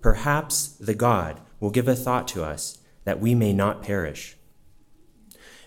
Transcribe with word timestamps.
Perhaps 0.00 0.68
the 0.78 0.94
God 0.94 1.40
will 1.58 1.70
give 1.70 1.88
a 1.88 1.94
thought 1.94 2.26
to 2.28 2.42
us 2.42 2.78
that 3.04 3.20
we 3.20 3.34
may 3.34 3.52
not 3.52 3.82
perish. 3.82 4.36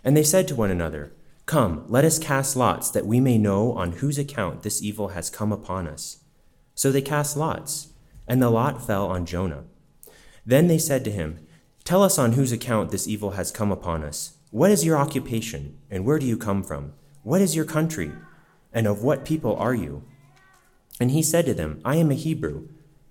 And 0.03 0.17
they 0.17 0.23
said 0.23 0.47
to 0.47 0.55
one 0.55 0.71
another, 0.71 1.13
Come, 1.45 1.85
let 1.87 2.05
us 2.05 2.19
cast 2.19 2.55
lots 2.55 2.89
that 2.91 3.05
we 3.05 3.19
may 3.19 3.37
know 3.37 3.73
on 3.73 3.93
whose 3.93 4.17
account 4.17 4.63
this 4.63 4.81
evil 4.81 5.09
has 5.09 5.29
come 5.29 5.51
upon 5.51 5.87
us. 5.87 6.23
So 6.73 6.91
they 6.91 7.01
cast 7.01 7.37
lots, 7.37 7.89
and 8.27 8.41
the 8.41 8.49
lot 8.49 8.85
fell 8.85 9.07
on 9.07 9.25
Jonah. 9.25 9.65
Then 10.45 10.67
they 10.67 10.77
said 10.77 11.03
to 11.05 11.11
him, 11.11 11.45
Tell 11.83 12.01
us 12.01 12.17
on 12.17 12.33
whose 12.33 12.51
account 12.51 12.91
this 12.91 13.07
evil 13.07 13.31
has 13.31 13.51
come 13.51 13.71
upon 13.71 14.03
us. 14.03 14.37
What 14.51 14.71
is 14.71 14.85
your 14.85 14.97
occupation, 14.97 15.77
and 15.91 16.05
where 16.05 16.17
do 16.17 16.25
you 16.25 16.37
come 16.37 16.63
from? 16.63 16.93
What 17.23 17.41
is 17.41 17.55
your 17.55 17.65
country, 17.65 18.11
and 18.71 18.87
of 18.87 19.03
what 19.03 19.25
people 19.25 19.55
are 19.57 19.75
you? 19.75 20.03
And 20.99 21.11
he 21.11 21.21
said 21.21 21.45
to 21.45 21.53
them, 21.53 21.81
I 21.83 21.97
am 21.97 22.09
a 22.09 22.15
Hebrew 22.15 22.69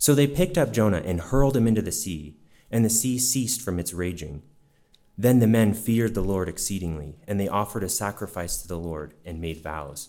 So 0.00 0.14
they 0.14 0.26
picked 0.26 0.56
up 0.56 0.72
Jonah 0.72 1.02
and 1.04 1.20
hurled 1.20 1.54
him 1.54 1.68
into 1.68 1.82
the 1.82 1.92
sea, 1.92 2.38
and 2.70 2.82
the 2.82 2.88
sea 2.88 3.18
ceased 3.18 3.60
from 3.60 3.78
its 3.78 3.92
raging. 3.92 4.42
Then 5.18 5.40
the 5.40 5.46
men 5.46 5.74
feared 5.74 6.14
the 6.14 6.22
Lord 6.22 6.48
exceedingly, 6.48 7.16
and 7.28 7.38
they 7.38 7.48
offered 7.48 7.84
a 7.84 7.88
sacrifice 7.90 8.56
to 8.62 8.66
the 8.66 8.78
Lord 8.78 9.12
and 9.26 9.42
made 9.42 9.62
vows. 9.62 10.08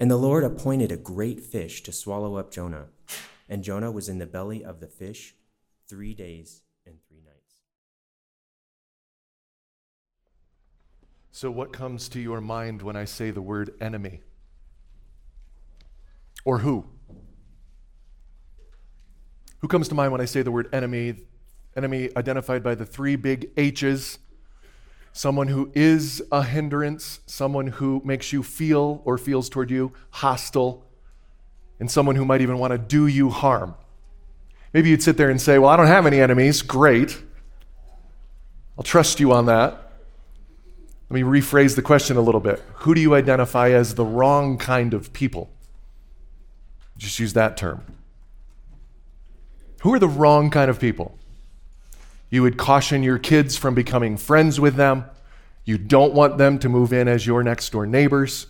And 0.00 0.10
the 0.10 0.16
Lord 0.16 0.44
appointed 0.44 0.90
a 0.90 0.96
great 0.96 1.40
fish 1.40 1.82
to 1.82 1.92
swallow 1.92 2.36
up 2.36 2.50
Jonah, 2.50 2.86
and 3.50 3.62
Jonah 3.62 3.90
was 3.90 4.08
in 4.08 4.16
the 4.16 4.24
belly 4.24 4.64
of 4.64 4.80
the 4.80 4.86
fish 4.86 5.34
three 5.86 6.14
days 6.14 6.62
and 6.86 6.96
three 7.06 7.20
nights. 7.20 7.56
So, 11.32 11.50
what 11.50 11.70
comes 11.70 12.08
to 12.08 12.18
your 12.18 12.40
mind 12.40 12.80
when 12.80 12.96
I 12.96 13.04
say 13.04 13.30
the 13.30 13.42
word 13.42 13.74
enemy? 13.78 14.22
Or 16.46 16.60
who? 16.60 16.86
Who 19.60 19.68
comes 19.68 19.88
to 19.88 19.94
mind 19.94 20.12
when 20.12 20.20
I 20.20 20.24
say 20.24 20.42
the 20.42 20.52
word 20.52 20.68
enemy? 20.72 21.16
Enemy 21.76 22.10
identified 22.16 22.62
by 22.62 22.74
the 22.74 22.86
three 22.86 23.16
big 23.16 23.50
H's 23.56 24.18
someone 25.12 25.48
who 25.48 25.70
is 25.74 26.22
a 26.30 26.44
hindrance, 26.44 27.18
someone 27.26 27.66
who 27.66 28.00
makes 28.04 28.32
you 28.32 28.40
feel 28.40 29.02
or 29.04 29.18
feels 29.18 29.48
toward 29.48 29.68
you 29.68 29.92
hostile, 30.10 30.84
and 31.80 31.90
someone 31.90 32.14
who 32.14 32.24
might 32.24 32.40
even 32.40 32.56
want 32.58 32.70
to 32.70 32.78
do 32.78 33.06
you 33.06 33.28
harm. 33.28 33.74
Maybe 34.72 34.90
you'd 34.90 35.02
sit 35.02 35.16
there 35.16 35.30
and 35.30 35.40
say, 35.40 35.58
Well, 35.58 35.70
I 35.70 35.76
don't 35.76 35.86
have 35.86 36.06
any 36.06 36.20
enemies. 36.20 36.62
Great. 36.62 37.20
I'll 38.76 38.84
trust 38.84 39.18
you 39.18 39.32
on 39.32 39.46
that. 39.46 39.92
Let 41.10 41.14
me 41.14 41.22
rephrase 41.22 41.74
the 41.74 41.82
question 41.82 42.16
a 42.16 42.20
little 42.20 42.40
bit. 42.40 42.62
Who 42.74 42.94
do 42.94 43.00
you 43.00 43.14
identify 43.14 43.70
as 43.70 43.94
the 43.96 44.04
wrong 44.04 44.56
kind 44.56 44.94
of 44.94 45.12
people? 45.12 45.50
Just 46.96 47.18
use 47.18 47.32
that 47.32 47.56
term. 47.56 47.97
Who 49.80 49.94
are 49.94 49.98
the 49.98 50.08
wrong 50.08 50.50
kind 50.50 50.70
of 50.70 50.80
people? 50.80 51.16
You 52.30 52.42
would 52.42 52.56
caution 52.56 53.02
your 53.02 53.18
kids 53.18 53.56
from 53.56 53.74
becoming 53.74 54.16
friends 54.16 54.60
with 54.60 54.74
them. 54.74 55.04
You 55.64 55.78
don't 55.78 56.14
want 56.14 56.38
them 56.38 56.58
to 56.60 56.68
move 56.68 56.92
in 56.92 57.08
as 57.08 57.26
your 57.26 57.42
next 57.42 57.70
door 57.70 57.86
neighbors. 57.86 58.46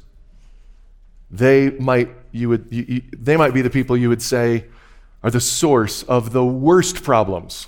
They 1.31 1.71
might, 1.71 2.11
you 2.33 2.49
would, 2.49 2.67
you, 2.71 2.85
you, 2.89 3.03
they 3.13 3.37
might 3.37 3.55
be 3.55 3.63
the 3.63 3.71
people 3.71 3.97
you 3.97 4.09
would 4.09 4.23
say 4.23 4.65
are 5.23 5.31
the 5.31 5.41
source 5.41 6.03
of 6.05 6.33
the 6.33 6.45
worst 6.45 7.03
problems 7.03 7.67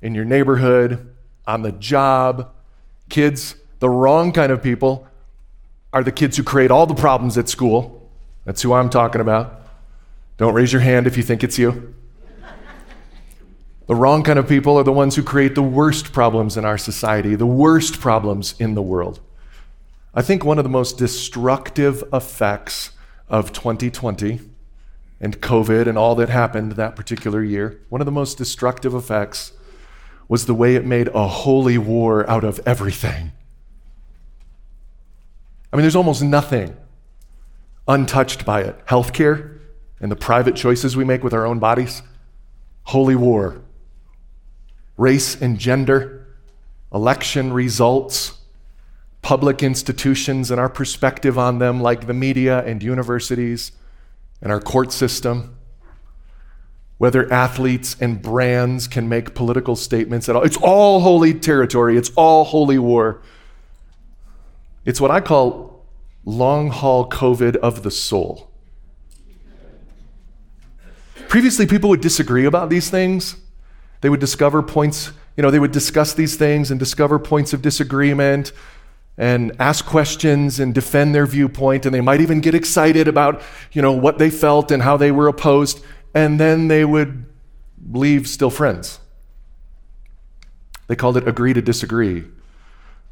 in 0.00 0.14
your 0.14 0.24
neighborhood, 0.24 1.14
on 1.46 1.62
the 1.62 1.72
job. 1.72 2.50
Kids, 3.08 3.56
the 3.80 3.88
wrong 3.88 4.32
kind 4.32 4.52
of 4.52 4.62
people 4.62 5.06
are 5.92 6.04
the 6.04 6.12
kids 6.12 6.36
who 6.36 6.42
create 6.42 6.70
all 6.70 6.86
the 6.86 6.94
problems 6.94 7.36
at 7.38 7.48
school. 7.48 8.10
That's 8.44 8.62
who 8.62 8.72
I'm 8.74 8.90
talking 8.90 9.20
about. 9.20 9.62
Don't 10.36 10.54
raise 10.54 10.72
your 10.72 10.82
hand 10.82 11.06
if 11.06 11.16
you 11.16 11.22
think 11.22 11.42
it's 11.42 11.58
you. 11.58 11.94
The 13.88 13.94
wrong 13.94 14.22
kind 14.22 14.38
of 14.38 14.46
people 14.46 14.76
are 14.76 14.84
the 14.84 14.92
ones 14.92 15.16
who 15.16 15.22
create 15.22 15.54
the 15.54 15.62
worst 15.62 16.12
problems 16.12 16.58
in 16.58 16.66
our 16.66 16.76
society, 16.76 17.34
the 17.34 17.46
worst 17.46 18.00
problems 18.00 18.54
in 18.58 18.74
the 18.74 18.82
world. 18.82 19.18
I 20.12 20.20
think 20.20 20.44
one 20.44 20.58
of 20.58 20.64
the 20.64 20.68
most 20.68 20.98
destructive 20.98 22.04
effects 22.12 22.90
of 23.30 23.50
2020 23.54 24.40
and 25.22 25.40
COVID 25.40 25.86
and 25.86 25.96
all 25.96 26.14
that 26.16 26.28
happened 26.28 26.72
that 26.72 26.96
particular 26.96 27.42
year, 27.42 27.80
one 27.88 28.02
of 28.02 28.04
the 28.04 28.12
most 28.12 28.36
destructive 28.36 28.92
effects 28.92 29.52
was 30.28 30.44
the 30.44 30.54
way 30.54 30.74
it 30.74 30.84
made 30.84 31.08
a 31.14 31.26
holy 31.26 31.78
war 31.78 32.28
out 32.28 32.44
of 32.44 32.60
everything. 32.66 33.32
I 35.72 35.76
mean, 35.76 35.82
there's 35.82 35.96
almost 35.96 36.22
nothing 36.22 36.76
untouched 37.86 38.44
by 38.44 38.60
it. 38.64 38.84
Healthcare 38.84 39.60
and 39.98 40.12
the 40.12 40.16
private 40.16 40.56
choices 40.56 40.94
we 40.94 41.04
make 41.04 41.24
with 41.24 41.32
our 41.32 41.46
own 41.46 41.58
bodies, 41.58 42.02
holy 42.82 43.16
war 43.16 43.62
race 44.98 45.40
and 45.40 45.58
gender, 45.58 46.26
election 46.92 47.52
results, 47.52 48.38
public 49.22 49.62
institutions 49.62 50.50
and 50.50 50.60
our 50.60 50.68
perspective 50.68 51.38
on 51.38 51.58
them, 51.58 51.80
like 51.80 52.06
the 52.06 52.14
media 52.14 52.64
and 52.64 52.82
universities 52.82 53.72
and 54.42 54.52
our 54.52 54.60
court 54.60 54.92
system, 54.92 55.56
whether 56.98 57.32
athletes 57.32 57.96
and 58.00 58.20
brands 58.20 58.88
can 58.88 59.08
make 59.08 59.34
political 59.34 59.76
statements 59.76 60.28
at 60.28 60.36
all. 60.36 60.42
It's 60.42 60.56
all 60.56 61.00
holy 61.00 61.32
territory, 61.32 61.96
it's 61.96 62.10
all 62.16 62.44
holy 62.44 62.78
war. 62.78 63.22
It's 64.84 65.00
what 65.00 65.10
I 65.10 65.20
call 65.20 65.84
long 66.24 66.70
haul 66.70 67.08
COVID 67.08 67.56
of 67.56 67.82
the 67.82 67.90
soul. 67.90 68.50
Previously, 71.28 71.66
people 71.66 71.90
would 71.90 72.00
disagree 72.00 72.46
about 72.46 72.70
these 72.70 72.88
things. 72.88 73.36
They 74.00 74.08
would 74.08 74.20
discover 74.20 74.62
points 74.62 75.12
you 75.38 75.42
know, 75.42 75.52
they 75.52 75.60
would 75.60 75.70
discuss 75.70 76.14
these 76.14 76.34
things 76.34 76.72
and 76.72 76.80
discover 76.80 77.16
points 77.20 77.52
of 77.52 77.62
disagreement 77.62 78.50
and 79.16 79.54
ask 79.60 79.86
questions 79.86 80.58
and 80.58 80.74
defend 80.74 81.14
their 81.14 81.26
viewpoint. 81.26 81.86
And 81.86 81.94
they 81.94 82.00
might 82.00 82.20
even 82.20 82.40
get 82.40 82.56
excited 82.56 83.06
about, 83.06 83.40
you 83.70 83.80
know, 83.80 83.92
what 83.92 84.18
they 84.18 84.30
felt 84.30 84.72
and 84.72 84.82
how 84.82 84.96
they 84.96 85.12
were 85.12 85.28
opposed. 85.28 85.80
And 86.12 86.40
then 86.40 86.66
they 86.66 86.84
would 86.84 87.24
leave 87.88 88.26
still 88.26 88.50
friends. 88.50 88.98
They 90.88 90.96
called 90.96 91.16
it 91.16 91.28
agree 91.28 91.52
to 91.52 91.62
disagree 91.62 92.24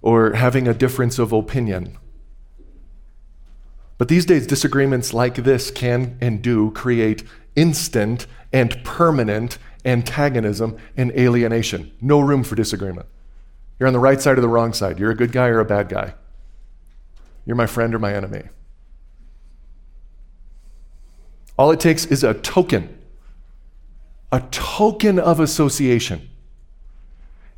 or 0.02 0.32
having 0.32 0.66
a 0.66 0.74
difference 0.74 1.20
of 1.20 1.32
opinion. 1.32 1.96
But 3.98 4.08
these 4.08 4.26
days, 4.26 4.48
disagreements 4.48 5.14
like 5.14 5.36
this 5.36 5.70
can 5.70 6.18
and 6.20 6.42
do 6.42 6.72
create 6.72 7.22
instant 7.54 8.26
and 8.52 8.82
permanent 8.82 9.58
antagonism 9.86 10.76
and 10.96 11.12
alienation. 11.12 11.92
No 12.00 12.20
room 12.20 12.42
for 12.42 12.54
disagreement. 12.54 13.06
You're 13.78 13.86
on 13.86 13.92
the 13.92 14.00
right 14.00 14.20
side 14.20 14.38
or 14.38 14.40
the 14.40 14.48
wrong 14.48 14.72
side. 14.72 14.98
You're 14.98 15.10
a 15.10 15.16
good 15.16 15.32
guy 15.32 15.48
or 15.48 15.60
a 15.60 15.64
bad 15.64 15.88
guy. 15.88 16.14
You're 17.44 17.56
my 17.56 17.66
friend 17.66 17.94
or 17.94 17.98
my 17.98 18.14
enemy. 18.14 18.42
All 21.58 21.70
it 21.70 21.80
takes 21.80 22.04
is 22.06 22.22
a 22.24 22.34
token, 22.34 22.98
a 24.30 24.40
token 24.50 25.18
of 25.18 25.40
association. 25.40 26.28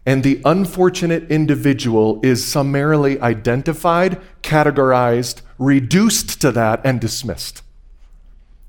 And 0.06 0.22
the 0.22 0.40
unfortunate 0.44 1.30
individual 1.30 2.20
is 2.22 2.44
summarily 2.44 3.20
identified, 3.20 4.20
categorized, 4.42 5.42
reduced 5.58 6.40
to 6.40 6.52
that, 6.52 6.80
and 6.84 7.00
dismissed. 7.00 7.62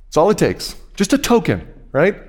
That's 0.07 0.17
all 0.17 0.29
it 0.31 0.37
takes. 0.37 0.75
Just 0.95 1.13
a 1.13 1.17
token, 1.17 1.71
right? 1.91 2.28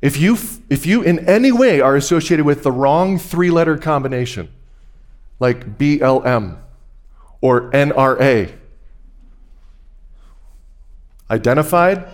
If 0.00 0.16
you, 0.16 0.38
if 0.70 0.86
you 0.86 1.02
in 1.02 1.28
any 1.28 1.50
way 1.50 1.80
are 1.80 1.96
associated 1.96 2.46
with 2.46 2.62
the 2.62 2.70
wrong 2.70 3.18
three 3.18 3.50
letter 3.50 3.76
combination, 3.76 4.48
like 5.40 5.76
BLM 5.78 6.58
or 7.40 7.70
NRA, 7.72 8.52
identified, 11.30 12.06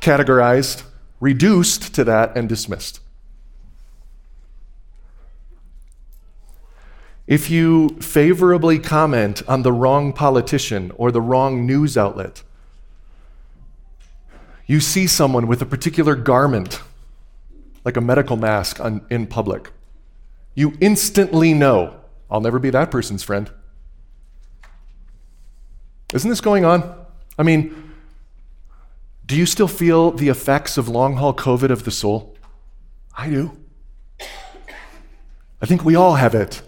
categorized, 0.00 0.82
reduced 1.20 1.94
to 1.94 2.04
that, 2.04 2.36
and 2.36 2.48
dismissed. 2.48 3.00
If 7.26 7.48
you 7.48 7.90
favorably 8.00 8.80
comment 8.80 9.42
on 9.46 9.62
the 9.62 9.72
wrong 9.72 10.12
politician 10.12 10.90
or 10.96 11.12
the 11.12 11.20
wrong 11.20 11.64
news 11.64 11.96
outlet, 11.96 12.42
you 14.66 14.80
see 14.80 15.06
someone 15.06 15.46
with 15.46 15.62
a 15.62 15.66
particular 15.66 16.16
garment 16.16 16.80
like 17.84 17.96
a 17.96 18.00
medical 18.00 18.36
mask 18.36 18.80
on, 18.80 19.04
in 19.10 19.26
public, 19.26 19.70
you 20.54 20.74
instantly 20.80 21.54
know, 21.54 22.00
I'll 22.30 22.40
never 22.40 22.58
be 22.58 22.70
that 22.70 22.90
person's 22.90 23.22
friend. 23.22 23.50
Isn't 26.12 26.28
this 26.28 26.40
going 26.40 26.64
on? 26.64 27.06
I 27.38 27.42
mean, 27.42 27.92
do 29.26 29.36
you 29.36 29.46
still 29.46 29.68
feel 29.68 30.10
the 30.10 30.28
effects 30.28 30.76
of 30.76 30.88
long 30.88 31.16
haul 31.16 31.34
COVID 31.34 31.70
of 31.70 31.84
the 31.84 31.90
soul? 31.90 32.36
I 33.16 33.28
do. 33.30 33.56
I 35.62 35.66
think 35.66 35.84
we 35.84 35.94
all 35.94 36.16
have 36.16 36.34
it. 36.34 36.62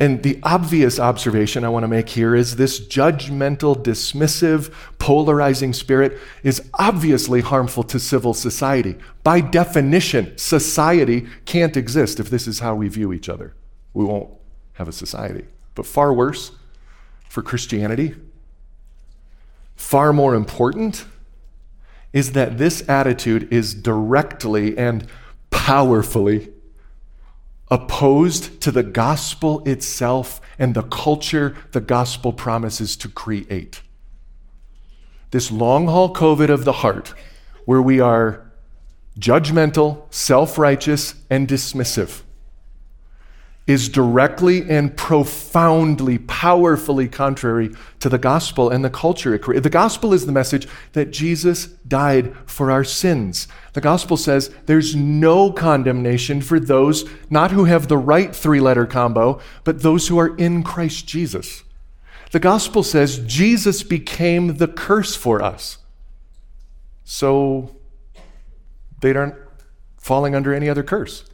And 0.00 0.22
the 0.22 0.40
obvious 0.42 0.98
observation 0.98 1.62
I 1.62 1.68
want 1.68 1.84
to 1.84 1.88
make 1.88 2.08
here 2.08 2.34
is 2.34 2.56
this 2.56 2.80
judgmental, 2.80 3.76
dismissive, 3.76 4.72
polarizing 4.98 5.74
spirit 5.74 6.18
is 6.42 6.70
obviously 6.74 7.42
harmful 7.42 7.82
to 7.82 8.00
civil 8.00 8.32
society. 8.32 8.96
By 9.22 9.42
definition, 9.42 10.38
society 10.38 11.26
can't 11.44 11.76
exist 11.76 12.18
if 12.18 12.30
this 12.30 12.48
is 12.48 12.60
how 12.60 12.74
we 12.76 12.88
view 12.88 13.12
each 13.12 13.28
other. 13.28 13.52
We 13.92 14.06
won't 14.06 14.30
have 14.72 14.88
a 14.88 14.92
society. 14.92 15.44
But 15.74 15.84
far 15.84 16.14
worse 16.14 16.52
for 17.28 17.42
Christianity, 17.42 18.14
far 19.76 20.14
more 20.14 20.34
important, 20.34 21.04
is 22.14 22.32
that 22.32 22.56
this 22.56 22.88
attitude 22.88 23.52
is 23.52 23.74
directly 23.74 24.78
and 24.78 25.06
powerfully 25.50 26.48
opposed 27.70 28.60
to 28.60 28.70
the 28.70 28.82
gospel 28.82 29.62
itself 29.64 30.40
and 30.58 30.74
the 30.74 30.82
culture 30.82 31.56
the 31.72 31.80
gospel 31.80 32.32
promises 32.32 32.96
to 32.96 33.08
create. 33.08 33.82
This 35.30 35.50
long 35.50 35.86
haul 35.86 36.12
COVID 36.12 36.48
of 36.48 36.64
the 36.64 36.72
heart, 36.72 37.14
where 37.64 37.82
we 37.82 38.00
are 38.00 38.50
judgmental, 39.18 40.12
self 40.12 40.58
righteous, 40.58 41.14
and 41.30 41.46
dismissive 41.46 42.22
is 43.70 43.88
directly 43.88 44.68
and 44.68 44.96
profoundly, 44.96 46.18
powerfully 46.18 47.06
contrary 47.06 47.70
to 48.00 48.08
the 48.08 48.18
gospel 48.18 48.68
and 48.68 48.84
the 48.84 48.90
culture 48.90 49.32
it 49.32 49.42
created. 49.42 49.62
The 49.62 49.70
gospel 49.70 50.12
is 50.12 50.26
the 50.26 50.32
message 50.32 50.66
that 50.92 51.12
Jesus 51.12 51.66
died 51.66 52.34
for 52.46 52.72
our 52.72 52.82
sins. 52.82 53.46
The 53.74 53.80
gospel 53.80 54.16
says 54.16 54.52
there's 54.66 54.96
no 54.96 55.52
condemnation 55.52 56.40
for 56.40 56.58
those 56.58 57.08
not 57.30 57.52
who 57.52 57.64
have 57.66 57.86
the 57.86 57.96
right 57.96 58.34
three 58.34 58.58
letter 58.58 58.86
combo, 58.86 59.40
but 59.62 59.82
those 59.82 60.08
who 60.08 60.18
are 60.18 60.36
in 60.36 60.64
Christ 60.64 61.06
Jesus. 61.06 61.62
The 62.32 62.40
gospel 62.40 62.82
says 62.82 63.20
Jesus 63.20 63.84
became 63.84 64.56
the 64.56 64.68
curse 64.68 65.14
for 65.14 65.40
us. 65.40 65.78
So 67.04 67.76
they 69.00 69.14
aren't 69.14 69.36
falling 69.96 70.34
under 70.34 70.52
any 70.52 70.68
other 70.68 70.82
curse. 70.82 71.29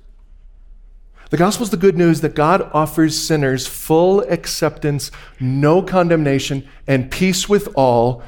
The 1.31 1.37
gospel 1.37 1.64
is 1.64 1.70
the 1.70 1.76
good 1.76 1.96
news 1.99 2.20
that 2.20 2.34
God 2.34 2.70
offers 2.73 3.20
sinners 3.20 3.67
full 3.67 4.20
acceptance, 4.23 5.11
no 5.40 5.82
condemnation, 5.82 6.69
and 6.87 7.11
peace 7.11 7.49
with 7.49 7.69
all. 7.75 8.23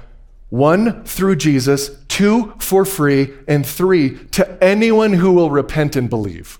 One, 0.49 1.05
through 1.05 1.37
Jesus, 1.37 1.91
two, 2.09 2.55
for 2.59 2.85
free, 2.85 3.35
and 3.47 3.65
three, 3.65 4.17
to 4.29 4.65
anyone 4.65 5.13
who 5.13 5.33
will 5.33 5.51
repent 5.51 5.95
and 5.95 6.11
believe. 6.11 6.59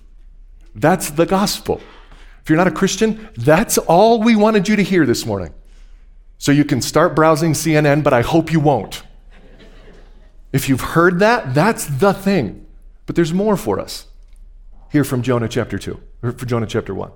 That's 0.75 1.09
the 1.09 1.25
gospel. 1.25 1.81
If 2.41 2.49
you're 2.49 2.57
not 2.57 2.67
a 2.67 2.71
Christian, 2.71 3.29
that's 3.35 3.77
all 3.77 4.21
we 4.21 4.35
wanted 4.35 4.67
you 4.67 4.75
to 4.75 4.83
hear 4.83 5.05
this 5.05 5.25
morning. 5.25 5.53
So 6.37 6.53
you 6.53 6.63
can 6.63 6.81
start 6.81 7.15
browsing 7.15 7.51
CNN, 7.51 8.03
but 8.03 8.13
I 8.13 8.21
hope 8.21 8.51
you 8.51 8.61
won't. 8.61 9.03
If 10.53 10.69
you've 10.69 10.81
heard 10.81 11.19
that, 11.19 11.53
that's 11.53 11.85
the 11.85 12.13
thing. 12.13 12.65
But 13.05 13.15
there's 13.15 13.33
more 13.33 13.57
for 13.57 13.79
us. 13.79 14.07
Here 14.91 15.03
from 15.03 15.21
Jonah 15.21 15.47
chapter 15.47 15.77
2, 15.77 15.91
or 15.91 15.99
for 16.21 16.45
Jonah 16.45 16.67
chapter 16.67 16.93
1. 16.93 17.11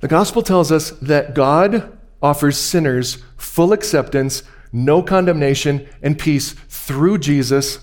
The 0.00 0.08
gospel 0.08 0.42
tells 0.42 0.70
us 0.70 0.90
that 0.90 1.34
God 1.34 1.98
offers 2.22 2.58
sinners 2.58 3.22
full 3.36 3.72
acceptance, 3.72 4.42
no 4.72 5.02
condemnation, 5.02 5.88
and 6.02 6.18
peace 6.18 6.52
through 6.68 7.18
Jesus 7.18 7.78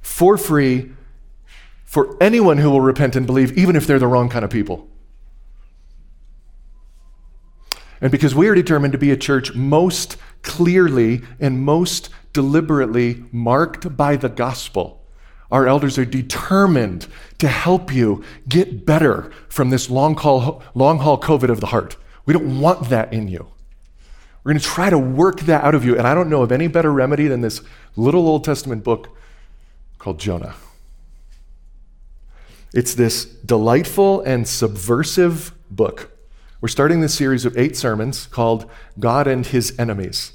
for 0.00 0.36
free 0.36 0.92
for 1.84 2.16
anyone 2.22 2.56
who 2.56 2.70
will 2.70 2.80
repent 2.80 3.16
and 3.16 3.26
believe, 3.26 3.56
even 3.56 3.76
if 3.76 3.86
they're 3.86 3.98
the 3.98 4.06
wrong 4.06 4.30
kind 4.30 4.44
of 4.44 4.50
people. 4.50 4.88
And 8.00 8.10
because 8.10 8.34
we 8.34 8.48
are 8.48 8.54
determined 8.54 8.92
to 8.92 8.98
be 8.98 9.10
a 9.10 9.16
church 9.16 9.54
most 9.54 10.16
clearly 10.40 11.20
and 11.38 11.60
most 11.60 12.08
deliberately 12.32 13.22
marked 13.30 13.94
by 13.94 14.16
the 14.16 14.30
gospel, 14.30 15.01
our 15.52 15.68
elders 15.68 15.98
are 15.98 16.06
determined 16.06 17.06
to 17.38 17.46
help 17.46 17.92
you 17.92 18.24
get 18.48 18.86
better 18.86 19.30
from 19.48 19.68
this 19.68 19.90
long, 19.90 20.14
call, 20.14 20.62
long 20.74 20.98
haul 20.98 21.20
COVID 21.20 21.50
of 21.50 21.60
the 21.60 21.66
heart. 21.66 21.96
We 22.24 22.32
don't 22.32 22.58
want 22.58 22.88
that 22.88 23.12
in 23.12 23.28
you. 23.28 23.46
We're 24.42 24.52
going 24.52 24.60
to 24.60 24.66
try 24.66 24.88
to 24.88 24.98
work 24.98 25.40
that 25.40 25.62
out 25.62 25.74
of 25.74 25.84
you. 25.84 25.96
And 25.96 26.06
I 26.06 26.14
don't 26.14 26.30
know 26.30 26.42
of 26.42 26.50
any 26.50 26.68
better 26.68 26.90
remedy 26.90 27.28
than 27.28 27.42
this 27.42 27.60
little 27.94 28.26
Old 28.26 28.44
Testament 28.44 28.82
book 28.82 29.16
called 29.98 30.18
Jonah. 30.18 30.54
It's 32.72 32.94
this 32.94 33.26
delightful 33.26 34.22
and 34.22 34.48
subversive 34.48 35.52
book. 35.70 36.10
We're 36.62 36.68
starting 36.68 37.02
this 37.02 37.14
series 37.14 37.44
of 37.44 37.58
eight 37.58 37.76
sermons 37.76 38.26
called 38.26 38.70
God 38.98 39.26
and 39.26 39.44
His 39.44 39.78
Enemies. 39.78 40.32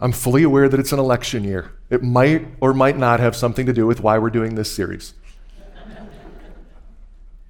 I'm 0.00 0.12
fully 0.12 0.42
aware 0.42 0.68
that 0.68 0.80
it's 0.80 0.92
an 0.92 0.98
election 0.98 1.44
year. 1.44 1.72
It 1.94 2.02
might 2.02 2.44
or 2.60 2.74
might 2.74 2.98
not 2.98 3.20
have 3.20 3.36
something 3.36 3.66
to 3.66 3.72
do 3.72 3.86
with 3.86 4.00
why 4.00 4.18
we're 4.18 4.28
doing 4.28 4.56
this 4.56 4.74
series. 4.74 5.14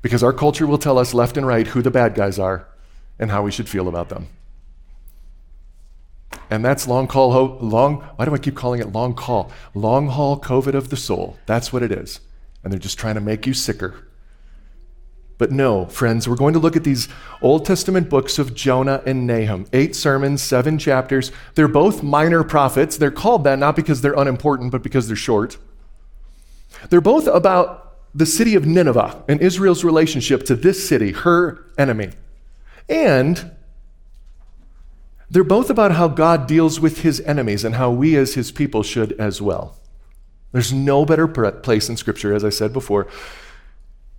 because 0.02 0.22
our 0.22 0.34
culture 0.34 0.66
will 0.66 0.76
tell 0.76 0.98
us 0.98 1.14
left 1.14 1.38
and 1.38 1.46
right 1.46 1.66
who 1.68 1.80
the 1.80 1.90
bad 1.90 2.14
guys 2.14 2.38
are 2.38 2.68
and 3.18 3.30
how 3.30 3.42
we 3.42 3.50
should 3.50 3.70
feel 3.70 3.88
about 3.88 4.10
them. 4.10 4.28
And 6.50 6.62
that's 6.62 6.86
long 6.86 7.06
call, 7.06 7.32
ho- 7.32 7.56
long, 7.62 8.02
why 8.16 8.26
do 8.26 8.34
I 8.34 8.38
keep 8.38 8.54
calling 8.54 8.80
it 8.80 8.92
long 8.92 9.14
call? 9.14 9.50
Long 9.72 10.08
haul 10.08 10.38
COVID 10.38 10.74
of 10.74 10.90
the 10.90 10.96
soul. 10.98 11.38
That's 11.46 11.72
what 11.72 11.82
it 11.82 11.90
is. 11.90 12.20
And 12.62 12.70
they're 12.70 12.78
just 12.78 12.98
trying 12.98 13.14
to 13.14 13.22
make 13.22 13.46
you 13.46 13.54
sicker. 13.54 14.06
But 15.36 15.50
no, 15.50 15.86
friends, 15.86 16.28
we're 16.28 16.36
going 16.36 16.54
to 16.54 16.60
look 16.60 16.76
at 16.76 16.84
these 16.84 17.08
Old 17.42 17.66
Testament 17.66 18.08
books 18.08 18.38
of 18.38 18.54
Jonah 18.54 19.02
and 19.04 19.26
Nahum. 19.26 19.66
Eight 19.72 19.96
sermons, 19.96 20.42
seven 20.42 20.78
chapters. 20.78 21.32
They're 21.54 21.66
both 21.66 22.02
minor 22.02 22.44
prophets. 22.44 22.96
They're 22.96 23.10
called 23.10 23.44
that 23.44 23.58
not 23.58 23.74
because 23.74 24.00
they're 24.00 24.14
unimportant, 24.14 24.70
but 24.70 24.82
because 24.82 25.08
they're 25.08 25.16
short. 25.16 25.58
They're 26.88 27.00
both 27.00 27.26
about 27.26 27.96
the 28.14 28.26
city 28.26 28.54
of 28.54 28.64
Nineveh 28.64 29.24
and 29.28 29.40
Israel's 29.40 29.82
relationship 29.82 30.44
to 30.44 30.54
this 30.54 30.88
city, 30.88 31.10
her 31.12 31.66
enemy. 31.76 32.10
And 32.88 33.50
they're 35.28 35.42
both 35.42 35.68
about 35.68 35.92
how 35.92 36.06
God 36.06 36.46
deals 36.46 36.78
with 36.78 37.00
his 37.00 37.20
enemies 37.22 37.64
and 37.64 37.74
how 37.74 37.90
we 37.90 38.16
as 38.16 38.34
his 38.34 38.52
people 38.52 38.84
should 38.84 39.12
as 39.14 39.42
well. 39.42 39.76
There's 40.52 40.72
no 40.72 41.04
better 41.04 41.26
place 41.26 41.88
in 41.88 41.96
Scripture, 41.96 42.32
as 42.32 42.44
I 42.44 42.50
said 42.50 42.72
before, 42.72 43.08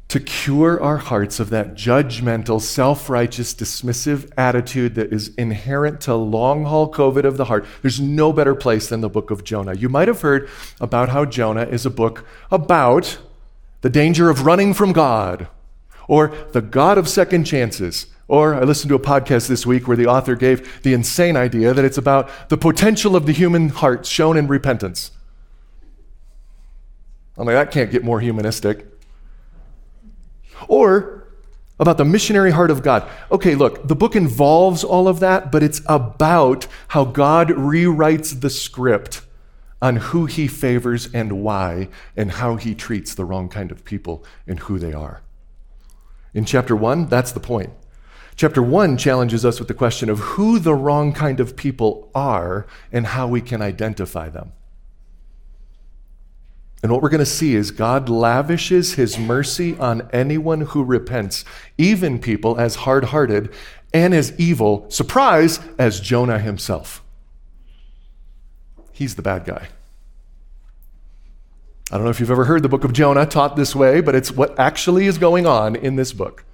to 0.08 0.20
cure 0.20 0.82
our 0.82 0.98
hearts 0.98 1.40
of 1.40 1.50
that 1.50 1.74
judgmental, 1.74 2.62
self 2.62 3.10
righteous, 3.10 3.54
dismissive 3.54 4.32
attitude 4.38 4.96
that 4.96 5.12
is 5.12 5.34
inherent 5.36 6.00
to 6.02 6.16
long 6.16 6.66
haul 6.66 6.92
COVID 6.92 7.24
of 7.24 7.38
the 7.38 7.46
heart. 7.46 7.66
There's 7.82 8.00
no 8.00 8.32
better 8.32 8.54
place 8.54 8.88
than 8.88 9.02
the 9.02 9.10
book 9.10 9.32
of 9.32 9.44
Jonah. 9.44 9.74
You 9.74 9.90
might 9.90 10.08
have 10.08 10.22
heard 10.22 10.48
about 10.80 11.10
how 11.10 11.26
Jonah 11.26 11.66
is 11.66 11.86
a 11.86 11.90
book 11.90 12.26
about 12.52 13.18
the 13.82 13.90
danger 13.90 14.30
of 14.30 14.46
running 14.46 14.74
from 14.74 14.94
God 14.94 15.48
or 16.08 16.34
the 16.52 16.62
God 16.62 16.98
of 16.98 17.10
second 17.10 17.46
chances. 17.46 18.08
Or 18.28 18.56
I 18.56 18.64
listened 18.64 18.90
to 18.90 18.96
a 18.96 19.00
podcast 19.00 19.48
this 19.48 19.66
week 19.66 19.88
where 19.88 19.98
the 19.98 20.08
author 20.08 20.36
gave 20.36 20.82
the 20.84 20.94
insane 20.94 21.36
idea 21.38 21.74
that 21.74 21.86
it's 21.86 21.98
about 21.98 22.50
the 22.50 22.58
potential 22.58 23.16
of 23.16 23.26
the 23.26 23.32
human 23.34 23.70
heart 23.70 24.06
shown 24.06 24.38
in 24.38 24.48
repentance. 24.48 25.12
I'm 27.38 27.46
like, 27.46 27.56
that 27.56 27.72
can't 27.72 27.92
get 27.92 28.04
more 28.04 28.20
humanistic. 28.20 28.95
Or 30.68 31.28
about 31.80 31.98
the 31.98 32.06
missionary 32.06 32.52
heart 32.52 32.72
of 32.72 32.84
God. 32.84 33.10
Okay, 33.32 33.56
look, 33.56 33.88
the 33.88 33.96
book 33.96 34.16
involves 34.16 34.84
all 34.84 35.08
of 35.08 35.20
that, 35.20 35.52
but 35.52 35.62
it's 35.62 35.82
about 35.88 36.68
how 36.90 37.04
God 37.04 37.50
rewrites 37.50 38.40
the 38.40 38.50
script 38.50 39.22
on 39.82 39.98
who 39.98 40.26
he 40.26 40.48
favors 40.48 41.14
and 41.14 41.44
why, 41.44 41.90
and 42.16 42.32
how 42.32 42.56
he 42.56 42.74
treats 42.74 43.14
the 43.14 43.26
wrong 43.26 43.50
kind 43.50 43.72
of 43.72 43.84
people 43.84 44.24
and 44.48 44.60
who 44.60 44.80
they 44.80 44.94
are. 44.94 45.22
In 46.34 46.46
chapter 46.46 46.76
one, 46.76 47.08
that's 47.08 47.34
the 47.34 47.40
point. 47.40 47.72
Chapter 48.38 48.62
1 48.62 48.98
challenges 48.98 49.46
us 49.46 49.60
with 49.60 49.70
the 49.70 49.74
question 49.74 50.10
of 50.10 50.20
who 50.20 50.60
the 50.60 50.76
wrong 50.76 51.14
kind 51.14 51.40
of 51.40 51.56
people 51.56 52.12
are 52.14 52.68
and 52.92 53.08
how 53.08 53.28
we 53.28 53.40
can 53.40 53.62
identify 53.62 54.28
them. 54.28 54.52
And 56.86 56.92
what 56.92 57.02
we're 57.02 57.10
going 57.10 57.18
to 57.18 57.26
see 57.26 57.56
is 57.56 57.72
God 57.72 58.10
lavishes 58.10 58.94
his 58.94 59.18
mercy 59.18 59.76
on 59.80 60.08
anyone 60.14 60.62
who 60.62 60.84
repents, 60.84 61.44
even 61.80 62.20
people 62.20 62.60
as 62.60 62.76
hard 62.76 63.06
hearted 63.06 63.52
and 63.92 64.14
as 64.14 64.40
evil, 64.40 64.86
surprise, 64.92 65.60
as 65.80 66.00
Jonah 66.00 66.38
himself. 66.38 67.04
He's 68.92 69.16
the 69.16 69.24
bad 69.24 69.46
guy. 69.46 69.70
I 71.90 71.96
don't 71.96 72.04
know 72.04 72.12
if 72.12 72.20
you've 72.20 72.30
ever 72.30 72.46
heard 72.46 72.62
the 72.62 72.70
book 72.70 72.84
of 72.84 72.94
Jonah 72.94 73.26
taught 73.26 73.56
this 73.56 73.76
way, 73.76 74.00
but 74.00 74.14
it's 74.14 74.32
what 74.32 74.60
actually 74.60 75.08
is 75.08 75.18
going 75.18 75.48
on 75.48 75.76
in 75.76 75.96
this 75.96 76.14
book. 76.14 76.46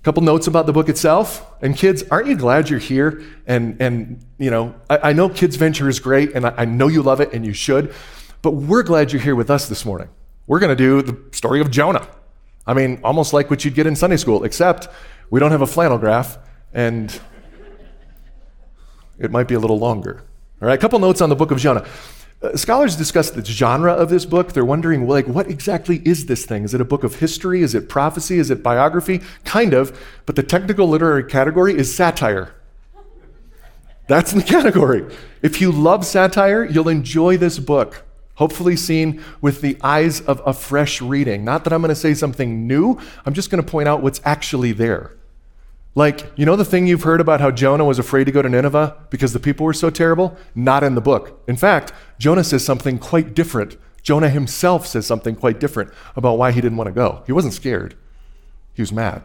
A 0.00 0.02
couple 0.02 0.22
notes 0.22 0.46
about 0.46 0.64
the 0.64 0.72
book 0.72 0.88
itself. 0.88 1.44
And 1.60 1.76
kids, 1.76 2.02
aren't 2.10 2.28
you 2.28 2.34
glad 2.34 2.70
you're 2.70 2.78
here? 2.78 3.22
And, 3.46 3.76
and 3.78 4.24
you 4.38 4.50
know, 4.50 4.74
I, 4.88 5.10
I 5.10 5.12
know 5.12 5.28
Kids 5.28 5.56
Venture 5.56 5.90
is 5.90 6.00
great, 6.00 6.32
and 6.32 6.46
I, 6.46 6.54
I 6.56 6.64
know 6.64 6.88
you 6.88 7.02
love 7.02 7.20
it, 7.20 7.34
and 7.34 7.44
you 7.44 7.52
should. 7.52 7.94
But 8.42 8.52
we're 8.52 8.82
glad 8.82 9.12
you're 9.12 9.22
here 9.22 9.34
with 9.34 9.50
us 9.50 9.68
this 9.68 9.84
morning. 9.84 10.08
We're 10.46 10.60
going 10.60 10.76
to 10.76 10.76
do 10.76 11.02
the 11.02 11.36
story 11.36 11.60
of 11.60 11.70
Jonah. 11.70 12.06
I 12.66 12.74
mean, 12.74 13.00
almost 13.02 13.32
like 13.32 13.50
what 13.50 13.64
you'd 13.64 13.74
get 13.74 13.86
in 13.86 13.96
Sunday 13.96 14.16
school, 14.16 14.44
except 14.44 14.88
we 15.30 15.40
don't 15.40 15.50
have 15.50 15.62
a 15.62 15.66
flannel 15.66 15.98
graph, 15.98 16.38
and 16.72 17.18
it 19.18 19.30
might 19.30 19.48
be 19.48 19.54
a 19.54 19.58
little 19.58 19.78
longer. 19.78 20.22
All 20.60 20.68
right, 20.68 20.74
a 20.74 20.80
couple 20.80 20.98
notes 20.98 21.20
on 21.20 21.28
the 21.28 21.36
book 21.36 21.50
of 21.50 21.58
Jonah. 21.58 21.86
Uh, 22.40 22.56
scholars 22.56 22.94
discuss 22.94 23.30
the 23.30 23.44
genre 23.44 23.92
of 23.92 24.10
this 24.10 24.24
book. 24.24 24.52
They're 24.52 24.64
wondering, 24.64 25.08
like, 25.08 25.26
what 25.26 25.50
exactly 25.50 26.00
is 26.04 26.26
this 26.26 26.46
thing? 26.46 26.62
Is 26.62 26.72
it 26.72 26.80
a 26.80 26.84
book 26.84 27.02
of 27.02 27.16
history? 27.16 27.62
Is 27.62 27.74
it 27.74 27.88
prophecy? 27.88 28.38
Is 28.38 28.50
it 28.50 28.62
biography? 28.62 29.22
Kind 29.44 29.74
of, 29.74 29.98
but 30.24 30.36
the 30.36 30.44
technical 30.44 30.88
literary 30.88 31.24
category 31.24 31.76
is 31.76 31.94
satire. 31.94 32.54
That's 34.06 34.32
the 34.32 34.42
category. 34.54 35.04
If 35.42 35.60
you 35.60 35.72
love 35.72 36.06
satire, 36.06 36.64
you'll 36.64 36.88
enjoy 36.88 37.36
this 37.36 37.58
book. 37.58 38.04
Hopefully, 38.38 38.76
seen 38.76 39.20
with 39.40 39.62
the 39.62 39.76
eyes 39.82 40.20
of 40.20 40.40
a 40.46 40.52
fresh 40.52 41.02
reading. 41.02 41.44
Not 41.44 41.64
that 41.64 41.72
I'm 41.72 41.82
going 41.82 41.88
to 41.88 41.96
say 41.96 42.14
something 42.14 42.68
new, 42.68 42.96
I'm 43.26 43.34
just 43.34 43.50
going 43.50 43.60
to 43.60 43.68
point 43.68 43.88
out 43.88 44.00
what's 44.00 44.20
actually 44.24 44.70
there. 44.70 45.16
Like, 45.96 46.30
you 46.36 46.46
know 46.46 46.54
the 46.54 46.64
thing 46.64 46.86
you've 46.86 47.02
heard 47.02 47.20
about 47.20 47.40
how 47.40 47.50
Jonah 47.50 47.84
was 47.84 47.98
afraid 47.98 48.24
to 48.24 48.30
go 48.30 48.40
to 48.40 48.48
Nineveh 48.48 48.96
because 49.10 49.32
the 49.32 49.40
people 49.40 49.66
were 49.66 49.72
so 49.72 49.90
terrible? 49.90 50.36
Not 50.54 50.84
in 50.84 50.94
the 50.94 51.00
book. 51.00 51.42
In 51.48 51.56
fact, 51.56 51.92
Jonah 52.20 52.44
says 52.44 52.64
something 52.64 53.00
quite 53.00 53.34
different. 53.34 53.76
Jonah 54.02 54.28
himself 54.28 54.86
says 54.86 55.04
something 55.04 55.34
quite 55.34 55.58
different 55.58 55.92
about 56.14 56.38
why 56.38 56.52
he 56.52 56.60
didn't 56.60 56.78
want 56.78 56.86
to 56.86 56.94
go. 56.94 57.24
He 57.26 57.32
wasn't 57.32 57.54
scared, 57.54 57.96
he 58.72 58.82
was 58.82 58.92
mad. 58.92 59.24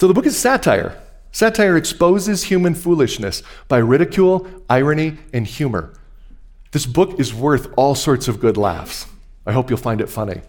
So 0.00 0.08
the 0.08 0.14
book 0.14 0.26
is 0.26 0.36
satire. 0.36 1.00
Satire 1.34 1.76
exposes 1.76 2.44
human 2.44 2.76
foolishness 2.76 3.42
by 3.66 3.78
ridicule, 3.78 4.46
irony, 4.70 5.18
and 5.32 5.48
humor. 5.48 5.92
This 6.70 6.86
book 6.86 7.18
is 7.18 7.34
worth 7.34 7.74
all 7.76 7.96
sorts 7.96 8.28
of 8.28 8.38
good 8.38 8.56
laughs. 8.56 9.08
I 9.44 9.50
hope 9.50 9.68
you'll 9.68 9.76
find 9.76 10.00
it 10.00 10.08
funny. 10.08 10.42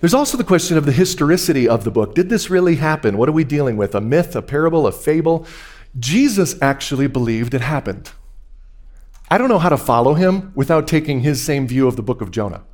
There's 0.00 0.14
also 0.14 0.36
the 0.36 0.42
question 0.42 0.76
of 0.76 0.86
the 0.86 0.92
historicity 0.92 1.68
of 1.68 1.84
the 1.84 1.92
book. 1.92 2.16
Did 2.16 2.30
this 2.30 2.50
really 2.50 2.74
happen? 2.74 3.16
What 3.16 3.28
are 3.28 3.32
we 3.32 3.44
dealing 3.44 3.76
with? 3.76 3.94
A 3.94 4.00
myth, 4.00 4.34
a 4.34 4.42
parable, 4.42 4.88
a 4.88 4.92
fable? 4.92 5.46
Jesus 5.96 6.60
actually 6.60 7.06
believed 7.06 7.54
it 7.54 7.60
happened. 7.60 8.10
I 9.30 9.38
don't 9.38 9.48
know 9.48 9.60
how 9.60 9.68
to 9.68 9.76
follow 9.76 10.14
him 10.14 10.50
without 10.56 10.88
taking 10.88 11.20
his 11.20 11.40
same 11.40 11.68
view 11.68 11.86
of 11.86 11.94
the 11.94 12.02
book 12.02 12.20
of 12.20 12.32
Jonah. 12.32 12.64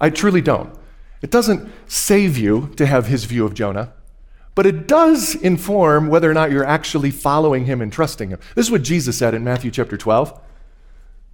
I 0.00 0.10
truly 0.10 0.40
don't. 0.40 0.76
It 1.22 1.30
doesn't 1.30 1.70
save 1.86 2.36
you 2.36 2.72
to 2.74 2.86
have 2.86 3.06
his 3.06 3.24
view 3.24 3.44
of 3.44 3.54
Jonah, 3.54 3.92
but 4.58 4.66
it 4.66 4.88
does 4.88 5.36
inform 5.36 6.08
whether 6.08 6.28
or 6.28 6.34
not 6.34 6.50
you're 6.50 6.64
actually 6.64 7.12
following 7.12 7.66
him 7.66 7.80
and 7.80 7.92
trusting 7.92 8.30
him. 8.30 8.40
This 8.56 8.66
is 8.66 8.72
what 8.72 8.82
Jesus 8.82 9.16
said 9.16 9.32
in 9.32 9.44
Matthew 9.44 9.70
chapter 9.70 9.96
12. 9.96 10.36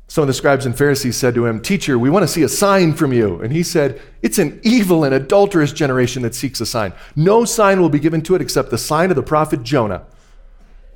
Some 0.09 0.21
of 0.21 0.29
the 0.29 0.35
scribes 0.35 0.67
and 0.67 0.77
Pharisees 0.77 1.17
said 1.17 1.35
to 1.35 1.47
him, 1.47 1.63
Teacher, 1.63 1.99
we 1.99 2.11
want 2.11 2.25
to 2.25 2.29
see 2.29 2.43
a 2.43 2.51
sign 2.51 2.93
from 2.93 3.15
you. 3.15 3.41
And 3.41 3.51
he 3.51 3.63
said, 3.63 3.99
It's 4.21 4.39
an 4.39 4.61
evil 4.63 5.05
and 5.05 5.15
adulterous 5.15 5.73
generation 5.73 6.21
that 6.21 6.35
seeks 6.35 6.61
a 6.61 6.67
sign. 6.67 6.93
No 7.17 7.47
sign 7.47 7.81
will 7.81 7.89
be 7.89 7.99
given 7.99 8.21
to 8.25 8.35
it 8.35 8.43
except 8.43 8.69
the 8.69 8.77
sign 8.77 9.09
of 9.09 9.17
the 9.17 9.23
prophet 9.23 9.63
Jonah. 9.63 10.05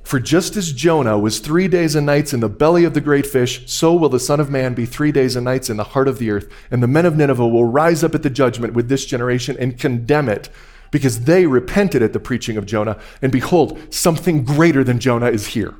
For 0.03 0.19
just 0.19 0.55
as 0.55 0.71
Jonah 0.71 1.17
was 1.17 1.39
three 1.39 1.67
days 1.67 1.95
and 1.95 2.05
nights 2.05 2.31
in 2.31 2.41
the 2.41 2.47
belly 2.47 2.83
of 2.83 2.93
the 2.93 3.01
great 3.01 3.25
fish, 3.25 3.63
so 3.65 3.95
will 3.95 4.07
the 4.07 4.19
Son 4.19 4.39
of 4.39 4.51
Man 4.51 4.75
be 4.75 4.85
three 4.85 5.11
days 5.11 5.35
and 5.35 5.45
nights 5.45 5.71
in 5.71 5.77
the 5.77 5.83
heart 5.83 6.07
of 6.07 6.19
the 6.19 6.29
earth. 6.29 6.47
And 6.69 6.83
the 6.83 6.87
men 6.87 7.07
of 7.07 7.17
Nineveh 7.17 7.47
will 7.47 7.65
rise 7.65 8.03
up 8.03 8.13
at 8.13 8.21
the 8.21 8.29
judgment 8.29 8.75
with 8.75 8.87
this 8.87 9.07
generation 9.07 9.57
and 9.59 9.79
condemn 9.79 10.29
it, 10.29 10.49
because 10.91 11.25
they 11.25 11.45
repented 11.45 12.01
at 12.01 12.13
the 12.13 12.19
preaching 12.19 12.57
of 12.57 12.65
Jonah. 12.65 12.99
And 13.21 13.31
behold, 13.31 13.79
something 13.93 14.43
greater 14.43 14.83
than 14.83 14.99
Jonah 14.99 15.29
is 15.29 15.47
here. 15.47 15.75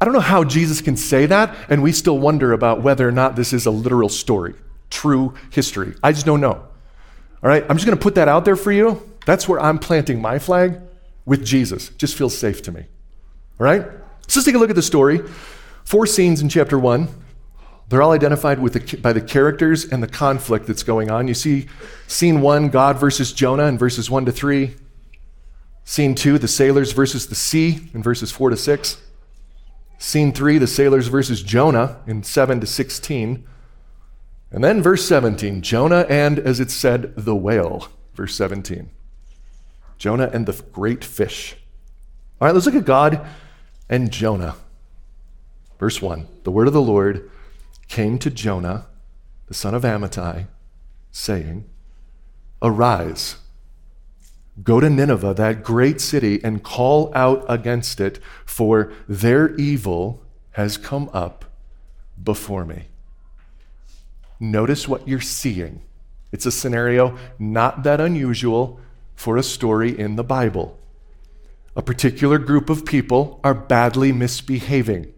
I 0.00 0.04
don't 0.04 0.14
know 0.14 0.20
how 0.20 0.44
Jesus 0.44 0.80
can 0.80 0.96
say 0.96 1.26
that, 1.26 1.54
and 1.68 1.82
we 1.82 1.92
still 1.92 2.18
wonder 2.18 2.52
about 2.52 2.82
whether 2.82 3.08
or 3.08 3.12
not 3.12 3.34
this 3.34 3.52
is 3.52 3.66
a 3.66 3.70
literal 3.70 4.08
story, 4.08 4.54
true 4.90 5.34
history. 5.50 5.94
I 6.02 6.12
just 6.12 6.24
don't 6.24 6.40
know. 6.40 6.52
All 7.42 7.48
right, 7.48 7.64
I'm 7.68 7.76
just 7.76 7.86
going 7.86 7.98
to 7.98 8.02
put 8.02 8.14
that 8.14 8.28
out 8.28 8.44
there 8.44 8.56
for 8.56 8.72
you. 8.72 9.02
That's 9.26 9.48
where 9.48 9.60
I'm 9.60 9.78
planting 9.78 10.20
my 10.20 10.38
flag 10.38 10.80
with 11.26 11.44
Jesus. 11.44 11.90
Just 11.90 12.16
feels 12.16 12.36
safe 12.36 12.62
to 12.62 12.72
me. 12.72 12.86
All 13.60 13.64
right? 13.64 13.82
So 14.28 14.38
let's 14.38 14.44
take 14.44 14.54
a 14.54 14.58
look 14.58 14.70
at 14.70 14.76
the 14.76 14.82
story. 14.82 15.20
Four 15.84 16.06
scenes 16.06 16.40
in 16.40 16.48
chapter 16.48 16.78
one. 16.78 17.08
They're 17.88 18.02
all 18.02 18.12
identified 18.12 18.58
with 18.58 18.74
the, 18.74 18.96
by 18.98 19.12
the 19.12 19.20
characters 19.20 19.84
and 19.84 20.02
the 20.02 20.08
conflict 20.08 20.66
that's 20.66 20.82
going 20.82 21.10
on. 21.10 21.26
You 21.26 21.34
see 21.34 21.68
scene 22.06 22.40
one, 22.40 22.68
God 22.68 22.98
versus 22.98 23.32
Jonah 23.32 23.64
in 23.64 23.78
verses 23.78 24.10
one 24.10 24.26
to 24.26 24.32
three. 24.32 24.76
Scene 25.84 26.14
two, 26.14 26.38
the 26.38 26.48
sailors 26.48 26.92
versus 26.92 27.26
the 27.28 27.34
sea 27.34 27.88
in 27.94 28.02
verses 28.02 28.30
four 28.30 28.50
to 28.50 28.56
six. 28.56 29.00
Scene 29.98 30.32
three, 30.32 30.58
the 30.58 30.66
sailors 30.66 31.08
versus 31.08 31.42
Jonah 31.42 32.00
in 32.06 32.22
7 32.22 32.60
to 32.60 32.66
16. 32.66 33.44
And 34.50 34.64
then 34.64 34.80
verse 34.80 35.04
17, 35.06 35.60
Jonah 35.60 36.06
and, 36.08 36.38
as 36.38 36.60
it 36.60 36.70
said, 36.70 37.14
the 37.16 37.34
whale. 37.34 37.88
Verse 38.14 38.34
17. 38.36 38.90
Jonah 39.98 40.30
and 40.32 40.46
the 40.46 40.62
great 40.72 41.04
fish. 41.04 41.56
All 42.40 42.46
right, 42.46 42.54
let's 42.54 42.66
look 42.66 42.76
at 42.76 42.84
God 42.84 43.26
and 43.88 44.12
Jonah. 44.12 44.54
Verse 45.80 46.00
1 46.00 46.28
The 46.44 46.52
word 46.52 46.68
of 46.68 46.72
the 46.72 46.80
Lord 46.80 47.28
came 47.88 48.18
to 48.18 48.30
Jonah, 48.30 48.86
the 49.46 49.54
son 49.54 49.74
of 49.74 49.82
Amittai, 49.82 50.46
saying, 51.10 51.64
Arise 52.62 53.36
Go 54.62 54.80
to 54.80 54.90
Nineveh, 54.90 55.34
that 55.34 55.62
great 55.62 56.00
city, 56.00 56.42
and 56.42 56.64
call 56.64 57.12
out 57.14 57.44
against 57.48 58.00
it, 58.00 58.18
for 58.44 58.92
their 59.08 59.54
evil 59.54 60.22
has 60.52 60.76
come 60.76 61.08
up 61.12 61.44
before 62.20 62.64
me. 62.64 62.86
Notice 64.40 64.88
what 64.88 65.06
you're 65.06 65.20
seeing. 65.20 65.82
It's 66.32 66.46
a 66.46 66.50
scenario 66.50 67.16
not 67.38 67.84
that 67.84 68.00
unusual 68.00 68.80
for 69.14 69.36
a 69.36 69.42
story 69.42 69.96
in 69.96 70.16
the 70.16 70.24
Bible. 70.24 70.78
A 71.76 71.82
particular 71.82 72.38
group 72.38 72.68
of 72.68 72.84
people 72.84 73.40
are 73.44 73.54
badly 73.54 74.10
misbehaving. 74.10 75.12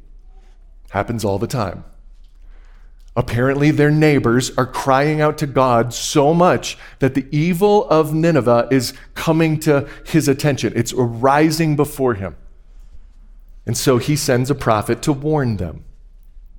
Happens 0.91 1.25
all 1.25 1.39
the 1.39 1.47
time. 1.47 1.85
Apparently, 3.21 3.71
their 3.71 3.91
neighbors 3.91 4.51
are 4.57 4.65
crying 4.65 5.21
out 5.21 5.37
to 5.37 5.47
God 5.47 5.93
so 5.93 6.33
much 6.33 6.79
that 7.01 7.13
the 7.13 7.27
evil 7.31 7.87
of 7.91 8.15
Nineveh 8.15 8.67
is 8.71 8.95
coming 9.15 9.61
to 9.61 9.87
his 10.07 10.27
attention. 10.27 10.73
It's 10.75 10.95
arising 10.97 11.77
before 11.77 12.15
him. 12.15 12.35
And 13.67 13.77
so 13.77 13.99
he 13.99 14.17
sends 14.17 14.51
a 14.51 14.55
prophet 14.55 15.03
to 15.03 15.13
warn 15.13 15.59
them. 15.59 15.85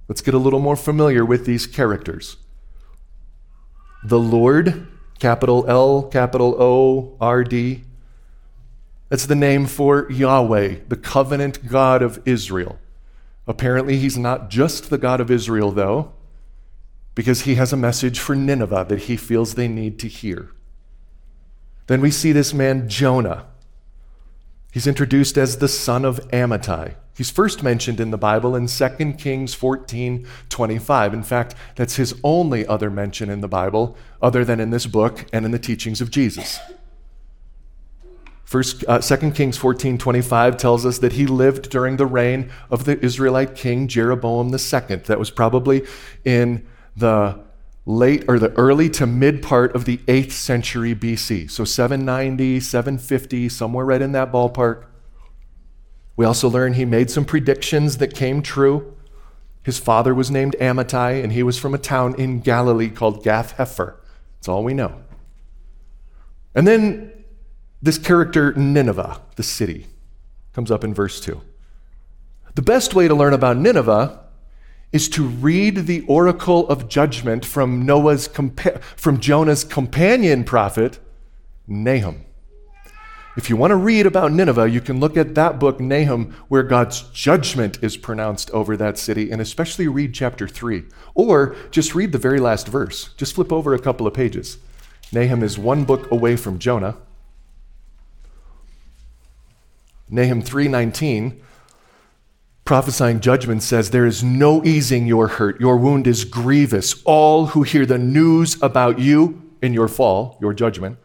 Let's 0.07 0.21
get 0.21 0.35
a 0.35 0.37
little 0.37 0.59
more 0.59 0.75
familiar 0.75 1.25
with 1.25 1.47
these 1.47 1.65
characters. 1.65 2.37
The 4.03 4.19
Lord, 4.19 4.85
capital 5.17 5.65
L, 5.67 6.03
capital 6.03 6.55
O, 6.61 7.17
R, 7.19 7.43
D. 7.43 7.85
That's 9.09 9.25
the 9.25 9.33
name 9.33 9.65
for 9.65 10.07
Yahweh, 10.11 10.81
the 10.87 10.95
covenant 10.95 11.67
God 11.67 12.03
of 12.03 12.21
Israel. 12.23 12.77
Apparently, 13.47 13.97
he's 13.97 14.15
not 14.15 14.51
just 14.51 14.91
the 14.91 14.99
God 14.99 15.19
of 15.19 15.31
Israel, 15.31 15.71
though 15.71 16.13
because 17.15 17.41
he 17.41 17.55
has 17.55 17.73
a 17.73 17.77
message 17.77 18.19
for 18.19 18.35
Nineveh 18.35 18.85
that 18.87 19.03
he 19.03 19.17
feels 19.17 19.53
they 19.53 19.67
need 19.67 19.99
to 19.99 20.07
hear. 20.07 20.51
Then 21.87 22.01
we 22.01 22.11
see 22.11 22.31
this 22.31 22.53
man, 22.53 22.87
Jonah. 22.87 23.47
He's 24.71 24.87
introduced 24.87 25.37
as 25.37 25.57
the 25.57 25.67
son 25.67 26.05
of 26.05 26.19
Amittai. 26.29 26.95
He's 27.13 27.29
first 27.29 27.61
mentioned 27.61 27.99
in 27.99 28.11
the 28.11 28.17
Bible 28.17 28.55
in 28.55 28.67
2 28.67 29.13
Kings 29.17 29.53
14 29.53 30.25
25. 30.49 31.13
In 31.13 31.23
fact, 31.23 31.55
that's 31.75 31.97
his 31.97 32.15
only 32.23 32.65
other 32.65 32.89
mention 32.89 33.29
in 33.29 33.41
the 33.41 33.49
Bible, 33.49 33.97
other 34.21 34.45
than 34.45 34.61
in 34.61 34.69
this 34.69 34.87
book 34.87 35.25
and 35.33 35.43
in 35.43 35.51
the 35.51 35.59
teachings 35.59 35.99
of 35.99 36.09
Jesus. 36.09 36.59
First, 38.45 38.83
uh, 38.87 38.99
2 38.99 39.31
Kings 39.31 39.57
14 39.57 39.97
25 39.97 40.57
tells 40.57 40.85
us 40.85 40.99
that 40.99 41.13
he 41.13 41.25
lived 41.25 41.69
during 41.69 41.97
the 41.97 42.05
reign 42.05 42.49
of 42.69 42.85
the 42.85 42.99
Israelite 43.03 43.55
king 43.55 43.87
Jeroboam 43.87 44.47
II. 44.47 44.95
That 44.97 45.19
was 45.19 45.29
probably 45.29 45.85
in 46.23 46.65
the 46.95 47.39
late 47.85 48.23
or 48.27 48.37
the 48.39 48.51
early 48.53 48.89
to 48.89 49.07
mid 49.07 49.41
part 49.41 49.75
of 49.75 49.85
the 49.85 49.97
8th 49.97 50.31
century 50.31 50.95
BC. 50.95 51.49
So 51.49 51.63
790, 51.63 52.59
750, 52.59 53.49
somewhere 53.49 53.85
right 53.85 54.01
in 54.01 54.11
that 54.11 54.31
ballpark. 54.31 54.85
We 56.15 56.25
also 56.25 56.49
learn 56.49 56.73
he 56.73 56.85
made 56.85 57.09
some 57.09 57.25
predictions 57.25 57.97
that 57.97 58.13
came 58.13 58.41
true. 58.41 58.95
His 59.63 59.79
father 59.79 60.13
was 60.13 60.31
named 60.31 60.55
Amittai, 60.59 61.23
and 61.23 61.33
he 61.33 61.43
was 61.43 61.57
from 61.57 61.73
a 61.73 61.77
town 61.77 62.15
in 62.15 62.39
Galilee 62.39 62.89
called 62.89 63.23
Gath 63.23 63.57
Hepher. 63.57 63.95
That's 64.37 64.47
all 64.47 64.63
we 64.63 64.73
know. 64.73 65.01
And 66.53 66.67
then 66.67 67.11
this 67.81 67.97
character, 67.97 68.53
Nineveh, 68.53 69.21
the 69.35 69.43
city, 69.43 69.87
comes 70.53 70.71
up 70.71 70.83
in 70.83 70.93
verse 70.93 71.19
2. 71.21 71.41
The 72.55 72.61
best 72.61 72.93
way 72.93 73.07
to 73.07 73.15
learn 73.15 73.33
about 73.33 73.57
Nineveh 73.57 74.19
is 74.91 75.07
to 75.09 75.23
read 75.23 75.87
the 75.87 76.01
oracle 76.01 76.67
of 76.67 76.89
judgment 76.89 77.45
from 77.45 77.85
Noah's 77.85 78.27
compa- 78.27 78.81
from 78.81 79.19
Jonah's 79.19 79.63
companion 79.63 80.43
prophet 80.43 80.99
Nahum. 81.67 82.25
If 83.37 83.49
you 83.49 83.55
want 83.55 83.71
to 83.71 83.77
read 83.77 84.05
about 84.05 84.33
Nineveh, 84.33 84.69
you 84.69 84.81
can 84.81 84.99
look 84.99 85.15
at 85.15 85.35
that 85.35 85.57
book 85.57 85.79
Nahum 85.79 86.35
where 86.49 86.63
God's 86.63 87.03
judgment 87.13 87.81
is 87.81 87.95
pronounced 87.95 88.51
over 88.51 88.75
that 88.75 88.97
city 88.97 89.31
and 89.31 89.41
especially 89.41 89.87
read 89.87 90.13
chapter 90.13 90.49
3 90.49 90.83
or 91.15 91.55
just 91.71 91.95
read 91.95 92.11
the 92.11 92.17
very 92.17 92.39
last 92.39 92.67
verse. 92.67 93.13
Just 93.15 93.35
flip 93.35 93.53
over 93.53 93.73
a 93.73 93.79
couple 93.79 94.05
of 94.05 94.13
pages. 94.13 94.57
Nahum 95.13 95.43
is 95.43 95.57
one 95.57 95.85
book 95.85 96.11
away 96.11 96.35
from 96.35 96.59
Jonah. 96.59 96.97
Nahum 100.09 100.41
3:19 100.41 101.39
prophesying 102.65 103.19
judgment 103.19 103.63
says, 103.63 103.89
There 103.89 104.05
is 104.05 104.23
no 104.23 104.63
easing 104.63 105.07
your 105.07 105.27
hurt. 105.27 105.59
Your 105.59 105.77
wound 105.77 106.07
is 106.07 106.25
grievous. 106.25 107.01
All 107.03 107.47
who 107.47 107.63
hear 107.63 107.85
the 107.85 107.97
news 107.97 108.61
about 108.61 108.99
you 108.99 109.41
in 109.61 109.73
your 109.73 109.87
fall, 109.87 110.37
your 110.41 110.53
judgment, 110.53 110.97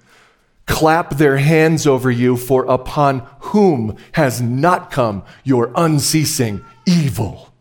clap 0.66 1.16
their 1.16 1.38
hands 1.38 1.87
over 1.87 2.11
you, 2.11 2.37
for 2.37 2.64
upon 2.64 3.20
whom 3.40 3.96
has 4.12 4.40
not 4.40 4.90
come 4.90 5.24
your 5.44 5.72
unceasing 5.76 6.64
evil. 6.87 7.52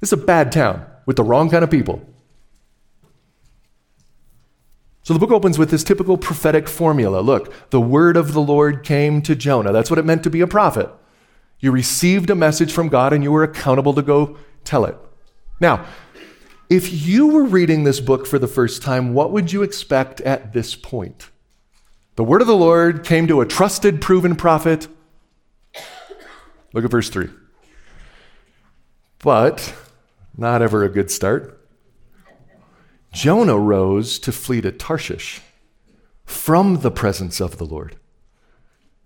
This 0.00 0.12
is 0.12 0.20
a 0.20 0.24
bad 0.24 0.52
town 0.52 0.84
with 1.06 1.16
the 1.16 1.24
wrong 1.24 1.50
kind 1.50 1.64
of 1.64 1.70
people. 1.70 2.06
So 5.02 5.12
the 5.12 5.20
book 5.20 5.30
opens 5.30 5.58
with 5.58 5.70
this 5.70 5.84
typical 5.84 6.16
prophetic 6.16 6.66
formula. 6.66 7.20
Look, 7.20 7.52
the 7.70 7.80
word 7.80 8.16
of 8.16 8.32
the 8.32 8.40
Lord 8.40 8.82
came 8.82 9.20
to 9.22 9.36
Jonah. 9.36 9.70
That's 9.70 9.90
what 9.90 9.98
it 9.98 10.04
meant 10.06 10.22
to 10.24 10.30
be 10.30 10.40
a 10.40 10.46
prophet. 10.46 10.90
You 11.64 11.70
received 11.70 12.28
a 12.28 12.34
message 12.34 12.74
from 12.74 12.90
God 12.90 13.14
and 13.14 13.24
you 13.24 13.32
were 13.32 13.42
accountable 13.42 13.94
to 13.94 14.02
go 14.02 14.36
tell 14.64 14.84
it. 14.84 14.98
Now, 15.60 15.86
if 16.68 16.92
you 16.92 17.28
were 17.28 17.44
reading 17.44 17.84
this 17.84 18.00
book 18.00 18.26
for 18.26 18.38
the 18.38 18.46
first 18.46 18.82
time, 18.82 19.14
what 19.14 19.32
would 19.32 19.50
you 19.50 19.62
expect 19.62 20.20
at 20.20 20.52
this 20.52 20.74
point? 20.74 21.30
The 22.16 22.22
word 22.22 22.42
of 22.42 22.48
the 22.48 22.54
Lord 22.54 23.02
came 23.02 23.26
to 23.28 23.40
a 23.40 23.46
trusted, 23.46 24.02
proven 24.02 24.36
prophet. 24.36 24.88
Look 26.74 26.84
at 26.84 26.90
verse 26.90 27.08
3. 27.08 27.30
But, 29.20 29.74
not 30.36 30.60
ever 30.60 30.84
a 30.84 30.90
good 30.90 31.10
start. 31.10 31.66
Jonah 33.10 33.58
rose 33.58 34.18
to 34.18 34.32
flee 34.32 34.60
to 34.60 34.70
Tarshish 34.70 35.40
from 36.26 36.80
the 36.82 36.90
presence 36.90 37.40
of 37.40 37.56
the 37.56 37.64
Lord. 37.64 37.96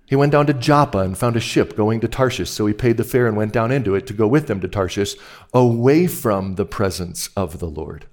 He 0.09 0.17
went 0.17 0.33
down 0.33 0.47
to 0.47 0.55
Joppa 0.55 0.99
and 0.99 1.19
found 1.19 1.37
a 1.37 1.41
ship 1.41 1.77
going 1.77 2.01
to 2.01 2.09
Tarshish, 2.09 2.49
so 2.49 2.65
he 2.65 2.73
paid 2.73 2.97
the 2.97 3.05
fare 3.05 3.27
and 3.27 3.37
went 3.37 3.53
down 3.53 3.71
into 3.71 3.95
it 3.95 4.07
to 4.07 4.15
go 4.15 4.27
with 4.27 4.47
them 4.47 4.59
to 4.61 4.69
Tarshish, 4.69 5.15
away 5.53 6.07
from 6.07 6.55
the 6.55 6.65
presence 6.65 7.29
of 7.37 7.59
the 7.59 7.67
Lord. 7.67 8.07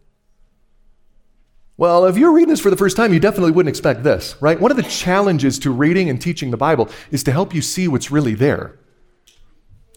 Well, 1.78 2.06
if 2.06 2.18
you're 2.18 2.34
reading 2.34 2.50
this 2.50 2.60
for 2.60 2.70
the 2.70 2.76
first 2.76 2.98
time, 2.98 3.14
you 3.14 3.20
definitely 3.22 3.52
wouldn't 3.52 3.70
expect 3.70 4.04
this, 4.04 4.36
right? 4.42 4.60
One 4.60 4.72
of 4.72 4.78
the 4.78 4.84
challenges 4.84 5.58
to 5.60 5.72
reading 5.72 6.10
and 6.10 6.22
teaching 6.22 6.52
the 6.52 6.58
Bible 6.58 6.90
is 7.12 7.24
to 7.24 7.32
help 7.32 7.54
you 7.54 7.62
see 7.62 7.88
what's 7.88 8.12
really 8.12 8.34
there. 8.34 8.78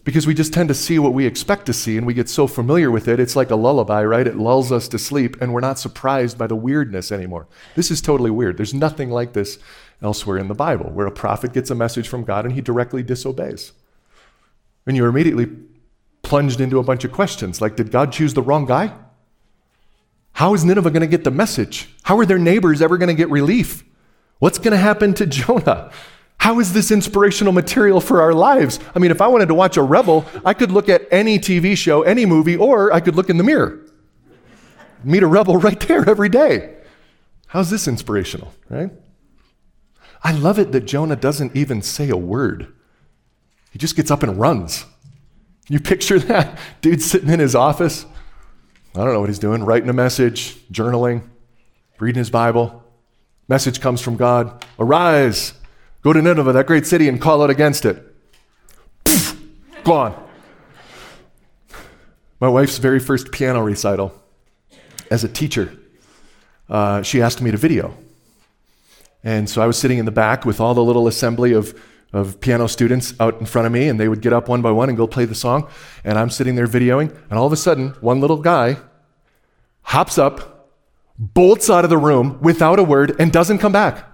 Because 0.05 0.25
we 0.25 0.33
just 0.33 0.53
tend 0.53 0.69
to 0.69 0.73
see 0.73 0.99
what 0.99 1.13
we 1.13 1.25
expect 1.25 1.65
to 1.65 1.73
see 1.73 1.97
and 1.97 2.07
we 2.07 2.13
get 2.13 2.29
so 2.29 2.47
familiar 2.47 2.89
with 2.89 3.09
it. 3.09 3.19
It's 3.19 3.35
like 3.35 3.51
a 3.51 3.55
lullaby, 3.55 4.03
right? 4.03 4.25
It 4.25 4.37
lulls 4.37 4.71
us 4.71 4.87
to 4.87 4.97
sleep 4.97 5.39
and 5.41 5.53
we're 5.53 5.59
not 5.59 5.77
surprised 5.77 6.37
by 6.37 6.47
the 6.47 6.55
weirdness 6.55 7.11
anymore. 7.11 7.47
This 7.75 7.91
is 7.91 8.01
totally 8.01 8.31
weird. 8.31 8.55
There's 8.57 8.73
nothing 8.73 9.09
like 9.09 9.33
this 9.33 9.59
elsewhere 10.01 10.37
in 10.37 10.47
the 10.47 10.53
Bible, 10.53 10.89
where 10.91 11.07
a 11.07 11.11
prophet 11.11 11.53
gets 11.53 11.69
a 11.69 11.75
message 11.75 12.07
from 12.07 12.23
God 12.23 12.45
and 12.45 12.53
he 12.53 12.61
directly 12.61 13.03
disobeys. 13.03 13.73
And 14.85 14.95
you're 14.95 15.09
immediately 15.09 15.47
plunged 16.21 16.61
into 16.61 16.79
a 16.79 16.83
bunch 16.83 17.03
of 17.03 17.11
questions 17.11 17.61
like, 17.61 17.75
did 17.75 17.91
God 17.91 18.11
choose 18.11 18.33
the 18.33 18.41
wrong 18.41 18.65
guy? 18.65 18.93
How 20.33 20.53
is 20.53 20.63
Nineveh 20.63 20.91
going 20.91 21.01
to 21.01 21.07
get 21.07 21.23
the 21.23 21.31
message? 21.31 21.89
How 22.03 22.17
are 22.17 22.25
their 22.25 22.39
neighbors 22.39 22.81
ever 22.81 22.97
going 22.97 23.09
to 23.09 23.13
get 23.15 23.29
relief? 23.29 23.83
What's 24.39 24.57
going 24.57 24.71
to 24.71 24.77
happen 24.77 25.13
to 25.15 25.25
Jonah? 25.25 25.91
How 26.37 26.59
is 26.61 26.71
this 26.71 26.91
inspirational 26.91 27.51
material 27.51 27.99
for 27.99 28.21
our 28.21 28.33
lives? 28.33 28.79
I 28.95 28.99
mean, 28.99 29.11
if 29.11 29.21
I 29.21 29.27
wanted 29.27 29.49
to 29.49 29.53
watch 29.53 29.75
a 29.75 29.83
rebel, 29.83 30.25
I 30.45 30.53
could 30.53 30.71
look 30.71 30.87
at 30.87 31.05
any 31.11 31.37
TV 31.39 31.75
show, 31.75 32.03
any 32.03 32.25
movie, 32.25 32.55
or 32.55 32.93
I 32.93 33.01
could 33.01 33.15
look 33.15 33.29
in 33.29 33.37
the 33.37 33.43
mirror. 33.43 33.85
Meet 35.03 35.23
a 35.23 35.27
rebel 35.27 35.57
right 35.57 35.79
there 35.81 36.09
every 36.09 36.29
day. 36.29 36.77
How's 37.47 37.69
this 37.69 37.87
inspirational, 37.87 38.53
right? 38.69 38.91
I 40.23 40.33
love 40.33 40.59
it 40.59 40.71
that 40.71 40.81
Jonah 40.81 41.15
doesn't 41.15 41.55
even 41.55 41.81
say 41.81 42.09
a 42.09 42.17
word. 42.17 42.73
He 43.71 43.79
just 43.79 43.95
gets 43.95 44.11
up 44.11 44.23
and 44.23 44.39
runs. 44.39 44.85
You 45.67 45.79
picture 45.79 46.19
that? 46.31 46.57
Dude 46.81 47.01
sitting 47.01 47.29
in 47.29 47.39
his 47.39 47.55
office. 47.55 48.05
I 48.95 49.03
don't 49.03 49.13
know 49.13 49.19
what 49.19 49.29
he's 49.29 49.39
doing, 49.39 49.63
writing 49.63 49.89
a 49.89 49.93
message, 49.93 50.55
journaling, 50.71 51.23
reading 51.99 52.19
his 52.19 52.29
Bible. 52.29 52.83
Message 53.47 53.79
comes 53.79 54.01
from 54.01 54.15
God 54.17 54.65
Arise, 54.77 55.53
go 56.01 56.13
to 56.13 56.21
Nineveh, 56.21 56.53
that 56.53 56.67
great 56.67 56.85
city, 56.85 57.07
and 57.07 57.21
call 57.21 57.43
out 57.43 57.49
against 57.49 57.85
it. 57.85 58.03
Poof, 59.03 59.39
gone. 59.83 60.15
My 62.39 62.47
wife's 62.47 62.77
very 62.77 62.99
first 62.99 63.31
piano 63.31 63.61
recital 63.61 64.13
as 65.11 65.23
a 65.23 65.27
teacher, 65.27 65.71
uh, 66.69 67.01
she 67.01 67.21
asked 67.21 67.41
me 67.41 67.51
to 67.51 67.57
video. 67.57 67.95
And 69.23 69.49
so 69.49 69.61
I 69.61 69.67
was 69.67 69.77
sitting 69.77 69.97
in 69.97 70.05
the 70.05 70.11
back 70.11 70.45
with 70.45 70.59
all 70.59 70.73
the 70.73 70.83
little 70.83 71.07
assembly 71.07 71.53
of, 71.53 71.79
of 72.13 72.39
piano 72.39 72.67
students 72.67 73.13
out 73.19 73.39
in 73.39 73.45
front 73.45 73.65
of 73.65 73.71
me, 73.71 73.87
and 73.87 73.99
they 73.99 74.07
would 74.07 74.21
get 74.21 74.33
up 74.33 74.47
one 74.47 74.61
by 74.61 74.71
one 74.71 74.89
and 74.89 74.97
go 74.97 75.07
play 75.07 75.25
the 75.25 75.35
song. 75.35 75.67
And 76.03 76.17
I'm 76.17 76.29
sitting 76.29 76.55
there 76.55 76.67
videoing, 76.67 77.15
and 77.29 77.39
all 77.39 77.45
of 77.45 77.53
a 77.53 77.57
sudden, 77.57 77.89
one 78.01 78.21
little 78.21 78.37
guy 78.37 78.77
hops 79.81 80.17
up, 80.17 80.69
bolts 81.17 81.69
out 81.69 81.83
of 81.83 81.89
the 81.89 81.97
room 81.97 82.39
without 82.41 82.79
a 82.79 82.83
word, 82.83 83.15
and 83.19 83.31
doesn't 83.31 83.57
come 83.57 83.71
back. 83.71 84.05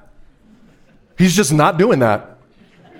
He's 1.17 1.35
just 1.35 1.53
not 1.53 1.77
doing 1.77 1.99
that. 1.99 2.37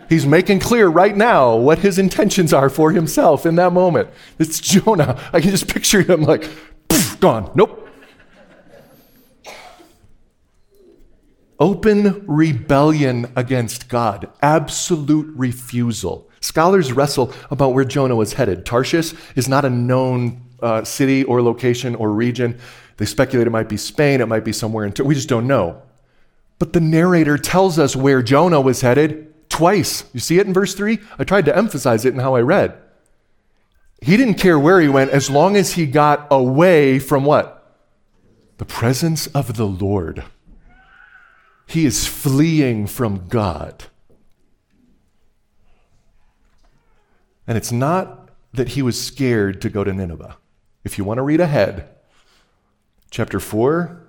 He's 0.07 0.25
making 0.25 0.59
clear 0.59 0.87
right 0.87 1.15
now 1.15 1.55
what 1.55 1.79
his 1.79 1.97
intentions 1.97 2.53
are 2.53 2.69
for 2.69 2.91
himself 2.91 3.45
in 3.45 3.55
that 3.55 3.73
moment. 3.73 4.09
It's 4.37 4.59
Jonah. 4.59 5.19
I 5.33 5.41
can 5.41 5.49
just 5.49 5.67
picture 5.67 6.01
him 6.01 6.21
like, 6.21 6.47
gone. 7.19 7.51
Nope. 7.55 7.84
Open 11.59 12.25
rebellion 12.27 13.31
against 13.35 13.87
God, 13.87 14.29
absolute 14.41 15.33
refusal. 15.35 16.29
Scholars 16.41 16.91
wrestle 16.91 17.33
about 17.49 17.73
where 17.73 17.85
Jonah 17.85 18.15
was 18.15 18.33
headed. 18.33 18.65
Tarshish 18.65 19.13
is 19.35 19.47
not 19.47 19.63
a 19.63 19.69
known 19.69 20.41
uh, 20.61 20.83
city 20.83 21.23
or 21.23 21.41
location 21.41 21.95
or 21.95 22.11
region. 22.11 22.59
They 22.97 23.05
speculate 23.05 23.47
it 23.47 23.51
might 23.51 23.69
be 23.69 23.77
Spain, 23.77 24.21
it 24.21 24.27
might 24.27 24.43
be 24.43 24.51
somewhere 24.51 24.85
in 24.85 24.91
Turkey. 24.91 25.07
We 25.07 25.15
just 25.15 25.29
don't 25.29 25.47
know. 25.47 25.81
But 26.59 26.73
the 26.73 26.81
narrator 26.81 27.37
tells 27.37 27.79
us 27.79 27.95
where 27.95 28.21
Jonah 28.21 28.61
was 28.61 28.81
headed 28.81 29.49
twice. 29.49 30.03
You 30.13 30.19
see 30.19 30.39
it 30.39 30.47
in 30.47 30.53
verse 30.53 30.73
3? 30.73 30.99
I 31.17 31.23
tried 31.23 31.45
to 31.45 31.55
emphasize 31.55 32.05
it 32.05 32.13
in 32.13 32.19
how 32.19 32.35
I 32.35 32.41
read. 32.41 32.77
He 34.01 34.17
didn't 34.17 34.35
care 34.35 34.59
where 34.59 34.81
he 34.81 34.87
went 34.87 35.11
as 35.11 35.29
long 35.29 35.55
as 35.55 35.73
he 35.73 35.85
got 35.85 36.27
away 36.29 36.99
from 36.99 37.25
what? 37.25 37.75
The 38.57 38.65
presence 38.65 39.27
of 39.27 39.57
the 39.57 39.65
Lord. 39.65 40.23
He 41.67 41.85
is 41.85 42.07
fleeing 42.07 42.87
from 42.87 43.27
God. 43.27 43.85
And 47.47 47.57
it's 47.57 47.71
not 47.71 48.29
that 48.53 48.69
he 48.69 48.81
was 48.81 49.01
scared 49.01 49.61
to 49.61 49.69
go 49.69 49.83
to 49.83 49.93
Nineveh. 49.93 50.37
If 50.83 50.97
you 50.97 51.03
want 51.03 51.17
to 51.17 51.23
read 51.23 51.41
ahead, 51.41 51.89
chapter 53.09 53.39
4, 53.39 54.01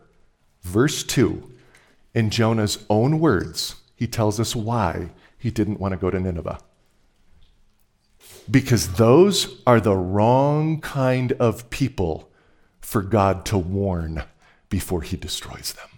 verse 0.63 1.03
2, 1.03 1.51
in 2.15 2.31
Jonah's 2.31 2.85
own 2.89 3.19
words, 3.19 3.77
he 3.95 4.07
tells 4.07 4.39
us 4.41 4.55
why 4.55 5.11
he 5.39 5.51
didn't 5.51 5.81
want 5.81 5.93
to 5.93 5.99
go 5.99 6.11
to 6.11 6.21
Nineveh. 6.21 6.61
Because 8.51 8.95
those 8.95 9.61
are 9.67 9.81
the 9.81 9.97
wrong 9.97 10.81
kind 10.81 11.33
of 11.33 11.69
people 11.71 12.31
for 12.81 13.03
God 13.03 13.45
to 13.47 13.59
warn 13.59 14.23
before 14.69 15.03
he 15.03 15.17
destroys 15.17 15.73
them. 15.73 15.96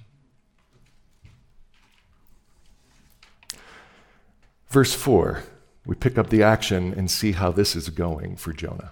Verse 4.71 4.95
4, 4.95 5.45
we 5.87 5.95
pick 5.95 6.19
up 6.19 6.29
the 6.29 6.43
action 6.43 6.93
and 6.93 7.11
see 7.11 7.33
how 7.33 7.51
this 7.51 7.75
is 7.75 7.89
going 7.89 8.37
for 8.37 8.53
Jonah. 8.53 8.91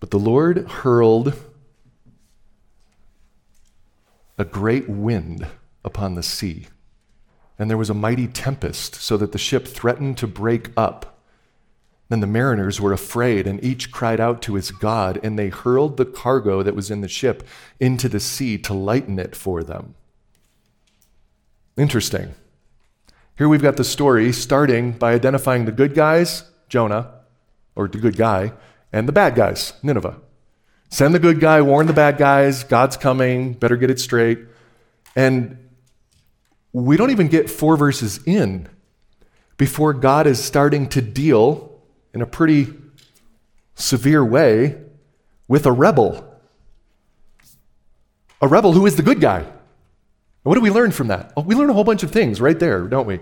But 0.00 0.10
the 0.10 0.18
Lord 0.18 0.68
hurled 0.68 1.34
a 4.36 4.44
great 4.44 4.88
wind 4.88 5.46
upon 5.84 6.16
the 6.16 6.22
sea, 6.22 6.66
and 7.58 7.70
there 7.70 7.78
was 7.78 7.90
a 7.90 7.94
mighty 7.94 8.26
tempest, 8.26 8.96
so 8.96 9.16
that 9.16 9.30
the 9.30 9.38
ship 9.38 9.66
threatened 9.66 10.18
to 10.18 10.26
break 10.26 10.70
up. 10.76 11.20
Then 12.08 12.20
the 12.20 12.26
mariners 12.26 12.80
were 12.80 12.92
afraid, 12.92 13.46
and 13.46 13.62
each 13.64 13.92
cried 13.92 14.20
out 14.20 14.42
to 14.42 14.54
his 14.54 14.72
God, 14.72 15.18
and 15.22 15.38
they 15.38 15.48
hurled 15.48 15.96
the 15.96 16.04
cargo 16.04 16.64
that 16.64 16.74
was 16.74 16.90
in 16.90 17.00
the 17.00 17.08
ship 17.08 17.44
into 17.78 18.08
the 18.08 18.20
sea 18.20 18.58
to 18.58 18.74
lighten 18.74 19.18
it 19.18 19.36
for 19.36 19.62
them. 19.62 19.94
Interesting. 21.76 22.34
Here 23.36 23.48
we've 23.48 23.62
got 23.62 23.76
the 23.76 23.84
story 23.84 24.32
starting 24.32 24.92
by 24.92 25.12
identifying 25.12 25.66
the 25.66 25.72
good 25.72 25.94
guys, 25.94 26.44
Jonah, 26.70 27.10
or 27.74 27.86
the 27.86 27.98
good 27.98 28.16
guy, 28.16 28.52
and 28.92 29.06
the 29.06 29.12
bad 29.12 29.34
guys, 29.34 29.74
Nineveh. 29.82 30.16
Send 30.88 31.14
the 31.14 31.18
good 31.18 31.38
guy, 31.38 31.60
warn 31.60 31.86
the 31.86 31.92
bad 31.92 32.16
guys, 32.16 32.64
God's 32.64 32.96
coming, 32.96 33.52
better 33.52 33.76
get 33.76 33.90
it 33.90 34.00
straight. 34.00 34.38
And 35.14 35.58
we 36.72 36.96
don't 36.96 37.10
even 37.10 37.28
get 37.28 37.50
four 37.50 37.76
verses 37.76 38.20
in 38.26 38.68
before 39.58 39.92
God 39.92 40.26
is 40.26 40.42
starting 40.42 40.88
to 40.90 41.02
deal 41.02 41.78
in 42.14 42.22
a 42.22 42.26
pretty 42.26 42.72
severe 43.74 44.24
way 44.24 44.78
with 45.48 45.66
a 45.66 45.72
rebel. 45.72 46.40
A 48.40 48.48
rebel 48.48 48.72
who 48.72 48.86
is 48.86 48.96
the 48.96 49.02
good 49.02 49.20
guy. 49.20 49.46
What 50.46 50.54
do 50.54 50.60
we 50.60 50.70
learn 50.70 50.92
from 50.92 51.08
that? 51.08 51.32
Oh, 51.36 51.42
we 51.42 51.54
learn 51.54 51.70
a 51.70 51.74
whole 51.74 51.84
bunch 51.84 52.02
of 52.02 52.10
things 52.10 52.40
right 52.40 52.58
there, 52.58 52.86
don't 52.86 53.06
we? 53.06 53.20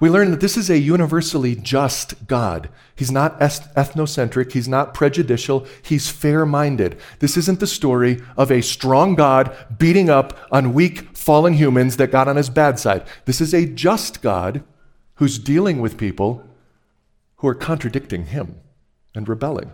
we 0.00 0.10
learn 0.10 0.30
that 0.30 0.40
this 0.40 0.56
is 0.56 0.70
a 0.70 0.78
universally 0.78 1.54
just 1.54 2.26
God. 2.26 2.68
He's 2.96 3.10
not 3.10 3.38
ethnocentric, 3.40 4.52
he's 4.52 4.68
not 4.68 4.94
prejudicial, 4.94 5.66
he's 5.82 6.10
fair 6.10 6.46
minded. 6.46 6.98
This 7.18 7.36
isn't 7.36 7.60
the 7.60 7.66
story 7.66 8.22
of 8.36 8.50
a 8.50 8.60
strong 8.60 9.14
God 9.14 9.56
beating 9.78 10.10
up 10.10 10.38
on 10.50 10.74
weak, 10.74 11.16
fallen 11.16 11.54
humans 11.54 11.96
that 11.96 12.12
got 12.12 12.28
on 12.28 12.36
his 12.36 12.50
bad 12.50 12.78
side. 12.78 13.06
This 13.24 13.40
is 13.40 13.54
a 13.54 13.66
just 13.66 14.22
God 14.22 14.62
who's 15.16 15.38
dealing 15.38 15.80
with 15.80 15.98
people 15.98 16.46
who 17.36 17.48
are 17.48 17.54
contradicting 17.54 18.26
him 18.26 18.56
and 19.14 19.28
rebelling. 19.28 19.72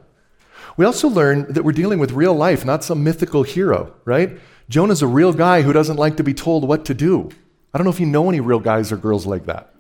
We 0.77 0.85
also 0.85 1.09
learn 1.09 1.53
that 1.53 1.65
we're 1.65 1.73
dealing 1.73 1.99
with 1.99 2.13
real 2.13 2.35
life, 2.35 2.65
not 2.65 2.85
some 2.85 3.03
mythical 3.03 3.43
hero, 3.43 3.95
right? 4.05 4.39
Jonah's 4.71 5.03
a 5.03 5.07
real 5.07 5.33
guy 5.33 5.63
who 5.63 5.73
doesn't 5.73 5.97
like 5.97 6.17
to 6.17 6.23
be 6.23 6.33
told 6.33 6.67
what 6.67 6.85
to 6.85 6.95
do. 6.95 7.29
I 7.75 7.79
don't 7.79 7.85
know 7.85 7.91
if 7.91 7.99
you 7.99 8.07
know 8.07 8.29
any 8.29 8.39
real 8.39 8.61
guys 8.61 8.93
or 8.93 8.97
girls 8.97 9.27
like 9.27 9.47
that. 9.47 9.75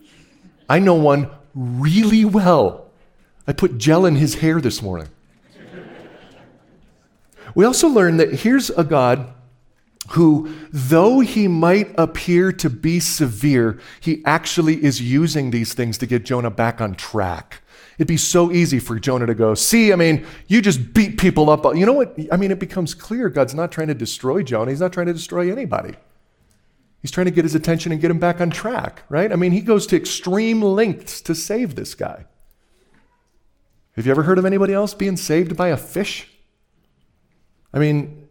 I 0.69 0.81
know 0.81 0.95
one 0.95 1.31
really 1.55 2.25
well. 2.25 2.89
I 3.47 3.53
put 3.53 3.79
gel 3.79 4.05
in 4.05 4.17
his 4.17 4.35
hair 4.35 4.61
this 4.61 4.83
morning. 4.83 5.09
we 7.55 7.65
also 7.65 7.87
learn 7.89 8.17
that 8.17 8.41
here's 8.41 8.69
a 8.71 8.83
God 8.83 9.33
who, 10.11 10.53
though 10.73 11.21
he 11.21 11.47
might 11.47 11.95
appear 11.97 12.51
to 12.53 12.69
be 12.69 12.99
severe, 12.99 13.79
he 14.01 14.23
actually 14.25 14.83
is 14.83 15.01
using 15.01 15.53
these 15.53 15.73
things 15.73 15.99
to 15.99 16.07
get 16.07 16.25
Jonah 16.25 16.51
back 16.51 16.81
on 16.81 16.97
track. 16.97 17.63
It'd 18.01 18.09
be 18.09 18.17
so 18.17 18.51
easy 18.51 18.79
for 18.79 18.99
Jonah 18.99 19.27
to 19.27 19.35
go, 19.35 19.53
See, 19.53 19.93
I 19.93 19.97
mean, 19.97 20.27
you 20.47 20.63
just 20.63 20.95
beat 20.95 21.19
people 21.19 21.51
up. 21.51 21.67
You 21.77 21.85
know 21.85 21.93
what? 21.93 22.17
I 22.33 22.39
mean, 22.39 22.51
it 22.51 22.59
becomes 22.59 22.95
clear 22.95 23.29
God's 23.29 23.55
not 23.55 23.71
trying 23.71 23.89
to 23.89 23.95
destroy 23.95 24.43
Jonah, 24.43 24.71
he's 24.71 24.81
not 24.81 24.95
trying 24.95 25.09
to 25.09 25.13
destroy 25.13 25.53
anybody. 25.53 25.93
He's 27.03 27.11
trying 27.11 27.27
to 27.27 27.31
get 27.31 27.45
his 27.45 27.55
attention 27.55 27.93
and 27.93 28.01
get 28.01 28.11
him 28.11 28.19
back 28.19 28.41
on 28.41 28.49
track, 28.49 29.03
right? 29.11 29.31
I 29.31 29.37
mean, 29.37 29.53
he 29.53 29.61
goes 29.61 29.87
to 29.89 29.97
extreme 29.97 30.63
lengths 30.63 31.21
to 31.23 31.35
save 31.35 31.75
this 31.75 31.95
guy. 31.95 32.25
Have 33.97 34.07
you 34.07 34.13
ever 34.13 34.23
heard 34.23 34.39
of 34.39 34.47
anybody 34.47 34.73
else 34.73 34.95
being 34.95 35.19
saved 35.19 35.55
by 35.55 35.69
a 35.69 35.77
fish? 35.77 36.27
I 37.75 37.81
mean, 37.81 38.29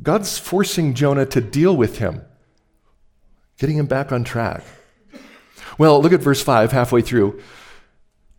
God's 0.00 0.38
forcing 0.38 0.94
Jonah 0.94 1.26
to 1.26 1.40
deal 1.40 1.76
with 1.76 1.98
him, 1.98 2.22
getting 3.58 3.76
him 3.76 3.86
back 3.86 4.12
on 4.12 4.22
track. 4.22 4.62
Well, 5.78 6.00
look 6.00 6.12
at 6.12 6.20
verse 6.20 6.42
5 6.44 6.70
halfway 6.70 7.02
through. 7.02 7.42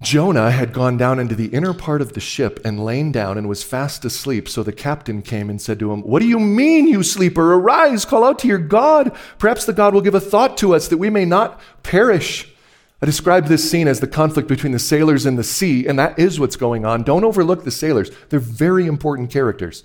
Jonah 0.03 0.51
had 0.51 0.73
gone 0.73 0.97
down 0.97 1.17
into 1.17 1.33
the 1.33 1.47
inner 1.47 1.73
part 1.73 2.01
of 2.01 2.13
the 2.13 2.19
ship 2.19 2.59
and 2.65 2.83
lain 2.83 3.11
down 3.11 3.37
and 3.37 3.47
was 3.47 3.63
fast 3.63 4.03
asleep. 4.03 4.49
So 4.49 4.61
the 4.61 4.73
captain 4.73 5.21
came 5.21 5.49
and 5.49 5.61
said 5.61 5.79
to 5.79 5.93
him, 5.93 6.01
What 6.01 6.19
do 6.19 6.27
you 6.27 6.39
mean, 6.39 6.87
you 6.87 7.03
sleeper? 7.03 7.53
Arise, 7.53 8.03
call 8.03 8.25
out 8.25 8.37
to 8.39 8.47
your 8.47 8.57
God. 8.57 9.15
Perhaps 9.39 9.65
the 9.65 9.73
God 9.73 9.93
will 9.93 10.01
give 10.01 10.13
a 10.13 10.19
thought 10.19 10.57
to 10.57 10.75
us 10.75 10.89
that 10.89 10.97
we 10.97 11.09
may 11.09 11.23
not 11.23 11.59
perish. 11.83 12.53
I 13.01 13.05
described 13.05 13.47
this 13.47 13.69
scene 13.69 13.87
as 13.87 14.01
the 14.01 14.07
conflict 14.07 14.47
between 14.47 14.73
the 14.73 14.79
sailors 14.79 15.25
and 15.25 15.37
the 15.37 15.43
sea, 15.43 15.87
and 15.87 15.97
that 15.99 16.19
is 16.19 16.39
what's 16.39 16.55
going 16.55 16.85
on. 16.85 17.03
Don't 17.03 17.23
overlook 17.23 17.63
the 17.63 17.71
sailors, 17.71 18.11
they're 18.29 18.39
very 18.39 18.85
important 18.85 19.29
characters. 19.29 19.83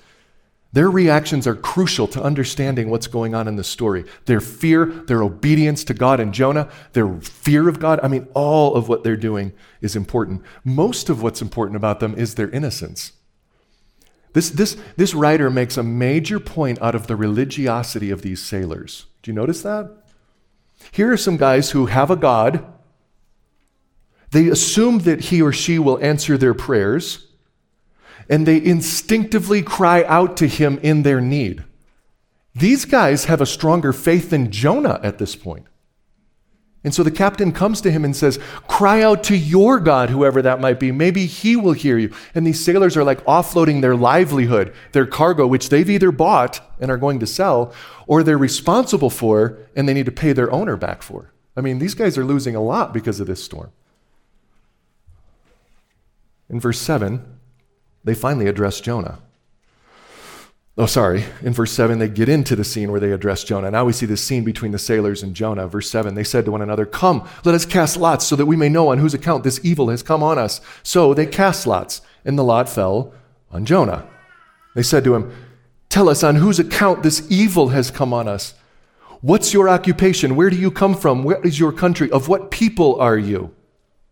Their 0.73 0.91
reactions 0.91 1.47
are 1.47 1.55
crucial 1.55 2.07
to 2.09 2.23
understanding 2.23 2.91
what's 2.91 3.07
going 3.07 3.35
on 3.35 3.49
in 3.49 3.57
the 3.57 3.65
story. 3.65 4.05
Their 4.27 4.41
fear, 4.41 4.85
their 4.85 5.23
obedience 5.23 5.83
to 5.85 5.95
God 5.95 6.21
and 6.21 6.35
Jonah, 6.35 6.71
their 6.93 7.09
fear 7.21 7.69
of 7.69 7.81
God. 7.81 8.01
I 8.03 8.09
mean, 8.09 8.29
all 8.35 8.75
of 8.75 8.87
what 8.87 9.03
they're 9.03 9.17
doing 9.17 9.55
is 9.81 9.97
important. 9.97 10.43
Most 10.65 11.09
of 11.09 11.23
what's 11.23 11.41
important 11.41 11.77
about 11.77 12.01
them 12.01 12.15
is 12.17 12.35
their 12.35 12.51
innocence. 12.51 13.13
This, 14.35 14.51
this, 14.51 14.77
this 14.97 15.15
writer 15.15 15.49
makes 15.49 15.79
a 15.79 15.83
major 15.83 16.39
point 16.39 16.81
out 16.83 16.95
of 16.95 17.07
the 17.07 17.17
religiosity 17.17 18.11
of 18.11 18.21
these 18.21 18.43
sailors. 18.43 19.07
Do 19.23 19.31
you 19.31 19.35
notice 19.35 19.63
that? 19.63 19.91
Here 20.93 21.11
are 21.11 21.17
some 21.17 21.39
guys 21.39 21.71
who 21.71 21.87
have 21.87 22.11
a 22.11 22.17
God. 22.17 22.65
They 24.33 24.49
assume 24.49 24.99
that 25.01 25.23
he 25.23 25.41
or 25.41 25.53
she 25.53 25.79
will 25.79 25.99
answer 26.05 26.37
their 26.37 26.53
prayers 26.53 27.28
and 28.29 28.47
they 28.47 28.63
instinctively 28.63 29.63
cry 29.63 30.05
out 30.05 30.37
to 30.39 30.47
him 30.47 30.79
in 30.83 31.03
their 31.03 31.21
need. 31.21 31.65
These 32.55 32.85
guys 32.85 33.27
have 33.27 33.41
a 33.41 33.47
stronger 33.47 33.93
faith 33.93 34.31
than 34.31 34.51
Jonah 34.51 35.01
at 35.03 35.19
this 35.19 35.37
point. 35.37 35.67
And 36.85 36.95
so 36.95 37.03
the 37.03 37.11
captain 37.11 37.53
comes 37.53 37.81
to 37.81 37.91
him 37.91 38.05
and 38.05 38.15
says, 38.15 38.39
Cry 38.69 39.03
out 39.03 39.25
to 39.25 39.37
your 39.37 39.81
God, 39.81 40.11
whoever 40.11 40.41
that 40.43 40.61
might 40.61 40.79
be. 40.79 40.93
Maybe 40.93 41.27
he 41.27 41.57
will 41.57 41.73
hear 41.73 41.99
you. 41.99 42.15
And 42.35 42.47
these 42.47 42.65
sailors 42.65 42.97
are 42.97 43.05
like 43.05 43.25
offloading 43.25 43.81
their 43.81 43.97
livelihood, 43.97 44.73
their 44.93 45.07
cargo, 45.07 45.47
which 45.47 45.71
they've 45.71 45.91
either 45.91 46.13
bought 46.13 46.61
and 46.81 46.91
are 46.91 46.97
going 46.97 47.19
to 47.19 47.27
sell, 47.27 47.73
or 48.07 48.23
they're 48.23 48.39
responsible 48.39 49.11
for 49.11 49.59
and 49.75 49.89
they 49.89 49.95
need 49.95 50.07
to 50.07 50.13
pay 50.13 50.33
their 50.33 50.51
owner 50.53 50.77
back 50.77 51.03
for. 51.03 51.33
I 51.57 51.61
mean, 51.61 51.79
these 51.81 51.95
guys 51.95 52.17
are 52.17 52.25
losing 52.25 52.55
a 52.55 52.63
lot 52.63 52.95
because 52.95 53.19
of 53.19 53.27
this 53.27 53.43
storm. 53.43 53.73
In 56.49 56.61
verse 56.61 56.79
7, 56.79 57.38
they 58.09 58.15
finally 58.15 58.47
address 58.47 58.81
Jonah. 58.81 59.19
Oh, 60.79 60.87
sorry. 60.87 61.25
In 61.43 61.53
verse 61.53 61.73
7, 61.73 61.99
they 61.99 62.09
get 62.09 62.29
into 62.29 62.55
the 62.55 62.63
scene 62.63 62.93
where 62.93 63.01
they 63.01 63.11
address 63.11 63.43
Jonah. 63.43 63.71
Now 63.71 63.85
we 63.85 63.93
see 63.93 64.07
this 64.07 64.23
scene 64.23 64.45
between 64.45 64.71
the 64.71 64.79
sailors 64.79 65.25
and 65.25 65.35
Jonah. 65.35 65.67
Verse 65.67 65.91
7, 65.91 66.15
they 66.15 66.23
said 66.23 66.45
to 66.45 66.53
one 66.53 66.63
another, 66.63 66.87
Come, 66.87 67.29
let 67.45 67.57
us 67.57 67.67
cast 67.67 67.97
lots 67.97 68.25
so 68.25 68.37
that 68.37 68.47
we 68.47 68.55
may 68.55 68.69
know 68.69 68.89
on 68.89 68.99
whose 68.99 69.13
account 69.13 69.43
this 69.43 69.61
evil 69.65 69.89
has 69.89 70.05
come 70.05 70.23
on 70.23 70.39
us. 70.39 70.61
So 70.85 71.15
they 71.15 71.27
cast 71.27 71.67
lots, 71.67 72.01
and 72.25 72.39
the 72.39 72.45
lot 72.45 72.69
fell 72.69 73.13
on 73.51 73.65
Jonah. 73.65 74.07
They 74.77 74.85
said 74.85 75.03
to 75.05 75.17
him, 75.17 75.33
Tell 75.89 76.09
us 76.09 76.23
on 76.23 76.37
whose 76.37 76.61
account 76.61 77.03
this 77.03 77.27
evil 77.29 77.71
has 77.71 77.91
come 77.91 78.13
on 78.13 78.29
us. 78.29 78.55
What's 79.21 79.53
your 79.53 79.69
occupation? 79.69 80.37
Where 80.37 80.49
do 80.49 80.57
you 80.57 80.71
come 80.71 80.95
from? 80.95 81.25
Where 81.25 81.45
is 81.45 81.59
your 81.59 81.73
country? 81.73 82.09
Of 82.13 82.29
what 82.29 82.53
people 82.53 83.01
are 83.01 83.19
you? 83.19 83.53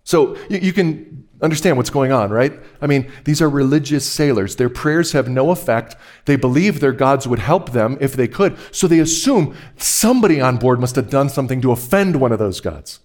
So 0.03 0.37
you, 0.49 0.59
you 0.59 0.73
can 0.73 1.26
understand 1.43 1.77
what's 1.77 1.91
going 1.91 2.13
on, 2.13 2.31
right? 2.31 2.53
I 2.81 2.87
mean, 2.87 3.11
these 3.25 3.43
are 3.43 3.49
religious 3.49 4.09
sailors. 4.09 4.57
Their 4.57 4.69
prayers 4.69 5.13
have 5.13 5.29
no 5.29 5.51
effect. 5.51 5.97
They 6.25 6.37
believe 6.37 6.81
their 6.81 6.93
gods 6.93 7.29
would 7.29 7.39
help 7.39 7.73
them 7.73 7.99
if 8.01 8.15
they 8.15 8.29
could. 8.29 8.57
So 8.73 8.87
they 8.87 9.01
assume 9.01 9.57
somebody 9.77 10.41
on 10.41 10.57
board 10.57 10.81
must 10.81 10.97
have 10.97 11.11
done 11.11 11.29
something 11.29 11.61
to 11.61 11.73
offend 11.73 12.21
one 12.21 12.33
of 12.33 12.39
those 12.39 12.61
gods. 12.61 13.01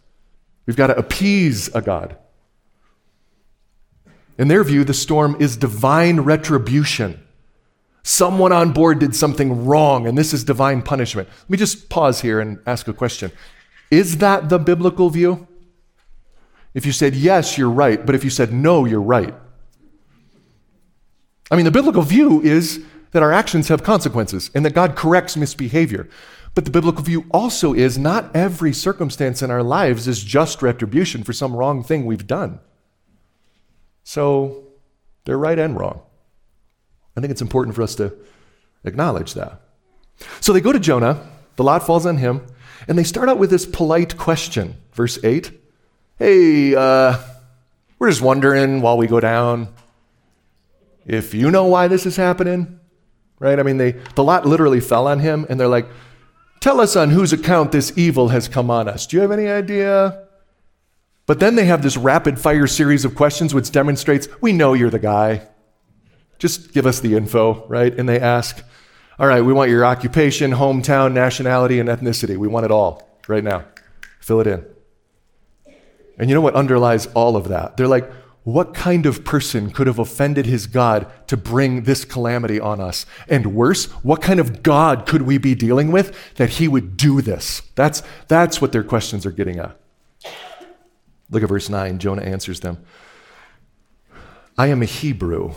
We've 0.65 0.77
got 0.77 0.87
to 0.87 0.97
appease 0.97 1.73
a 1.75 1.81
god. 1.81 2.17
In 4.37 4.47
their 4.47 4.63
view, 4.63 4.83
the 4.83 4.93
storm 4.93 5.35
is 5.39 5.57
divine 5.57 6.21
retribution. 6.21 7.21
Someone 8.03 8.51
on 8.51 8.71
board 8.71 8.99
did 8.99 9.15
something 9.15 9.65
wrong, 9.65 10.07
and 10.07 10.17
this 10.17 10.33
is 10.33 10.43
divine 10.43 10.81
punishment. 10.81 11.27
Let 11.43 11.49
me 11.49 11.57
just 11.57 11.89
pause 11.89 12.21
here 12.21 12.39
and 12.39 12.59
ask 12.65 12.87
a 12.87 12.93
question. 12.93 13.31
Is 13.91 14.17
that 14.17 14.49
the 14.49 14.57
biblical 14.57 15.09
view? 15.09 15.47
If 16.73 16.85
you 16.85 16.91
said 16.91 17.15
yes, 17.15 17.57
you're 17.57 17.69
right, 17.69 18.05
but 18.05 18.15
if 18.15 18.23
you 18.23 18.29
said 18.29 18.53
no, 18.53 18.85
you're 18.85 19.01
right. 19.01 19.33
I 21.49 21.55
mean, 21.55 21.65
the 21.65 21.71
biblical 21.71 22.01
view 22.01 22.41
is 22.41 22.83
that 23.11 23.21
our 23.21 23.33
actions 23.33 23.67
have 23.67 23.83
consequences 23.83 24.49
and 24.55 24.65
that 24.65 24.73
God 24.73 24.95
corrects 24.95 25.35
misbehavior. 25.35 26.07
But 26.55 26.65
the 26.65 26.71
biblical 26.71 27.03
view 27.03 27.25
also 27.31 27.73
is 27.73 27.97
not 27.97 28.33
every 28.35 28.73
circumstance 28.73 29.41
in 29.41 29.51
our 29.51 29.63
lives 29.63 30.07
is 30.07 30.23
just 30.23 30.61
retribution 30.61 31.23
for 31.23 31.33
some 31.33 31.55
wrong 31.55 31.83
thing 31.83 32.05
we've 32.05 32.27
done. 32.27 32.59
So 34.03 34.63
they're 35.25 35.37
right 35.37 35.59
and 35.59 35.77
wrong. 35.77 36.01
I 37.15 37.21
think 37.21 37.31
it's 37.31 37.41
important 37.41 37.75
for 37.75 37.81
us 37.81 37.95
to 37.95 38.13
acknowledge 38.83 39.33
that. 39.33 39.61
So 40.39 40.53
they 40.53 40.61
go 40.61 40.71
to 40.71 40.79
Jonah, 40.79 41.25
the 41.55 41.63
lot 41.63 41.85
falls 41.85 42.05
on 42.05 42.17
him, 42.17 42.45
and 42.87 42.97
they 42.97 43.03
start 43.03 43.29
out 43.29 43.37
with 43.37 43.49
this 43.49 43.65
polite 43.65 44.17
question. 44.17 44.75
Verse 44.93 45.19
8 45.23 45.60
Hey, 46.21 46.75
uh, 46.75 47.17
we're 47.97 48.11
just 48.11 48.21
wondering 48.21 48.81
while 48.81 48.95
we 48.95 49.07
go 49.07 49.19
down 49.19 49.73
if 51.03 51.33
you 51.33 51.49
know 51.49 51.65
why 51.65 51.87
this 51.87 52.05
is 52.05 52.15
happening. 52.15 52.79
Right? 53.39 53.59
I 53.59 53.63
mean, 53.63 53.77
they, 53.77 53.93
the 54.13 54.23
lot 54.23 54.45
literally 54.45 54.81
fell 54.81 55.07
on 55.07 55.17
him, 55.17 55.47
and 55.49 55.59
they're 55.59 55.67
like, 55.67 55.87
Tell 56.59 56.79
us 56.79 56.95
on 56.95 57.09
whose 57.09 57.33
account 57.33 57.71
this 57.71 57.97
evil 57.97 58.27
has 58.27 58.47
come 58.47 58.69
on 58.69 58.87
us. 58.87 59.07
Do 59.07 59.17
you 59.17 59.21
have 59.23 59.31
any 59.31 59.47
idea? 59.47 60.27
But 61.25 61.39
then 61.39 61.55
they 61.55 61.65
have 61.65 61.81
this 61.81 61.97
rapid 61.97 62.39
fire 62.39 62.67
series 62.67 63.03
of 63.03 63.15
questions 63.15 63.55
which 63.55 63.71
demonstrates 63.71 64.27
we 64.41 64.53
know 64.53 64.73
you're 64.73 64.91
the 64.91 64.99
guy. 64.99 65.47
Just 66.37 66.71
give 66.71 66.85
us 66.85 66.99
the 66.99 67.15
info, 67.15 67.65
right? 67.65 67.97
And 67.97 68.07
they 68.07 68.19
ask, 68.19 68.63
All 69.17 69.25
right, 69.25 69.41
we 69.41 69.53
want 69.53 69.71
your 69.71 69.83
occupation, 69.83 70.51
hometown, 70.51 71.13
nationality, 71.13 71.79
and 71.79 71.89
ethnicity. 71.89 72.37
We 72.37 72.47
want 72.47 72.65
it 72.65 72.71
all 72.71 73.09
right 73.27 73.43
now. 73.43 73.65
Fill 74.19 74.41
it 74.41 74.45
in. 74.45 74.70
And 76.21 76.29
you 76.29 76.35
know 76.35 76.41
what 76.41 76.53
underlies 76.53 77.07
all 77.07 77.35
of 77.35 77.47
that? 77.47 77.77
They're 77.77 77.87
like, 77.87 78.07
what 78.43 78.75
kind 78.75 79.07
of 79.07 79.25
person 79.25 79.71
could 79.71 79.87
have 79.87 79.97
offended 79.97 80.45
his 80.45 80.67
God 80.67 81.11
to 81.27 81.35
bring 81.35 81.81
this 81.81 82.05
calamity 82.05 82.59
on 82.59 82.79
us? 82.79 83.07
And 83.27 83.55
worse, 83.55 83.85
what 84.03 84.21
kind 84.21 84.39
of 84.39 84.61
God 84.61 85.07
could 85.07 85.23
we 85.23 85.39
be 85.39 85.55
dealing 85.55 85.91
with 85.91 86.35
that 86.35 86.51
he 86.51 86.67
would 86.67 86.95
do 86.95 87.21
this? 87.21 87.63
That's, 87.73 88.03
that's 88.27 88.61
what 88.61 88.71
their 88.71 88.83
questions 88.83 89.25
are 89.25 89.31
getting 89.31 89.57
at. 89.57 89.75
Look 91.31 91.41
at 91.41 91.49
verse 91.49 91.69
9. 91.69 91.97
Jonah 91.97 92.21
answers 92.21 92.59
them 92.59 92.85
I 94.55 94.67
am 94.67 94.83
a 94.83 94.85
Hebrew, 94.85 95.55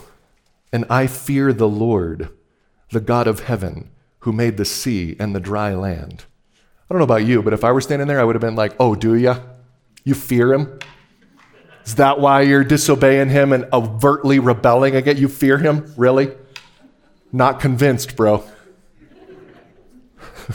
and 0.72 0.86
I 0.88 1.08
fear 1.08 1.52
the 1.52 1.68
Lord, 1.68 2.30
the 2.90 3.00
God 3.00 3.26
of 3.26 3.40
heaven, 3.40 3.90
who 4.20 4.32
made 4.32 4.56
the 4.56 4.64
sea 4.64 5.14
and 5.20 5.34
the 5.34 5.40
dry 5.40 5.74
land. 5.74 6.24
I 6.54 6.94
don't 6.94 7.00
know 7.00 7.04
about 7.04 7.26
you, 7.26 7.42
but 7.42 7.52
if 7.52 7.64
I 7.64 7.72
were 7.72 7.82
standing 7.82 8.08
there, 8.08 8.20
I 8.20 8.24
would 8.24 8.34
have 8.34 8.40
been 8.40 8.56
like, 8.56 8.74
Oh, 8.80 8.94
do 8.94 9.14
ya? 9.14 9.40
You 10.04 10.14
fear 10.14 10.52
him? 10.52 10.78
Is 11.84 11.96
that 11.96 12.20
why 12.20 12.42
you're 12.42 12.64
disobeying 12.64 13.30
him 13.30 13.52
and 13.52 13.66
overtly 13.72 14.38
rebelling 14.38 14.94
against 14.96 15.20
you 15.20 15.28
fear 15.28 15.58
him? 15.58 15.92
Really? 15.96 16.32
Not 17.32 17.60
convinced, 17.60 18.16
bro. 18.16 18.44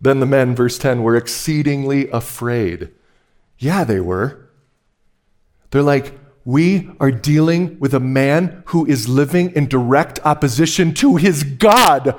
then 0.00 0.20
the 0.20 0.26
men, 0.26 0.54
verse 0.54 0.78
10, 0.78 1.02
were 1.02 1.16
exceedingly 1.16 2.08
afraid. 2.10 2.90
Yeah, 3.58 3.84
they 3.84 4.00
were. 4.00 4.48
They're 5.70 5.82
like, 5.82 6.18
we 6.44 6.90
are 7.00 7.10
dealing 7.10 7.78
with 7.78 7.94
a 7.94 8.00
man 8.00 8.62
who 8.66 8.84
is 8.86 9.08
living 9.08 9.52
in 9.52 9.68
direct 9.68 10.18
opposition 10.24 10.92
to 10.94 11.16
his 11.16 11.44
God. 11.44 12.18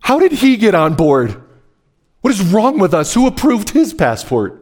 How 0.00 0.18
did 0.18 0.32
he 0.32 0.56
get 0.56 0.74
on 0.74 0.94
board? 0.94 1.42
What 2.20 2.32
is 2.32 2.52
wrong 2.52 2.78
with 2.78 2.94
us? 2.94 3.14
Who 3.14 3.26
approved 3.26 3.70
his 3.70 3.92
passport? 3.92 4.59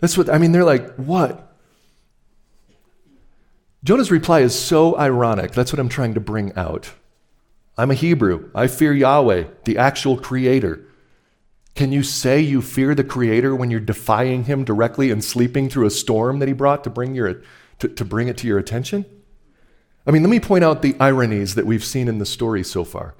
That's 0.00 0.18
what, 0.18 0.28
I 0.28 0.38
mean, 0.38 0.52
they're 0.52 0.64
like, 0.64 0.94
what? 0.96 1.54
Jonah's 3.84 4.10
reply 4.10 4.40
is 4.40 4.58
so 4.58 4.98
ironic. 4.98 5.52
That's 5.52 5.72
what 5.72 5.78
I'm 5.78 5.88
trying 5.88 6.14
to 6.14 6.20
bring 6.20 6.52
out. 6.56 6.92
I'm 7.78 7.90
a 7.90 7.94
Hebrew. 7.94 8.50
I 8.54 8.66
fear 8.66 8.92
Yahweh, 8.92 9.44
the 9.64 9.78
actual 9.78 10.16
creator. 10.18 10.84
Can 11.74 11.92
you 11.92 12.02
say 12.02 12.40
you 12.40 12.62
fear 12.62 12.94
the 12.94 13.04
creator 13.04 13.54
when 13.54 13.70
you're 13.70 13.80
defying 13.80 14.44
him 14.44 14.64
directly 14.64 15.10
and 15.10 15.22
sleeping 15.22 15.68
through 15.68 15.86
a 15.86 15.90
storm 15.90 16.38
that 16.38 16.48
he 16.48 16.54
brought 16.54 16.84
to 16.84 16.90
bring, 16.90 17.14
your, 17.14 17.42
to, 17.78 17.88
to 17.88 18.04
bring 18.04 18.28
it 18.28 18.38
to 18.38 18.46
your 18.46 18.58
attention? 18.58 19.04
I 20.06 20.10
mean, 20.10 20.22
let 20.22 20.30
me 20.30 20.40
point 20.40 20.64
out 20.64 20.82
the 20.82 20.96
ironies 20.98 21.54
that 21.54 21.66
we've 21.66 21.84
seen 21.84 22.08
in 22.08 22.18
the 22.18 22.26
story 22.26 22.64
so 22.64 22.82
far. 22.82 23.14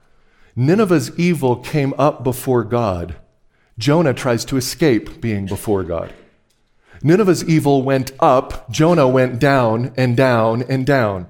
Nineveh's 0.56 1.16
evil 1.18 1.56
came 1.56 1.92
up 1.98 2.24
before 2.24 2.64
God. 2.64 3.16
Jonah 3.78 4.14
tries 4.14 4.44
to 4.46 4.56
escape 4.56 5.20
being 5.20 5.46
before 5.46 5.84
God. 5.84 6.12
Nineveh's 7.02 7.44
evil 7.44 7.82
went 7.82 8.12
up, 8.20 8.70
Jonah 8.70 9.08
went 9.08 9.38
down 9.38 9.92
and 9.96 10.16
down 10.16 10.62
and 10.62 10.86
down. 10.86 11.28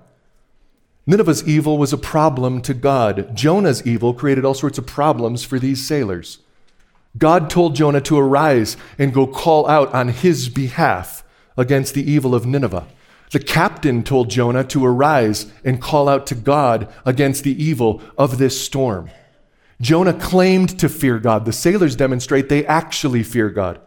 Nineveh's 1.06 1.46
evil 1.46 1.78
was 1.78 1.92
a 1.92 1.98
problem 1.98 2.60
to 2.62 2.74
God. 2.74 3.34
Jonah's 3.34 3.86
evil 3.86 4.12
created 4.12 4.44
all 4.44 4.54
sorts 4.54 4.78
of 4.78 4.86
problems 4.86 5.44
for 5.44 5.58
these 5.58 5.86
sailors. 5.86 6.38
God 7.16 7.48
told 7.48 7.76
Jonah 7.76 8.00
to 8.02 8.18
arise 8.18 8.76
and 8.98 9.14
go 9.14 9.26
call 9.26 9.68
out 9.68 9.92
on 9.94 10.08
his 10.08 10.48
behalf 10.48 11.22
against 11.56 11.94
the 11.94 12.10
evil 12.10 12.34
of 12.34 12.44
Nineveh. 12.44 12.86
The 13.30 13.38
captain 13.38 14.02
told 14.02 14.30
Jonah 14.30 14.64
to 14.64 14.84
arise 14.84 15.46
and 15.64 15.80
call 15.80 16.08
out 16.08 16.26
to 16.28 16.34
God 16.34 16.92
against 17.04 17.44
the 17.44 17.62
evil 17.62 18.02
of 18.18 18.38
this 18.38 18.60
storm. 18.60 19.10
Jonah 19.80 20.14
claimed 20.14 20.78
to 20.78 20.88
fear 20.88 21.18
God. 21.18 21.44
The 21.44 21.52
sailors 21.52 21.96
demonstrate 21.96 22.48
they 22.48 22.66
actually 22.66 23.22
fear 23.22 23.50
God. 23.50 23.80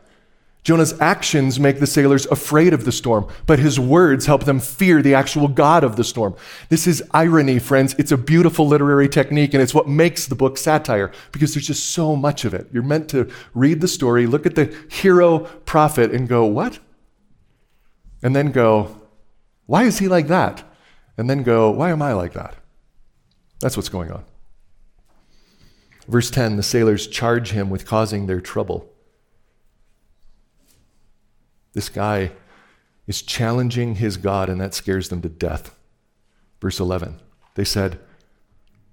Jonah's 0.63 0.99
actions 0.99 1.59
make 1.59 1.79
the 1.79 1.87
sailors 1.87 2.25
afraid 2.27 2.73
of 2.73 2.83
the 2.83 2.91
storm, 2.91 3.27
but 3.45 3.59
his 3.59 3.79
words 3.79 4.25
help 4.25 4.43
them 4.43 4.59
fear 4.59 5.01
the 5.01 5.13
actual 5.13 5.47
God 5.47 5.83
of 5.83 5.95
the 5.95 6.03
storm. 6.03 6.35
This 6.67 6.85
is 6.85 7.01
irony, 7.11 7.59
friends. 7.59 7.95
It's 7.97 8.11
a 8.11 8.17
beautiful 8.17 8.67
literary 8.67 9.07
technique, 9.07 9.53
and 9.53 9.63
it's 9.63 9.73
what 9.73 9.87
makes 9.87 10.25
the 10.25 10.35
book 10.35 10.57
satire 10.57 11.11
because 11.31 11.53
there's 11.53 11.67
just 11.67 11.91
so 11.91 12.15
much 12.15 12.43
of 12.43 12.53
it. 12.53 12.67
You're 12.73 12.83
meant 12.83 13.09
to 13.09 13.31
read 13.53 13.79
the 13.79 13.87
story, 13.87 14.27
look 14.27 14.45
at 14.45 14.55
the 14.55 14.75
hero 14.89 15.39
prophet, 15.39 16.11
and 16.11 16.27
go, 16.27 16.45
What? 16.45 16.79
And 18.21 18.35
then 18.35 18.51
go, 18.51 19.01
Why 19.65 19.83
is 19.83 19.99
he 19.99 20.09
like 20.09 20.27
that? 20.27 20.63
And 21.17 21.29
then 21.29 21.43
go, 21.43 21.71
Why 21.71 21.91
am 21.91 22.01
I 22.01 22.11
like 22.13 22.33
that? 22.33 22.55
That's 23.61 23.77
what's 23.77 23.89
going 23.89 24.11
on. 24.11 24.25
Verse 26.07 26.29
10 26.31 26.57
the 26.57 26.63
sailors 26.63 27.07
charge 27.07 27.51
him 27.51 27.69
with 27.69 27.85
causing 27.85 28.27
their 28.27 28.41
trouble. 28.41 28.91
This 31.79 31.87
guy 31.87 32.33
is 33.07 33.21
challenging 33.21 33.95
his 33.95 34.17
God, 34.17 34.49
and 34.49 34.59
that 34.59 34.73
scares 34.73 35.07
them 35.07 35.21
to 35.21 35.29
death. 35.29 35.73
Verse 36.59 36.77
11 36.77 37.21
they 37.55 37.63
said, 37.63 37.97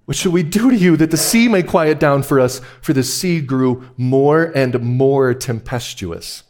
What 0.05 0.15
shall 0.15 0.31
we 0.31 0.41
do 0.41 0.71
to 0.71 0.77
you 0.77 0.95
that 0.95 1.11
the 1.11 1.17
sea 1.17 1.49
may 1.49 1.63
quiet 1.63 1.99
down 1.99 2.23
for 2.23 2.39
us? 2.39 2.61
For 2.81 2.93
the 2.93 3.03
sea 3.03 3.41
grew 3.41 3.89
more 3.97 4.53
and 4.55 4.81
more 4.81 5.33
tempestuous. 5.33 6.43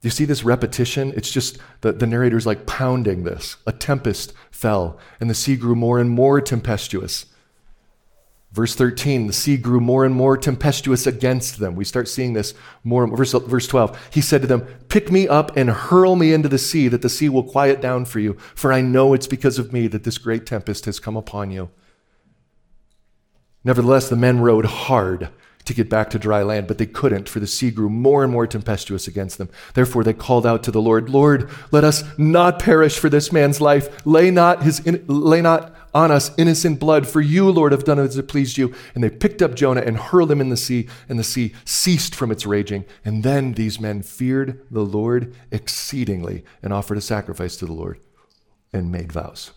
Do 0.00 0.06
you 0.06 0.12
see 0.12 0.24
this 0.24 0.44
repetition? 0.44 1.12
It's 1.16 1.32
just 1.32 1.58
the, 1.80 1.90
the 1.90 2.06
narrator's 2.06 2.46
like 2.46 2.68
pounding 2.68 3.24
this. 3.24 3.56
A 3.66 3.72
tempest 3.72 4.32
fell, 4.52 4.96
and 5.18 5.28
the 5.28 5.34
sea 5.34 5.56
grew 5.56 5.74
more 5.74 5.98
and 5.98 6.08
more 6.08 6.40
tempestuous. 6.40 7.26
Verse 8.50 8.74
13, 8.74 9.26
the 9.26 9.32
sea 9.32 9.58
grew 9.58 9.78
more 9.78 10.06
and 10.06 10.14
more 10.14 10.36
tempestuous 10.36 11.06
against 11.06 11.58
them. 11.58 11.76
We 11.76 11.84
start 11.84 12.08
seeing 12.08 12.32
this 12.32 12.54
more. 12.82 13.06
Verse, 13.06 13.32
verse 13.32 13.66
12, 13.66 14.08
he 14.10 14.22
said 14.22 14.40
to 14.40 14.46
them, 14.46 14.66
Pick 14.88 15.12
me 15.12 15.28
up 15.28 15.54
and 15.54 15.68
hurl 15.68 16.16
me 16.16 16.32
into 16.32 16.48
the 16.48 16.58
sea, 16.58 16.88
that 16.88 17.02
the 17.02 17.10
sea 17.10 17.28
will 17.28 17.42
quiet 17.42 17.82
down 17.82 18.06
for 18.06 18.20
you, 18.20 18.38
for 18.54 18.72
I 18.72 18.80
know 18.80 19.12
it's 19.12 19.26
because 19.26 19.58
of 19.58 19.72
me 19.72 19.86
that 19.88 20.04
this 20.04 20.16
great 20.16 20.46
tempest 20.46 20.86
has 20.86 20.98
come 20.98 21.16
upon 21.16 21.50
you. 21.50 21.68
Nevertheless, 23.64 24.08
the 24.08 24.16
men 24.16 24.40
rowed 24.40 24.64
hard 24.64 25.28
to 25.66 25.74
get 25.74 25.90
back 25.90 26.08
to 26.10 26.18
dry 26.18 26.42
land, 26.42 26.66
but 26.66 26.78
they 26.78 26.86
couldn't, 26.86 27.28
for 27.28 27.40
the 27.40 27.46
sea 27.46 27.70
grew 27.70 27.90
more 27.90 28.24
and 28.24 28.32
more 28.32 28.46
tempestuous 28.46 29.06
against 29.06 29.36
them. 29.36 29.50
Therefore, 29.74 30.02
they 30.02 30.14
called 30.14 30.46
out 30.46 30.62
to 30.62 30.70
the 30.70 30.80
Lord, 30.80 31.10
Lord, 31.10 31.50
let 31.70 31.84
us 31.84 32.02
not 32.16 32.58
perish 32.58 32.98
for 32.98 33.10
this 33.10 33.30
man's 33.30 33.60
life. 33.60 34.06
Lay 34.06 34.30
not, 34.30 34.62
his, 34.62 34.80
in- 34.80 35.04
lay 35.06 35.42
not 35.42 35.74
on 35.98 36.12
us 36.12 36.30
innocent 36.38 36.78
blood, 36.78 37.08
for 37.08 37.20
you, 37.20 37.50
Lord, 37.50 37.72
have 37.72 37.82
done 37.82 37.98
as 37.98 38.16
it 38.16 38.28
pleased 38.28 38.56
you. 38.56 38.72
And 38.94 39.02
they 39.02 39.10
picked 39.10 39.42
up 39.42 39.56
Jonah 39.56 39.80
and 39.80 39.96
hurled 39.96 40.30
him 40.30 40.40
in 40.40 40.48
the 40.48 40.56
sea, 40.56 40.86
and 41.08 41.18
the 41.18 41.24
sea 41.24 41.54
ceased 41.64 42.14
from 42.14 42.30
its 42.30 42.46
raging. 42.46 42.84
And 43.04 43.24
then 43.24 43.54
these 43.54 43.80
men 43.80 44.02
feared 44.02 44.64
the 44.70 44.84
Lord 44.84 45.34
exceedingly 45.50 46.44
and 46.62 46.72
offered 46.72 46.98
a 46.98 47.02
sacrifice 47.02 47.56
to 47.56 47.66
the 47.66 47.72
Lord 47.72 47.98
and 48.72 48.92
made 48.92 49.10
vows. 49.10 49.50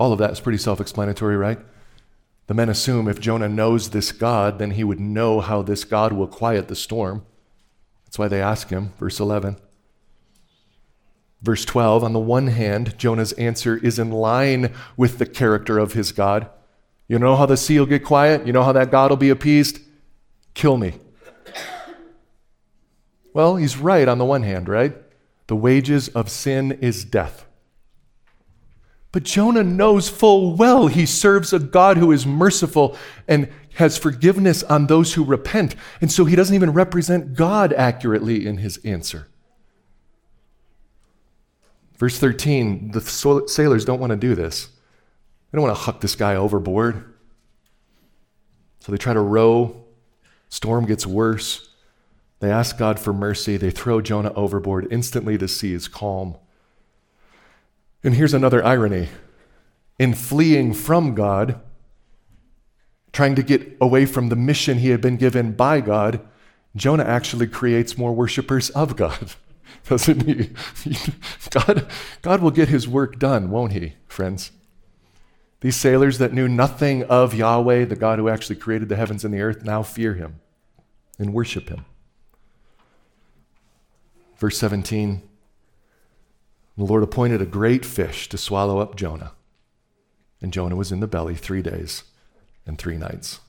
All 0.00 0.12
of 0.12 0.18
that 0.18 0.32
is 0.32 0.40
pretty 0.40 0.58
self 0.58 0.80
explanatory, 0.80 1.36
right? 1.36 1.58
The 2.46 2.54
men 2.54 2.70
assume 2.70 3.08
if 3.08 3.20
Jonah 3.20 3.48
knows 3.48 3.90
this 3.90 4.10
God, 4.10 4.58
then 4.58 4.72
he 4.72 4.84
would 4.84 5.00
know 5.00 5.40
how 5.40 5.60
this 5.60 5.84
God 5.84 6.14
will 6.14 6.28
quiet 6.28 6.68
the 6.68 6.74
storm. 6.74 7.26
That's 8.06 8.18
why 8.18 8.28
they 8.28 8.40
ask 8.40 8.70
him, 8.70 8.92
verse 8.98 9.20
11. 9.20 9.56
Verse 11.42 11.64
12, 11.64 12.02
on 12.02 12.12
the 12.12 12.18
one 12.18 12.46
hand, 12.46 12.96
Jonah's 12.98 13.32
answer 13.32 13.76
is 13.76 13.98
in 13.98 14.10
line 14.10 14.72
with 14.96 15.18
the 15.18 15.26
character 15.26 15.78
of 15.78 15.92
his 15.92 16.10
God. 16.12 16.48
You 17.06 17.18
know 17.18 17.36
how 17.36 17.46
the 17.46 17.56
sea 17.56 17.78
will 17.78 17.86
get 17.86 18.04
quiet? 18.04 18.46
You 18.46 18.52
know 18.52 18.62
how 18.62 18.72
that 18.72 18.90
God 18.90 19.10
will 19.10 19.18
be 19.18 19.28
appeased? 19.28 19.80
Kill 20.54 20.76
me. 20.76 20.94
Well, 23.34 23.56
he's 23.56 23.76
right 23.76 24.08
on 24.08 24.18
the 24.18 24.24
one 24.24 24.42
hand, 24.44 24.68
right? 24.68 24.94
The 25.48 25.56
wages 25.56 26.08
of 26.08 26.30
sin 26.30 26.72
is 26.80 27.04
death. 27.04 27.44
But 29.12 29.24
Jonah 29.24 29.62
knows 29.62 30.08
full 30.08 30.56
well 30.56 30.86
he 30.86 31.06
serves 31.06 31.52
a 31.52 31.58
God 31.58 31.98
who 31.98 32.10
is 32.10 32.26
merciful 32.26 32.96
and 33.28 33.48
has 33.74 33.98
forgiveness 33.98 34.62
on 34.64 34.86
those 34.86 35.14
who 35.14 35.24
repent. 35.24 35.76
And 36.00 36.10
so 36.10 36.24
he 36.24 36.34
doesn't 36.36 36.54
even 36.54 36.72
represent 36.72 37.34
God 37.34 37.72
accurately 37.72 38.46
in 38.46 38.58
his 38.58 38.78
answer. 38.78 39.28
Verse 41.96 42.18
13 42.18 42.90
the 42.90 43.00
sailors 43.00 43.84
don't 43.84 44.00
want 44.00 44.10
to 44.10 44.16
do 44.16 44.34
this. 44.34 44.68
They 45.50 45.56
don't 45.56 45.62
want 45.62 45.76
to 45.76 45.82
huck 45.82 46.00
this 46.00 46.16
guy 46.16 46.34
overboard. 46.34 47.14
So 48.80 48.92
they 48.92 48.98
try 48.98 49.14
to 49.14 49.20
row. 49.20 49.84
Storm 50.48 50.86
gets 50.86 51.06
worse. 51.06 51.70
They 52.40 52.50
ask 52.50 52.76
God 52.76 52.98
for 53.00 53.12
mercy. 53.12 53.56
They 53.56 53.70
throw 53.70 54.00
Jonah 54.00 54.32
overboard. 54.34 54.86
Instantly, 54.90 55.36
the 55.36 55.48
sea 55.48 55.72
is 55.72 55.88
calm. 55.88 56.36
And 58.02 58.14
here's 58.14 58.34
another 58.34 58.62
irony 58.64 59.08
in 59.98 60.14
fleeing 60.14 60.74
from 60.74 61.14
God, 61.14 61.60
trying 63.12 63.34
to 63.36 63.42
get 63.42 63.76
away 63.80 64.06
from 64.06 64.28
the 64.28 64.36
mission 64.36 64.78
he 64.78 64.90
had 64.90 65.00
been 65.00 65.16
given 65.16 65.52
by 65.52 65.80
God, 65.80 66.20
Jonah 66.76 67.04
actually 67.04 67.46
creates 67.46 67.96
more 67.96 68.12
worshipers 68.12 68.70
of 68.70 68.96
God, 68.96 69.32
doesn't 69.88 70.22
he? 70.22 70.50
God, 71.50 71.86
God 72.22 72.42
will 72.42 72.50
get 72.50 72.68
his 72.68 72.88
work 72.88 73.18
done, 73.18 73.50
won't 73.50 73.72
he, 73.72 73.94
friends? 74.06 74.52
These 75.60 75.76
sailors 75.76 76.18
that 76.18 76.32
knew 76.32 76.48
nothing 76.48 77.04
of 77.04 77.34
Yahweh, 77.34 77.86
the 77.86 77.96
God 77.96 78.18
who 78.18 78.28
actually 78.28 78.56
created 78.56 78.88
the 78.88 78.96
heavens 78.96 79.24
and 79.24 79.32
the 79.32 79.40
earth, 79.40 79.64
now 79.64 79.82
fear 79.82 80.14
him 80.14 80.40
and 81.18 81.32
worship 81.32 81.68
him. 81.68 81.86
Verse 84.36 84.58
17 84.58 85.22
the 86.76 86.84
Lord 86.84 87.02
appointed 87.02 87.40
a 87.40 87.46
great 87.46 87.84
fish 87.84 88.28
to 88.28 88.38
swallow 88.38 88.78
up 88.78 88.96
Jonah. 88.96 89.32
And 90.42 90.52
Jonah 90.52 90.76
was 90.76 90.90
in 90.90 91.00
the 91.00 91.06
belly 91.06 91.36
three 91.36 91.62
days 91.62 92.04
and 92.66 92.78
three 92.78 92.96
nights. 92.96 93.40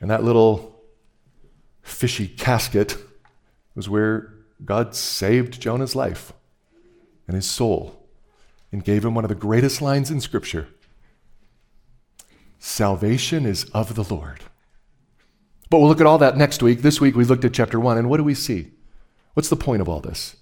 And 0.00 0.10
that 0.10 0.24
little 0.24 0.80
fishy 1.82 2.26
casket 2.26 2.96
was 3.74 3.88
where 3.88 4.32
God 4.64 4.94
saved 4.94 5.60
Jonah's 5.60 5.94
life 5.94 6.32
and 7.26 7.36
his 7.36 7.48
soul 7.48 8.08
and 8.72 8.84
gave 8.84 9.04
him 9.04 9.14
one 9.14 9.24
of 9.24 9.28
the 9.28 9.34
greatest 9.34 9.80
lines 9.80 10.10
in 10.10 10.20
Scripture 10.20 10.68
Salvation 12.58 13.46
is 13.46 13.64
of 13.66 13.94
the 13.94 14.02
Lord. 14.02 14.40
But 15.70 15.78
we'll 15.78 15.88
look 15.88 16.00
at 16.00 16.06
all 16.06 16.18
that 16.18 16.36
next 16.36 16.62
week. 16.62 16.82
This 16.82 17.00
week 17.00 17.14
we 17.14 17.24
looked 17.24 17.44
at 17.44 17.54
chapter 17.54 17.78
1, 17.78 17.98
and 17.98 18.10
what 18.10 18.16
do 18.16 18.24
we 18.24 18.34
see? 18.34 18.72
What's 19.34 19.48
the 19.48 19.56
point 19.56 19.80
of 19.80 19.88
all 19.88 20.00
this? 20.00 20.36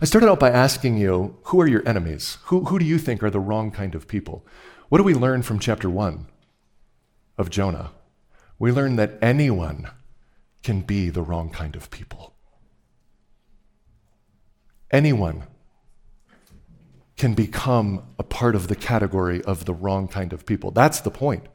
I 0.00 0.04
started 0.04 0.28
out 0.28 0.38
by 0.38 0.50
asking 0.50 0.96
you, 0.96 1.38
who 1.44 1.60
are 1.60 1.66
your 1.66 1.86
enemies? 1.88 2.38
Who, 2.44 2.64
who 2.66 2.78
do 2.78 2.84
you 2.84 2.98
think 2.98 3.22
are 3.22 3.30
the 3.30 3.40
wrong 3.40 3.70
kind 3.70 3.94
of 3.94 4.06
people? 4.06 4.46
What 4.88 4.98
do 4.98 5.04
we 5.04 5.14
learn 5.14 5.42
from 5.42 5.58
chapter 5.58 5.90
1 5.90 6.26
of 7.38 7.50
Jonah? 7.50 7.90
We 8.58 8.70
learn 8.70 8.96
that 8.96 9.18
anyone 9.20 9.90
can 10.62 10.82
be 10.82 11.08
the 11.08 11.22
wrong 11.22 11.50
kind 11.50 11.74
of 11.74 11.90
people. 11.90 12.31
Anyone 14.92 15.44
can 17.16 17.34
become 17.34 18.02
a 18.18 18.22
part 18.22 18.54
of 18.54 18.68
the 18.68 18.76
category 18.76 19.42
of 19.42 19.64
the 19.64 19.72
wrong 19.72 20.08
kind 20.08 20.32
of 20.32 20.44
people. 20.44 20.70
That's 20.70 21.00
the 21.00 21.10
point. 21.10 21.46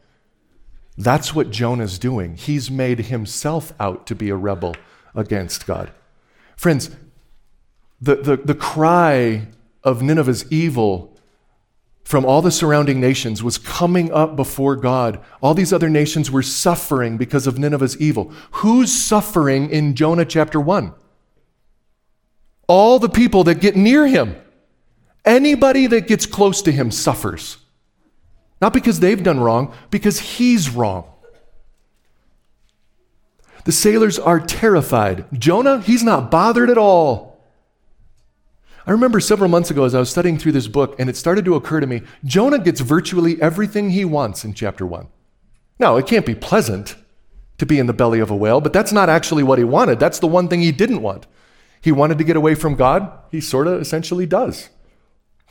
That's 0.97 1.36
what 1.36 1.52
Jonah's 1.52 2.00
doing. 2.00 2.36
He's 2.36 2.71
made 2.71 3.00
himself 3.00 3.73
out 3.80 4.08
to 4.08 4.15
be 4.15 4.30
a 4.30 4.36
rebel 4.36 4.76
against 5.13 5.67
God. 5.67 5.91
Friends, 6.56 6.89
the, 8.02 8.15
the, 8.15 8.38
the 8.38 8.56
cry 8.56 9.47
of 9.84 10.02
Nineveh's 10.02 10.52
evil 10.52 11.15
from 12.04 12.26
all 12.26 12.41
the 12.41 12.52
surrounding 12.52 13.02
nations 13.02 13.43
was 13.43 13.58
coming 13.58 14.12
up 14.13 14.36
before 14.36 14.76
God. 14.76 15.19
All 15.41 15.54
these 15.54 15.73
other 15.73 15.89
nations 15.89 16.32
were 16.32 16.41
suffering 16.41 17.17
because 17.17 17.45
of 17.45 17.60
Nineveh's 17.60 17.97
evil. 17.97 18.32
Who's 18.52 18.93
suffering 18.93 19.69
in 19.69 19.93
Jonah 19.93 20.26
chapter 20.26 20.60
1? 20.60 20.93
All 22.67 22.99
the 22.99 23.10
people 23.10 23.43
that 23.45 23.62
get 23.62 23.75
near 23.75 24.08
him. 24.08 24.36
Anybody 25.25 25.88
that 25.88 26.08
gets 26.08 26.25
close 26.25 26.62
to 26.62 26.71
him 26.71 26.91
suffers. 26.91 27.58
Not 28.62 28.73
because 28.73 28.99
they've 28.99 29.21
done 29.21 29.39
wrong, 29.39 29.73
because 29.89 30.19
he's 30.19 30.69
wrong. 30.69 31.06
The 33.65 33.71
sailors 33.71 34.17
are 34.17 34.39
terrified. 34.39 35.25
Jonah, 35.34 35.82
he's 35.82 36.03
not 36.03 36.32
bothered 36.32 36.69
at 36.69 36.77
all. 36.77 37.27
I 38.86 38.91
remember 38.91 39.19
several 39.19 39.49
months 39.49 39.69
ago 39.69 39.84
as 39.84 39.93
I 39.93 39.99
was 39.99 40.10
studying 40.10 40.38
through 40.38 40.53
this 40.53 40.69
book, 40.69 40.95
and 40.97 41.10
it 41.10 41.17
started 41.17 41.43
to 41.45 41.56
occur 41.56 41.82
to 41.82 41.88
me 41.88 42.03
Jonah 42.23 42.60
gets 42.60 42.80
virtually 42.80 43.39
everything 43.41 43.89
he 43.89 44.06
wants 44.06 44.45
in 44.45 44.53
chapter 44.53 44.86
1. 44.86 45.08
Now, 45.80 45.97
it 45.97 46.08
can't 46.08 46.25
be 46.25 46.34
pleasant 46.34 46.95
to 47.58 47.65
be 47.65 47.80
in 47.80 47.88
the 47.88 47.93
belly 47.93 48.19
of 48.19 48.32
a 48.32 48.36
whale, 48.36 48.62
but 48.62 48.71
that's 48.71 48.93
not 48.93 49.10
actually 49.10 49.43
what 49.43 49.58
he 49.58 49.65
wanted. 49.65 49.99
That's 49.99 50.19
the 50.19 50.27
one 50.27 50.47
thing 50.47 50.62
he 50.62 50.71
didn't 50.71 51.01
want. 51.01 51.27
He 51.82 51.92
wanted 51.92 52.18
to 52.18 52.24
get 52.24 52.36
away 52.36 52.56
from 52.56 52.76
God. 52.76 53.12
He 53.32 53.42
sort 53.42 53.68
of 53.68 53.82
essentially 53.82 54.26
does. 54.26 54.70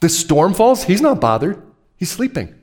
The 0.01 0.09
storm 0.09 0.55
falls, 0.55 0.85
he's 0.85 1.01
not 1.01 1.21
bothered. 1.21 1.63
He's 1.97 2.11
sleeping. 2.11 2.55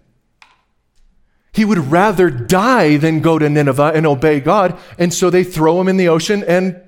He 1.53 1.65
would 1.65 1.91
rather 1.91 2.29
die 2.29 2.97
than 2.97 3.21
go 3.21 3.37
to 3.37 3.49
Nineveh 3.49 3.91
and 3.93 4.05
obey 4.07 4.39
God. 4.39 4.77
And 4.97 5.13
so 5.13 5.29
they 5.29 5.43
throw 5.43 5.79
him 5.79 5.87
in 5.87 5.97
the 5.97 6.09
ocean, 6.09 6.43
and 6.47 6.81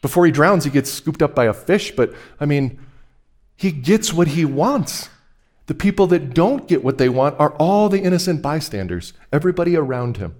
before 0.00 0.26
he 0.26 0.32
drowns, 0.32 0.64
he 0.64 0.70
gets 0.70 0.92
scooped 0.92 1.22
up 1.22 1.34
by 1.34 1.46
a 1.46 1.52
fish. 1.52 1.90
But 1.90 2.14
I 2.38 2.46
mean, 2.46 2.78
he 3.56 3.72
gets 3.72 4.12
what 4.12 4.28
he 4.28 4.44
wants. 4.44 5.08
The 5.66 5.74
people 5.74 6.06
that 6.08 6.34
don't 6.34 6.68
get 6.68 6.84
what 6.84 6.98
they 6.98 7.08
want 7.08 7.40
are 7.40 7.54
all 7.54 7.88
the 7.88 8.02
innocent 8.02 8.42
bystanders, 8.42 9.12
everybody 9.32 9.76
around 9.76 10.18
him. 10.18 10.36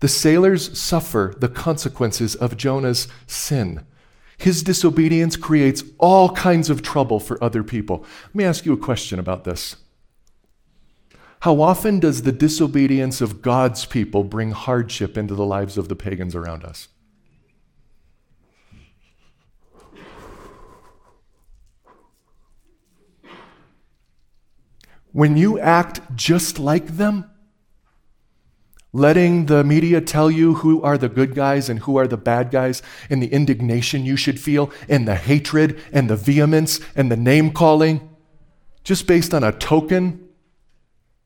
The 0.00 0.08
sailors 0.08 0.76
suffer 0.78 1.34
the 1.38 1.48
consequences 1.48 2.34
of 2.34 2.56
Jonah's 2.56 3.08
sin. 3.26 3.86
His 4.36 4.62
disobedience 4.62 5.36
creates 5.36 5.82
all 5.98 6.30
kinds 6.30 6.70
of 6.70 6.82
trouble 6.82 7.20
for 7.20 7.42
other 7.42 7.62
people. 7.62 8.04
Let 8.26 8.34
me 8.34 8.44
ask 8.44 8.66
you 8.66 8.72
a 8.72 8.76
question 8.76 9.18
about 9.18 9.44
this. 9.44 9.76
How 11.40 11.60
often 11.60 12.00
does 12.00 12.22
the 12.22 12.32
disobedience 12.32 13.20
of 13.20 13.42
God's 13.42 13.84
people 13.84 14.24
bring 14.24 14.52
hardship 14.52 15.18
into 15.18 15.34
the 15.34 15.44
lives 15.44 15.76
of 15.76 15.88
the 15.88 15.96
pagans 15.96 16.34
around 16.34 16.64
us? 16.64 16.88
When 25.12 25.36
you 25.36 25.60
act 25.60 26.00
just 26.16 26.58
like 26.58 26.96
them, 26.96 27.30
letting 28.94 29.46
the 29.46 29.64
media 29.64 30.00
tell 30.00 30.30
you 30.30 30.54
who 30.54 30.80
are 30.80 30.96
the 30.96 31.08
good 31.08 31.34
guys 31.34 31.68
and 31.68 31.80
who 31.80 31.96
are 31.96 32.06
the 32.06 32.16
bad 32.16 32.50
guys, 32.50 32.80
and 33.10 33.20
the 33.20 33.26
indignation 33.26 34.06
you 34.06 34.16
should 34.16 34.40
feel, 34.40 34.70
and 34.88 35.06
the 35.06 35.16
hatred, 35.16 35.78
and 35.92 36.08
the 36.08 36.16
vehemence, 36.16 36.80
and 36.94 37.10
the 37.10 37.16
name 37.16 37.52
calling, 37.52 38.08
just 38.84 39.06
based 39.06 39.34
on 39.34 39.42
a 39.42 39.50
token 39.50 40.26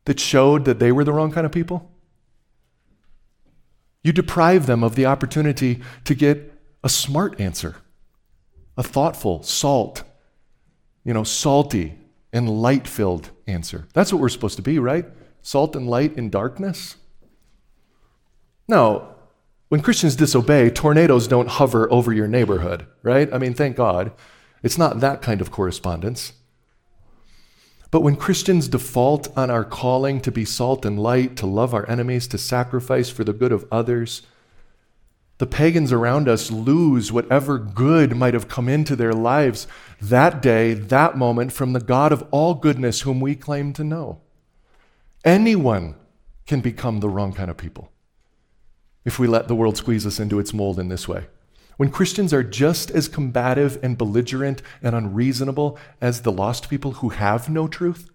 that 0.07 0.19
showed 0.19 0.65
that 0.65 0.79
they 0.79 0.91
were 0.91 1.05
the 1.05 1.13
wrong 1.13 1.31
kind 1.31 1.45
of 1.45 1.53
people? 1.53 1.93
You 4.03 4.13
deprive 4.13 4.65
them 4.65 4.83
of 4.83 4.95
the 4.95 5.05
opportunity 5.05 5.83
to 6.05 6.15
get 6.15 6.55
a 6.83 6.89
smart 6.89 7.39
answer, 7.39 7.77
a 8.79 8.83
thoughtful, 8.83 9.43
salt, 9.43 10.05
you 11.05 11.13
know, 11.13 11.25
salty, 11.25 11.99
and 12.33 12.49
light 12.49 12.89
filled 12.89 13.31
answer. 13.47 13.87
That's 13.93 14.11
what 14.11 14.23
we're 14.23 14.31
supposed 14.31 14.57
to 14.57 14.63
be, 14.63 14.79
right? 14.79 15.05
Salt 15.43 15.77
and 15.77 15.87
light 15.87 16.17
in 16.17 16.31
darkness. 16.31 16.97
Now, 18.69 19.15
when 19.69 19.81
Christians 19.81 20.15
disobey, 20.15 20.71
tornadoes 20.71 21.27
don't 21.27 21.49
hover 21.49 21.91
over 21.91 22.13
your 22.13 22.29
neighborhood, 22.29 22.87
right? 23.03 23.33
I 23.33 23.39
mean, 23.39 23.55
thank 23.55 23.77
God. 23.77 24.13
It's 24.63 24.79
not 24.79 25.01
that 25.01 25.23
kind 25.23 25.41
of 25.41 25.51
correspondence. 25.51 26.33
But 27.91 28.03
when 28.03 28.17
Christians 28.17 28.69
default 28.69 29.37
on 29.37 29.51
our 29.51 29.65
calling 29.65 30.21
to 30.21 30.31
be 30.31 30.45
salt 30.45 30.85
and 30.85 30.99
light, 30.99 31.37
to 31.37 31.47
love 31.47 31.73
our 31.73 31.89
enemies, 31.89 32.29
to 32.29 32.39
sacrifice 32.39 33.09
for 33.09 33.25
the 33.25 33.33
good 33.33 33.53
of 33.53 33.67
others, 33.73 34.23
the 35.39 35.47
pagans 35.47 35.93
around 35.93 36.29
us 36.29 36.51
lose 36.51 37.13
whatever 37.13 37.59
good 37.59 38.17
might 38.17 38.35
have 38.35 38.49
come 38.49 38.69
into 38.69 38.97
their 38.97 39.13
lives 39.15 39.67
that 40.01 40.43
day, 40.43 40.75
that 40.75 41.17
moment, 41.17 41.53
from 41.53 41.73
the 41.73 41.81
God 41.81 42.13
of 42.13 42.27
all 42.31 42.55
goodness 42.55 43.03
whom 43.03 43.21
we 43.21 43.35
claim 43.35 43.73
to 43.75 43.85
know. 43.85 44.21
Anyone 45.25 45.95
can 46.47 46.61
become 46.61 47.01
the 47.01 47.09
wrong 47.09 47.33
kind 47.33 47.51
of 47.51 47.57
people 47.57 47.91
if 49.09 49.19
we 49.19 49.27
let 49.27 49.49
the 49.49 49.55
world 49.55 49.75
squeeze 49.75 50.07
us 50.07 50.21
into 50.21 50.39
its 50.39 50.53
mold 50.53 50.79
in 50.79 50.89
this 50.89 51.09
way. 51.09 51.27
When 51.79 51.91
Christians 51.91 52.35
are 52.35 52.43
just 52.43 52.91
as 52.91 53.09
combative 53.09 53.83
and 53.83 53.97
belligerent 53.97 54.61
and 54.83 54.95
unreasonable 54.95 55.79
as 55.99 56.21
the 56.21 56.31
lost 56.31 56.69
people 56.69 56.93
who 56.93 57.09
have 57.09 57.49
no 57.49 57.67
truth, 57.67 58.11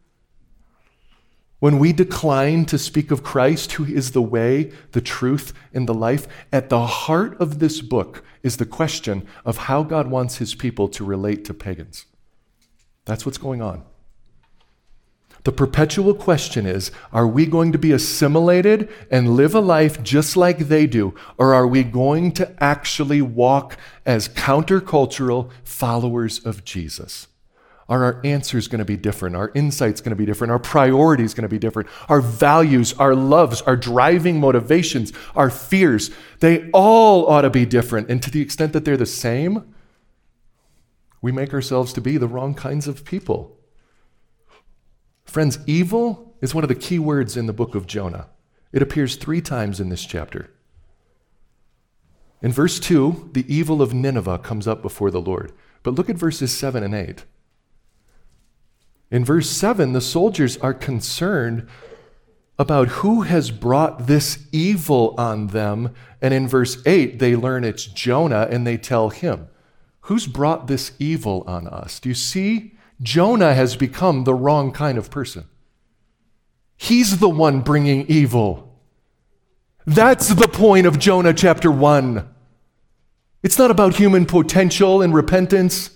when 1.60 1.80
we 1.80 1.94
decline 1.94 2.66
to 2.66 2.78
speak 2.78 3.10
of 3.10 3.24
Christ, 3.24 3.72
who 3.72 3.86
is 3.86 4.12
the 4.12 4.22
way, 4.22 4.72
the 4.92 5.02
truth, 5.02 5.52
and 5.74 5.90
the 5.90 5.96
life, 5.96 6.28
at 6.52 6.70
the 6.70 6.86
heart 6.86 7.40
of 7.42 7.58
this 7.58 7.82
book 7.82 8.24
is 8.44 8.58
the 8.58 8.66
question 8.66 9.26
of 9.44 9.58
how 9.58 9.82
God 9.82 10.08
wants 10.08 10.38
his 10.38 10.54
people 10.54 10.88
to 10.90 11.04
relate 11.04 11.44
to 11.46 11.56
pagans. 11.56 12.06
That's 13.06 13.26
what's 13.26 13.40
going 13.40 13.64
on. 13.64 13.84
The 15.44 15.52
perpetual 15.52 16.14
question 16.14 16.66
is 16.66 16.92
are 17.12 17.28
we 17.28 17.46
going 17.46 17.72
to 17.74 17.78
be 17.78 17.92
assimilated 17.92 18.90
and 19.12 19.36
live 19.36 19.54
a 19.54 19.60
life 19.60 20.02
just 20.02 20.38
like 20.38 20.60
they 20.60 20.88
do, 20.88 21.14
or 21.38 21.54
are 21.54 21.68
we 21.68 21.84
going 21.84 22.32
to 22.34 22.64
actually 22.64 23.22
walk 23.22 23.78
as 24.06 24.30
countercultural 24.30 25.52
followers 25.64 26.46
of 26.46 26.64
Jesus? 26.64 27.28
Are 27.90 28.06
our 28.06 28.22
answers 28.24 28.70
going 28.70 28.80
to 28.80 28.86
be 28.86 28.96
different? 28.96 29.36
Our 29.36 29.52
insights 29.54 30.00
going 30.00 30.12
to 30.12 30.16
be 30.16 30.26
different? 30.26 30.52
Our 30.52 30.60
priorities 30.60 31.34
going 31.34 31.44
to 31.44 31.50
be 31.50 31.60
different? 31.60 31.90
Our 32.08 32.22
values, 32.22 32.94
our 32.94 33.14
loves, 33.14 33.62
our 33.64 33.76
driving 33.76 34.40
motivations, 34.40 35.12
our 35.36 35.50
fears, 35.50 36.10
they 36.40 36.70
all 36.72 37.28
ought 37.28 37.42
to 37.42 37.50
be 37.50 37.66
different. 37.66 38.10
And 38.10 38.24
to 38.24 38.32
the 38.32 38.42
extent 38.42 38.72
that 38.72 38.86
they're 38.86 38.96
the 38.96 39.06
same, 39.06 39.74
we 41.22 41.34
make 41.34 41.54
ourselves 41.54 41.92
to 41.94 42.02
be 42.02 42.18
the 42.18 42.28
wrong 42.28 42.54
kinds 42.54 42.88
of 42.88 43.04
people. 43.04 43.58
Friends, 45.34 45.58
evil 45.66 46.36
is 46.42 46.54
one 46.54 46.64
of 46.64 46.68
the 46.68 46.76
key 46.76 47.00
words 47.00 47.36
in 47.36 47.48
the 47.48 47.54
book 47.54 47.74
of 47.74 47.88
Jonah. 47.88 48.28
It 48.72 48.84
appears 48.84 49.16
three 49.16 49.42
times 49.42 49.80
in 49.80 49.90
this 49.90 50.06
chapter. 50.06 50.52
In 52.44 52.52
verse 52.52 52.80
2, 52.80 53.32
the 53.34 53.52
evil 53.52 53.82
of 53.82 53.96
Nineveh 53.96 54.38
comes 54.38 54.68
up 54.68 54.84
before 54.84 55.10
the 55.10 55.20
Lord. 55.20 55.52
But 55.82 55.96
look 55.96 56.08
at 56.08 56.18
verses 56.18 56.56
7 56.56 56.84
and 56.84 56.94
8. 56.94 57.26
In 59.10 59.26
verse 59.26 59.50
7, 59.50 59.94
the 59.94 60.02
soldiers 60.02 60.56
are 60.58 60.72
concerned 60.72 61.68
about 62.60 62.90
who 62.90 63.24
has 63.24 63.50
brought 63.50 64.06
this 64.06 64.46
evil 64.52 65.16
on 65.18 65.48
them. 65.48 65.96
And 66.22 66.32
in 66.32 66.48
verse 66.48 66.78
8, 66.86 67.18
they 67.18 67.36
learn 67.36 67.64
it's 67.64 67.88
Jonah 67.88 68.48
and 68.52 68.68
they 68.68 68.78
tell 68.78 69.10
him, 69.10 69.48
Who's 70.02 70.28
brought 70.28 70.68
this 70.68 70.92
evil 71.00 71.44
on 71.48 71.68
us? 71.68 72.00
Do 72.00 72.10
you 72.10 72.14
see? 72.14 72.73
Jonah 73.04 73.54
has 73.54 73.76
become 73.76 74.24
the 74.24 74.34
wrong 74.34 74.72
kind 74.72 74.98
of 74.98 75.12
person. 75.12 75.46
He's 76.78 77.20
the 77.20 77.30
one 77.30 77.62
bringing 77.62 78.08
evil. 78.08 78.80
That's 79.86 80.30
the 80.30 80.48
point 80.48 80.88
of 80.88 80.98
Jonah 80.98 81.34
chapter 81.34 81.70
1. 81.70 82.28
It's 83.44 83.60
not 83.60 83.72
about 83.72 83.96
human 83.96 84.26
potential 84.26 85.02
and 85.02 85.14
repentance. 85.14 85.92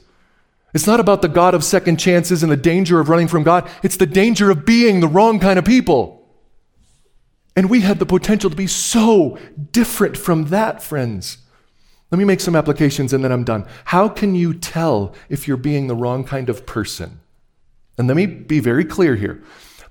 It's 0.74 0.86
not 0.86 1.00
about 1.00 1.22
the 1.22 1.30
God 1.30 1.54
of 1.54 1.64
second 1.64 1.98
chances 1.98 2.44
and 2.44 2.52
the 2.52 2.58
danger 2.58 3.00
of 3.00 3.08
running 3.08 3.30
from 3.30 3.44
God. 3.44 3.70
It's 3.82 3.98
the 3.98 4.06
danger 4.06 4.52
of 4.52 4.66
being 4.66 5.00
the 5.00 5.08
wrong 5.08 5.40
kind 5.40 5.58
of 5.58 5.64
people. 5.64 6.28
And 7.56 7.70
we 7.70 7.82
had 7.82 8.00
the 8.00 8.06
potential 8.06 8.50
to 8.50 8.56
be 8.56 8.68
so 8.68 9.40
different 9.72 10.18
from 10.18 10.46
that, 10.46 10.84
friends. 10.84 11.40
Let 12.12 12.20
me 12.20 12.26
make 12.26 12.40
some 12.40 12.56
applications 12.56 13.12
and 13.12 13.24
then 13.24 13.32
I'm 13.32 13.44
done. 13.44 13.68
How 13.86 14.08
can 14.08 14.34
you 14.36 14.54
tell 14.54 15.14
if 15.30 15.48
you're 15.48 15.58
being 15.58 15.88
the 15.88 15.96
wrong 15.96 16.24
kind 16.24 16.50
of 16.50 16.66
person? 16.66 17.20
And 17.98 18.08
let 18.08 18.16
me 18.16 18.26
be 18.26 18.60
very 18.60 18.86
clear 18.86 19.16
here. 19.16 19.44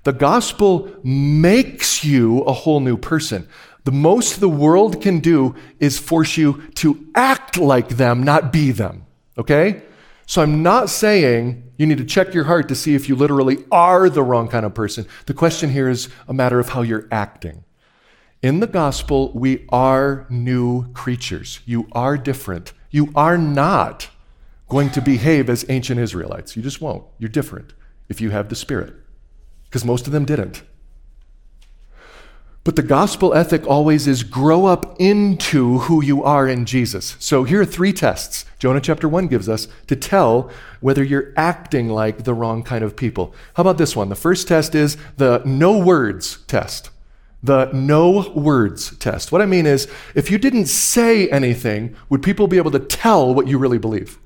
The 0.03 0.13
gospel 0.13 0.89
makes 1.03 2.03
you 2.03 2.41
a 2.41 2.53
whole 2.53 2.79
new 2.79 2.97
person. 2.97 3.47
The 3.83 3.91
most 3.91 4.39
the 4.39 4.49
world 4.49 5.01
can 5.01 5.19
do 5.19 5.55
is 5.79 5.99
force 5.99 6.37
you 6.37 6.63
to 6.75 7.05
act 7.13 7.57
like 7.57 7.89
them, 7.89 8.23
not 8.23 8.51
be 8.51 8.71
them. 8.71 9.05
Okay? 9.37 9.83
So 10.25 10.41
I'm 10.41 10.63
not 10.63 10.89
saying 10.89 11.71
you 11.77 11.85
need 11.85 11.99
to 11.99 12.05
check 12.05 12.33
your 12.33 12.45
heart 12.45 12.67
to 12.69 12.75
see 12.75 12.95
if 12.95 13.07
you 13.07 13.15
literally 13.15 13.63
are 13.71 14.09
the 14.09 14.23
wrong 14.23 14.47
kind 14.47 14.65
of 14.65 14.73
person. 14.73 15.05
The 15.25 15.33
question 15.33 15.69
here 15.69 15.89
is 15.89 16.09
a 16.27 16.33
matter 16.33 16.59
of 16.59 16.69
how 16.69 16.81
you're 16.81 17.07
acting. 17.11 17.63
In 18.41 18.59
the 18.59 18.67
gospel, 18.67 19.31
we 19.33 19.65
are 19.69 20.27
new 20.29 20.91
creatures. 20.93 21.59
You 21.65 21.87
are 21.91 22.17
different. 22.17 22.71
You 22.91 23.11
are 23.15 23.37
not 23.37 24.09
going 24.69 24.91
to 24.91 25.01
behave 25.01 25.49
as 25.49 25.65
ancient 25.69 25.99
Israelites. 25.99 26.55
You 26.55 26.61
just 26.61 26.79
won't. 26.79 27.03
You're 27.17 27.29
different 27.29 27.73
if 28.09 28.21
you 28.21 28.29
have 28.29 28.49
the 28.49 28.55
Spirit, 28.55 28.93
because 29.65 29.83
most 29.83 30.05
of 30.05 30.13
them 30.13 30.23
didn't. 30.23 30.61
But 32.63 32.75
the 32.75 32.83
gospel 32.83 33.33
ethic 33.33 33.65
always 33.65 34.07
is 34.07 34.23
grow 34.23 34.65
up 34.65 34.97
into 34.99 35.79
who 35.79 36.03
you 36.03 36.23
are 36.23 36.47
in 36.47 36.65
Jesus. 36.65 37.15
So 37.17 37.43
here 37.43 37.61
are 37.61 37.65
three 37.65 37.93
tests 37.93 38.43
Jonah 38.59 38.81
chapter 38.81 39.07
1 39.07 39.27
gives 39.27 39.47
us 39.47 39.67
to 39.87 39.95
tell 39.95 40.51
whether 40.81 41.03
you're 41.03 41.31
acting 41.37 41.87
like 41.87 42.23
the 42.25 42.33
wrong 42.33 42.63
kind 42.63 42.83
of 42.83 42.97
people. 42.97 43.33
How 43.53 43.61
about 43.61 43.77
this 43.77 43.95
one? 43.95 44.09
The 44.09 44.15
first 44.15 44.47
test 44.47 44.75
is 44.75 44.97
the 45.15 45.41
no 45.45 45.77
words 45.77 46.39
test. 46.47 46.89
The 47.47 47.69
no 47.71 48.29
words 48.31 48.97
test. 48.97 49.31
What 49.31 49.41
I 49.41 49.45
mean 49.45 49.65
is, 49.65 49.87
if 50.13 50.29
you 50.29 50.37
didn't 50.37 50.65
say 50.65 51.29
anything, 51.29 51.95
would 52.09 52.21
people 52.21 52.47
be 52.47 52.57
able 52.57 52.71
to 52.71 52.79
tell 52.79 53.33
what 53.33 53.47
you 53.47 53.57
really 53.57 53.77
believe? 53.77 54.19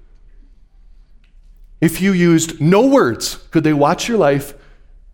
If 1.79 2.01
you 2.01 2.13
used 2.13 2.59
no 2.59 2.87
words, 2.87 3.35
could 3.51 3.63
they 3.63 3.73
watch 3.73 4.07
your 4.07 4.17
life 4.17 4.55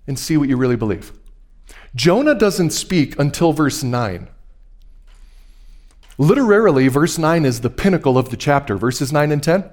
and 0.07 0.17
see 0.17 0.37
what 0.37 0.47
you 0.47 0.55
really 0.55 0.77
believe? 0.77 1.11
Jonah 1.95 2.33
doesn't 2.33 2.69
speak 2.69 3.19
until 3.19 3.51
verse 3.51 3.83
9. 3.83 4.29
Literally, 6.17 6.87
verse 6.87 7.17
9 7.17 7.43
is 7.43 7.59
the 7.59 7.69
pinnacle 7.69 8.17
of 8.17 8.29
the 8.29 8.37
chapter. 8.37 8.77
Verses 8.77 9.11
9 9.11 9.33
and 9.33 9.43
10, 9.43 9.69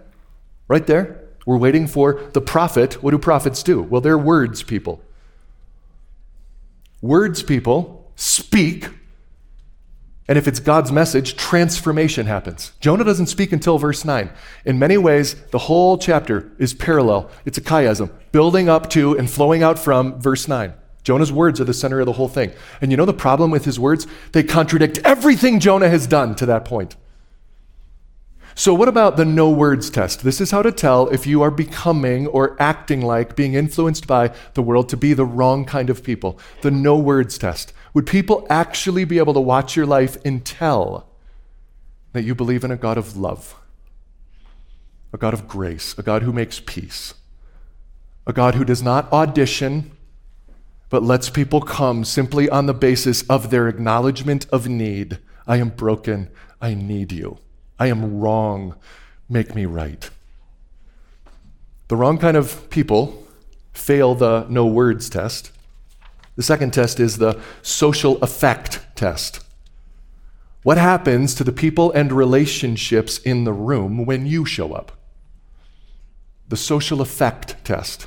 right 0.66 0.88
there. 0.88 1.22
We're 1.46 1.56
waiting 1.56 1.86
for 1.86 2.20
the 2.32 2.40
prophet. 2.40 3.00
What 3.00 3.12
do 3.12 3.18
prophets 3.18 3.62
do? 3.62 3.80
Well, 3.80 4.00
they're 4.00 4.18
words 4.18 4.64
people. 4.64 5.02
Words 7.00 7.44
people 7.44 7.93
speak, 8.16 8.88
and 10.26 10.38
if 10.38 10.48
it's 10.48 10.60
God's 10.60 10.90
message, 10.90 11.36
transformation 11.36 12.26
happens. 12.26 12.72
Jonah 12.80 13.04
doesn't 13.04 13.26
speak 13.26 13.52
until 13.52 13.76
verse 13.76 14.04
9. 14.04 14.30
In 14.64 14.78
many 14.78 14.96
ways, 14.96 15.34
the 15.50 15.58
whole 15.58 15.98
chapter 15.98 16.50
is 16.58 16.72
parallel. 16.72 17.30
It's 17.44 17.58
a 17.58 17.62
chiasm, 17.62 18.10
building 18.32 18.68
up 18.68 18.88
to 18.90 19.16
and 19.18 19.30
flowing 19.30 19.62
out 19.62 19.78
from 19.78 20.18
verse 20.20 20.48
9. 20.48 20.72
Jonah's 21.02 21.30
words 21.30 21.60
are 21.60 21.64
the 21.64 21.74
center 21.74 22.00
of 22.00 22.06
the 22.06 22.12
whole 22.12 22.28
thing. 22.28 22.52
And 22.80 22.90
you 22.90 22.96
know 22.96 23.04
the 23.04 23.12
problem 23.12 23.50
with 23.50 23.66
his 23.66 23.78
words? 23.78 24.06
They 24.32 24.42
contradict 24.42 24.98
everything 25.04 25.60
Jonah 25.60 25.90
has 25.90 26.06
done 26.06 26.34
to 26.36 26.46
that 26.46 26.64
point. 26.64 26.96
So, 28.56 28.72
what 28.72 28.88
about 28.88 29.16
the 29.16 29.24
no 29.24 29.50
words 29.50 29.90
test? 29.90 30.22
This 30.22 30.40
is 30.40 30.52
how 30.52 30.62
to 30.62 30.70
tell 30.70 31.08
if 31.08 31.26
you 31.26 31.42
are 31.42 31.50
becoming 31.50 32.28
or 32.28 32.56
acting 32.62 33.02
like 33.02 33.34
being 33.34 33.54
influenced 33.54 34.06
by 34.06 34.32
the 34.54 34.62
world 34.62 34.88
to 34.90 34.96
be 34.96 35.12
the 35.12 35.26
wrong 35.26 35.64
kind 35.64 35.90
of 35.90 36.04
people. 36.04 36.38
The 36.62 36.70
no 36.70 36.96
words 36.96 37.36
test. 37.36 37.72
Would 37.94 38.06
people 38.06 38.46
actually 38.50 39.04
be 39.04 39.18
able 39.18 39.34
to 39.34 39.40
watch 39.40 39.76
your 39.76 39.86
life 39.86 40.16
and 40.24 40.44
tell 40.44 41.08
that 42.12 42.22
you 42.22 42.34
believe 42.34 42.64
in 42.64 42.70
a 42.70 42.76
God 42.76 42.98
of 42.98 43.16
love, 43.16 43.54
a 45.12 45.18
God 45.18 45.32
of 45.32 45.48
grace, 45.48 45.96
a 45.96 46.02
God 46.02 46.22
who 46.22 46.32
makes 46.32 46.60
peace, 46.60 47.14
a 48.26 48.32
God 48.32 48.54
who 48.56 48.64
does 48.64 48.82
not 48.82 49.10
audition 49.12 49.92
but 50.94 51.02
lets 51.02 51.28
people 51.28 51.60
come 51.60 52.04
simply 52.04 52.48
on 52.48 52.66
the 52.66 52.72
basis 52.72 53.22
of 53.22 53.50
their 53.50 53.66
acknowledgement 53.66 54.46
of 54.52 54.68
need. 54.68 55.18
I 55.44 55.56
am 55.56 55.70
broken. 55.70 56.30
I 56.60 56.74
need 56.74 57.10
you. 57.10 57.38
I 57.80 57.88
am 57.88 58.20
wrong. 58.20 58.76
Make 59.28 59.56
me 59.56 59.64
right. 59.64 60.08
The 61.88 61.96
wrong 61.96 62.18
kind 62.18 62.36
of 62.36 62.70
people 62.70 63.26
fail 63.72 64.14
the 64.14 64.46
no 64.48 64.66
words 64.66 65.10
test. 65.10 65.50
The 66.36 66.42
second 66.42 66.72
test 66.72 66.98
is 66.98 67.18
the 67.18 67.40
social 67.62 68.20
effect 68.22 68.80
test. 68.94 69.44
What 70.62 70.78
happens 70.78 71.34
to 71.34 71.44
the 71.44 71.52
people 71.52 71.92
and 71.92 72.10
relationships 72.10 73.18
in 73.18 73.44
the 73.44 73.52
room 73.52 74.06
when 74.06 74.26
you 74.26 74.44
show 74.44 74.72
up? 74.72 74.92
The 76.48 76.56
social 76.56 77.00
effect 77.00 77.64
test 77.64 78.06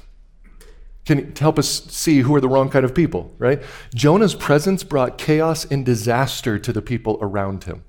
can 1.06 1.34
help 1.36 1.58
us 1.58 1.86
see 1.86 2.20
who 2.20 2.36
are 2.36 2.42
the 2.42 2.50
wrong 2.50 2.70
kind 2.70 2.84
of 2.84 2.94
people, 2.94 3.34
right? 3.38 3.62
Jonah's 3.96 4.36
presence 4.36 4.84
brought 4.84 5.18
chaos 5.18 5.64
and 5.64 5.86
disaster 5.86 6.60
to 6.60 6.74
the 6.74 6.82
people 6.82 7.18
around 7.22 7.64
him. 7.64 7.84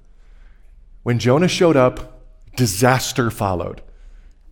When 1.02 1.18
Jonah 1.18 1.48
showed 1.48 1.76
up, 1.76 2.22
disaster 2.54 3.30
followed. 3.30 3.82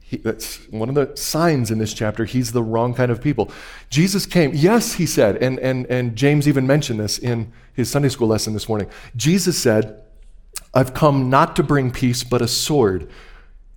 He, 0.09 0.19
that's 0.19 0.59
one 0.71 0.89
of 0.89 0.95
the 0.95 1.17
signs 1.17 1.73
in 1.73 1.79
this 1.79 1.93
chapter. 1.93 2.25
He's 2.27 2.53
the 2.53 2.63
wrong 2.63 2.95
kind 2.95 3.11
of 3.11 3.21
people. 3.21 3.51
Jesus 3.91 4.25
came, 4.25 4.53
yes, 4.55 4.95
he 4.95 5.05
said, 5.05 5.37
and, 5.39 5.59
and, 5.59 5.85
and 5.87 6.15
James 6.15 6.47
even 6.47 6.65
mentioned 6.65 7.01
this 7.01 7.19
in 7.19 7.53
his 7.73 7.91
Sunday 7.91 8.09
school 8.09 8.29
lesson 8.29 8.53
this 8.53 8.69
morning. 8.69 8.89
Jesus 9.17 9.59
said, 9.59 10.01
I've 10.73 10.95
come 10.95 11.29
not 11.29 11.57
to 11.57 11.65
bring 11.65 11.91
peace, 11.91 12.23
but 12.23 12.41
a 12.41 12.47
sword. 12.47 13.11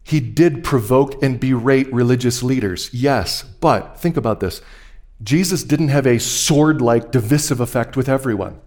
He 0.04 0.20
did 0.20 0.64
provoke 0.64 1.22
and 1.24 1.40
berate 1.40 1.92
religious 1.92 2.44
leaders, 2.44 2.94
yes, 2.94 3.42
but 3.42 4.00
think 4.00 4.16
about 4.16 4.40
this. 4.40 4.62
Jesus 5.24 5.64
didn't 5.64 5.88
have 5.88 6.06
a 6.06 6.20
sword 6.20 6.80
like 6.80 7.12
divisive 7.12 7.60
effect 7.60 7.98
with 7.98 8.08
everyone. 8.08 8.62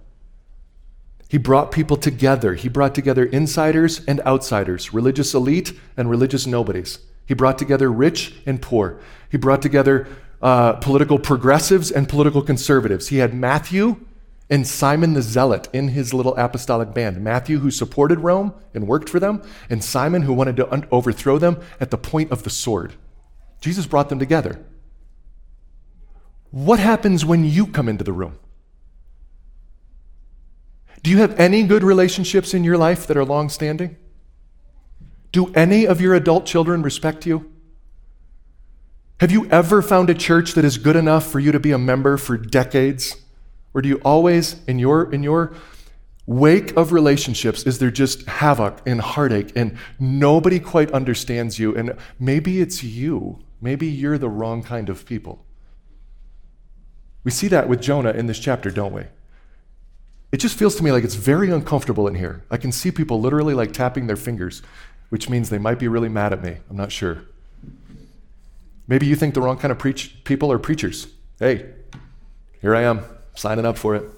He 1.28 1.38
brought 1.38 1.70
people 1.70 1.96
together. 1.96 2.54
He 2.54 2.68
brought 2.68 2.94
together 2.94 3.24
insiders 3.24 4.04
and 4.06 4.20
outsiders, 4.22 4.92
religious 4.92 5.32
elite 5.32 5.72
and 5.96 6.10
religious 6.10 6.44
nobodies. 6.44 6.98
He 7.26 7.34
brought 7.34 7.58
together 7.58 7.90
rich 7.90 8.34
and 8.46 8.60
poor. 8.60 9.00
He 9.30 9.38
brought 9.38 9.62
together 9.62 10.08
uh, 10.40 10.74
political 10.74 11.18
progressives 11.18 11.90
and 11.90 12.08
political 12.08 12.42
conservatives. 12.42 13.08
He 13.08 13.18
had 13.18 13.32
Matthew 13.32 14.04
and 14.50 14.66
Simon 14.66 15.14
the 15.14 15.22
Zealot 15.22 15.68
in 15.72 15.88
his 15.88 16.12
little 16.12 16.36
apostolic 16.36 16.92
band. 16.92 17.22
Matthew, 17.22 17.60
who 17.60 17.70
supported 17.70 18.20
Rome 18.20 18.52
and 18.74 18.86
worked 18.86 19.08
for 19.08 19.18
them, 19.18 19.42
and 19.70 19.82
Simon, 19.82 20.22
who 20.22 20.34
wanted 20.34 20.56
to 20.56 20.70
un- 20.70 20.86
overthrow 20.90 21.38
them 21.38 21.58
at 21.80 21.90
the 21.90 21.96
point 21.96 22.30
of 22.30 22.42
the 22.42 22.50
sword. 22.50 22.92
Jesus 23.60 23.86
brought 23.86 24.08
them 24.08 24.18
together. 24.18 24.62
What 26.50 26.78
happens 26.78 27.24
when 27.24 27.44
you 27.44 27.66
come 27.66 27.88
into 27.88 28.04
the 28.04 28.12
room? 28.12 28.38
Do 31.02 31.10
you 31.10 31.18
have 31.18 31.38
any 31.40 31.62
good 31.62 31.82
relationships 31.82 32.52
in 32.52 32.62
your 32.62 32.76
life 32.76 33.06
that 33.06 33.16
are 33.16 33.24
long 33.24 33.48
standing? 33.48 33.96
Do 35.32 35.50
any 35.54 35.86
of 35.86 36.00
your 36.00 36.14
adult 36.14 36.44
children 36.44 36.82
respect 36.82 37.26
you? 37.26 37.50
Have 39.20 39.30
you 39.30 39.48
ever 39.50 39.80
found 39.80 40.10
a 40.10 40.14
church 40.14 40.52
that 40.54 40.64
is 40.64 40.76
good 40.78 40.96
enough 40.96 41.26
for 41.26 41.40
you 41.40 41.52
to 41.52 41.60
be 41.60 41.72
a 41.72 41.78
member 41.78 42.16
for 42.16 42.36
decades? 42.36 43.16
Or 43.72 43.80
do 43.80 43.88
you 43.88 44.00
always, 44.04 44.62
in 44.66 44.78
your, 44.78 45.12
in 45.12 45.22
your 45.22 45.54
wake 46.26 46.76
of 46.76 46.92
relationships, 46.92 47.62
is 47.62 47.78
there 47.78 47.90
just 47.90 48.26
havoc 48.26 48.82
and 48.86 49.00
heartache 49.00 49.52
and 49.56 49.78
nobody 49.98 50.60
quite 50.60 50.90
understands 50.90 51.58
you? 51.58 51.74
And 51.74 51.96
maybe 52.18 52.60
it's 52.60 52.84
you. 52.84 53.38
Maybe 53.60 53.86
you're 53.86 54.18
the 54.18 54.28
wrong 54.28 54.62
kind 54.62 54.88
of 54.88 55.06
people. 55.06 55.46
We 57.24 57.30
see 57.30 57.48
that 57.48 57.68
with 57.68 57.80
Jonah 57.80 58.10
in 58.10 58.26
this 58.26 58.40
chapter, 58.40 58.70
don't 58.70 58.92
we? 58.92 59.04
It 60.32 60.38
just 60.38 60.58
feels 60.58 60.74
to 60.76 60.82
me 60.82 60.90
like 60.90 61.04
it's 61.04 61.14
very 61.14 61.50
uncomfortable 61.50 62.08
in 62.08 62.16
here. 62.16 62.42
I 62.50 62.56
can 62.56 62.72
see 62.72 62.90
people 62.90 63.20
literally 63.20 63.54
like 63.54 63.72
tapping 63.72 64.06
their 64.08 64.16
fingers 64.16 64.62
which 65.12 65.28
means 65.28 65.50
they 65.50 65.58
might 65.58 65.78
be 65.78 65.88
really 65.88 66.08
mad 66.08 66.32
at 66.32 66.42
me. 66.42 66.56
I'm 66.70 66.76
not 66.78 66.90
sure. 66.90 67.24
Maybe 68.88 69.04
you 69.04 69.14
think 69.14 69.34
the 69.34 69.42
wrong 69.42 69.58
kind 69.58 69.70
of 69.70 69.78
preach- 69.78 70.24
people 70.24 70.50
are 70.50 70.58
preachers. 70.58 71.06
Hey, 71.38 71.66
here 72.62 72.74
I 72.74 72.80
am, 72.84 73.04
signing 73.34 73.66
up 73.66 73.76
for 73.76 73.94
it. 73.94 74.08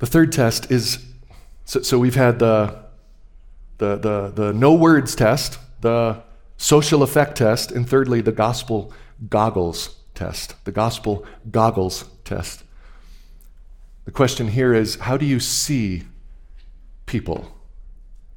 The 0.00 0.06
third 0.06 0.32
test 0.32 0.70
is 0.70 1.02
so, 1.64 1.80
so 1.80 1.98
we've 1.98 2.14
had 2.14 2.40
the, 2.40 2.78
the, 3.78 3.96
the, 3.96 4.32
the 4.34 4.52
no 4.52 4.74
words 4.74 5.14
test, 5.14 5.58
the 5.80 6.22
social 6.58 7.02
effect 7.02 7.38
test, 7.38 7.72
and 7.72 7.88
thirdly, 7.88 8.20
the 8.20 8.32
gospel 8.32 8.92
goggles 9.30 9.96
test. 10.14 10.62
The 10.66 10.72
gospel 10.72 11.24
goggles 11.50 12.04
test. 12.26 12.64
The 14.04 14.10
question 14.10 14.48
here 14.48 14.74
is 14.74 14.96
how 14.96 15.16
do 15.16 15.24
you 15.24 15.40
see 15.40 16.02
people. 17.08 17.58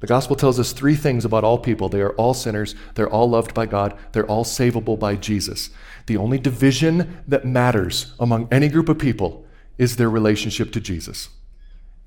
The 0.00 0.08
gospel 0.08 0.34
tells 0.34 0.58
us 0.58 0.72
three 0.72 0.96
things 0.96 1.24
about 1.24 1.44
all 1.44 1.58
people 1.58 1.88
they 1.88 2.00
are 2.00 2.14
all 2.14 2.34
sinners, 2.34 2.74
they're 2.94 3.08
all 3.08 3.30
loved 3.30 3.54
by 3.54 3.66
God, 3.66 3.96
they're 4.10 4.26
all 4.26 4.44
savable 4.44 4.98
by 4.98 5.14
Jesus. 5.14 5.70
The 6.06 6.16
only 6.16 6.38
division 6.38 7.22
that 7.28 7.44
matters 7.44 8.12
among 8.18 8.48
any 8.50 8.68
group 8.68 8.88
of 8.88 8.98
people 8.98 9.46
is 9.78 9.94
their 9.94 10.10
relationship 10.10 10.72
to 10.72 10.80
Jesus. 10.80 11.28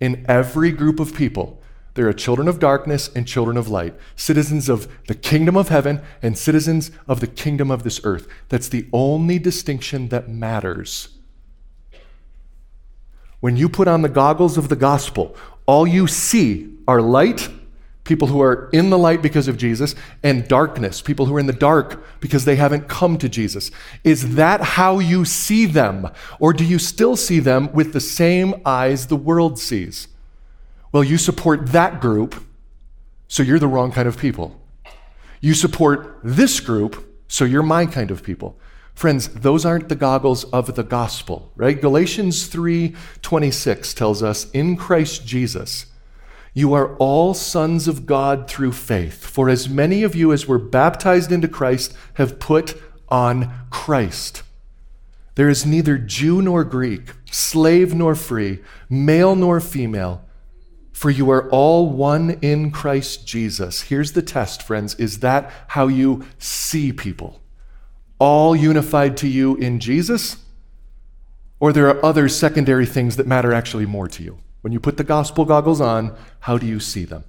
In 0.01 0.26
every 0.28 0.72
group 0.72 0.99
of 0.99 1.16
people, 1.16 1.61
there 1.93 2.07
are 2.09 2.13
children 2.13 2.49
of 2.49 2.59
darkness 2.59 3.09
and 3.16 3.26
children 3.26 3.55
of 3.55 3.70
light, 3.70 3.95
citizens 4.18 4.68
of 4.68 4.89
the 5.07 5.16
kingdom 5.16 5.55
of 5.55 5.70
heaven 5.70 6.01
and 6.22 6.38
citizens 6.38 6.91
of 7.07 7.22
the 7.22 7.28
kingdom 7.28 7.72
of 7.72 7.84
this 7.84 8.01
earth. 8.03 8.28
That's 8.49 8.68
the 8.68 8.89
only 8.91 9.39
distinction 9.39 10.09
that 10.09 10.28
matters. 10.28 11.07
When 13.39 13.55
you 13.55 13.70
put 13.70 13.88
on 13.88 14.01
the 14.01 14.09
goggles 14.09 14.57
of 14.57 14.68
the 14.68 14.76
gospel, 14.76 15.38
all 15.66 15.88
you 15.88 16.07
see 16.07 16.74
are 16.88 17.01
light, 17.01 17.49
people 18.03 18.28
who 18.28 18.41
are 18.41 18.70
in 18.72 18.89
the 18.91 18.97
light 18.97 19.22
because 19.22 19.47
of 19.47 19.57
Jesus, 19.57 19.95
and 20.24 20.47
darkness, 20.47 21.01
people 21.01 21.26
who 21.26 21.36
are 21.36 21.39
in 21.39 21.47
the 21.47 21.53
dark 21.53 22.03
because 22.20 22.45
they 22.45 22.55
haven't 22.55 22.88
come 22.88 23.18
to 23.18 23.28
Jesus. 23.28 23.72
Is 24.03 24.36
that 24.36 24.61
how 24.61 24.99
you 24.99 25.26
see 25.26 25.66
them? 25.66 26.09
Or 26.39 26.53
do 26.53 26.63
you 26.63 26.78
still 26.78 27.16
see 27.16 27.39
them 27.39 27.72
with 27.74 27.93
the 27.93 27.99
same 27.99 28.61
eyes 28.66 29.07
the 29.07 29.16
world 29.16 29.57
sees? 29.57 30.07
Well, 30.91 31.03
you 31.03 31.18
support 31.18 31.68
that 31.68 31.99
group, 31.99 32.43
so 33.28 33.43
you're 33.43 33.59
the 33.59 33.68
wrong 33.68 33.91
kind 33.91 34.07
of 34.07 34.18
people. 34.18 34.61
You 35.41 35.53
support 35.53 36.20
this 36.24 36.59
group, 36.59 37.05
so 37.28 37.43
you're 37.43 37.63
my 37.63 37.86
kind 37.86 38.11
of 38.11 38.24
people. 38.24 38.57
Friends, 38.95 39.27
those 39.27 39.65
aren't 39.65 39.89
the 39.89 39.95
goggles 39.95 40.45
of 40.45 40.75
the 40.75 40.83
gospel, 40.83 41.51
right? 41.57 41.79
Galatians 41.79 42.47
3:26 42.47 43.93
tells 43.93 44.23
us, 44.23 44.49
"In 44.51 44.77
Christ 44.77 45.27
Jesus, 45.27 45.87
you 46.53 46.73
are 46.73 46.95
all 46.95 47.33
sons 47.33 47.89
of 47.89 48.05
God 48.05 48.47
through 48.47 48.71
faith. 48.71 49.25
For 49.25 49.49
as 49.49 49.67
many 49.67 50.03
of 50.03 50.15
you 50.15 50.31
as 50.31 50.47
were 50.47 50.57
baptized 50.57 51.29
into 51.29 51.49
Christ 51.49 51.93
have 52.13 52.39
put 52.39 52.81
on 53.09 53.51
Christ." 53.69 54.43
There 55.35 55.49
is 55.49 55.65
neither 55.65 55.97
Jew 55.97 56.41
nor 56.41 56.63
Greek, 56.63 57.11
slave 57.29 57.93
nor 57.93 58.15
free, 58.15 58.59
male 58.89 59.35
nor 59.35 59.59
female, 59.59 60.21
for 60.93 61.09
you 61.09 61.29
are 61.29 61.49
all 61.49 61.89
one 61.89 62.37
in 62.41 62.71
Christ 62.71 63.27
Jesus. 63.27 63.81
Here's 63.81 64.13
the 64.13 64.21
test, 64.21 64.63
friends. 64.63 64.95
Is 64.95 65.17
that 65.17 65.51
how 65.67 65.87
you 65.87 66.23
see 66.39 66.93
people? 66.93 67.41
All 68.20 68.55
unified 68.55 69.18
to 69.18 69.28
you 69.28 69.55
in 69.55 69.80
Jesus? 69.80 70.38
Or 71.59 71.72
there 71.72 71.88
are 71.88 72.03
other 72.05 72.28
secondary 72.30 72.86
things 72.86 73.16
that 73.16 73.28
matter 73.28 73.53
actually 73.53 73.86
more 73.86 74.07
to 74.09 74.24
you? 74.24 74.39
When 74.61 74.74
you 74.74 74.80
put 74.80 74.97
the 74.97 75.03
gospel 75.03 75.45
goggles 75.45 75.80
on, 75.80 76.16
how 76.41 76.57
do 76.57 76.66
you 76.66 76.80
see 76.80 77.05
them? 77.05 77.24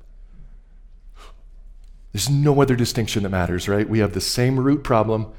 There's 2.12 2.30
no 2.30 2.62
other 2.62 2.76
distinction 2.76 3.24
that 3.24 3.28
matters, 3.28 3.68
right? 3.68 3.88
We 3.88 3.98
have 3.98 4.14
the 4.14 4.20
same 4.20 4.58
root 4.58 4.82
problem 4.82 5.32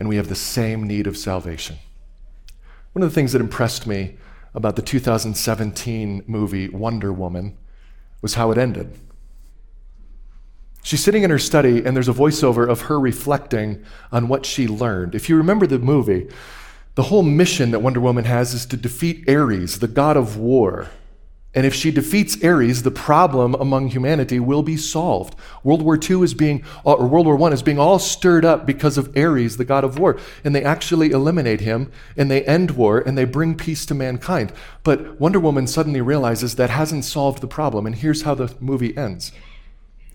and 0.00 0.08
we 0.08 0.16
have 0.16 0.28
the 0.28 0.34
same 0.34 0.82
need 0.84 1.06
of 1.06 1.16
salvation. 1.16 1.76
One 2.92 3.02
of 3.02 3.10
the 3.10 3.14
things 3.14 3.32
that 3.32 3.40
impressed 3.40 3.86
me 3.86 4.16
about 4.54 4.76
the 4.76 4.82
2017 4.82 6.24
movie 6.26 6.68
Wonder 6.68 7.12
Woman 7.12 7.56
was 8.22 8.34
how 8.34 8.50
it 8.50 8.58
ended. 8.58 8.98
She's 10.88 11.04
sitting 11.04 11.22
in 11.22 11.28
her 11.28 11.38
study, 11.38 11.84
and 11.84 11.94
there's 11.94 12.08
a 12.08 12.14
voiceover 12.14 12.66
of 12.66 12.80
her 12.80 12.98
reflecting 12.98 13.84
on 14.10 14.26
what 14.26 14.46
she 14.46 14.66
learned. 14.66 15.14
If 15.14 15.28
you 15.28 15.36
remember 15.36 15.66
the 15.66 15.78
movie, 15.78 16.28
the 16.94 17.02
whole 17.02 17.22
mission 17.22 17.72
that 17.72 17.80
Wonder 17.80 18.00
Woman 18.00 18.24
has 18.24 18.54
is 18.54 18.64
to 18.64 18.76
defeat 18.78 19.28
Ares, 19.28 19.80
the 19.80 19.86
god 19.86 20.16
of 20.16 20.38
war. 20.38 20.88
And 21.54 21.66
if 21.66 21.74
she 21.74 21.90
defeats 21.90 22.42
Ares, 22.42 22.84
the 22.84 22.90
problem 22.90 23.54
among 23.56 23.88
humanity 23.88 24.40
will 24.40 24.62
be 24.62 24.78
solved. 24.78 25.34
World 25.62 25.82
War 25.82 26.00
II 26.02 26.22
is 26.22 26.32
being, 26.32 26.64
uh, 26.86 26.94
or 26.94 27.06
World 27.06 27.26
War 27.26 27.38
I 27.50 27.52
is 27.52 27.62
being 27.62 27.78
all 27.78 27.98
stirred 27.98 28.46
up 28.46 28.64
because 28.64 28.96
of 28.96 29.14
Ares, 29.14 29.58
the 29.58 29.66
god 29.66 29.84
of 29.84 29.98
war. 29.98 30.18
And 30.42 30.54
they 30.54 30.64
actually 30.64 31.10
eliminate 31.10 31.60
him, 31.60 31.92
and 32.16 32.30
they 32.30 32.44
end 32.44 32.70
war, 32.70 32.98
and 32.98 33.18
they 33.18 33.26
bring 33.26 33.56
peace 33.56 33.84
to 33.84 33.94
mankind. 33.94 34.54
But 34.84 35.20
Wonder 35.20 35.38
Woman 35.38 35.66
suddenly 35.66 36.00
realizes 36.00 36.54
that 36.54 36.70
hasn't 36.70 37.04
solved 37.04 37.42
the 37.42 37.46
problem. 37.46 37.84
And 37.84 37.96
here's 37.96 38.22
how 38.22 38.34
the 38.34 38.54
movie 38.58 38.96
ends 38.96 39.32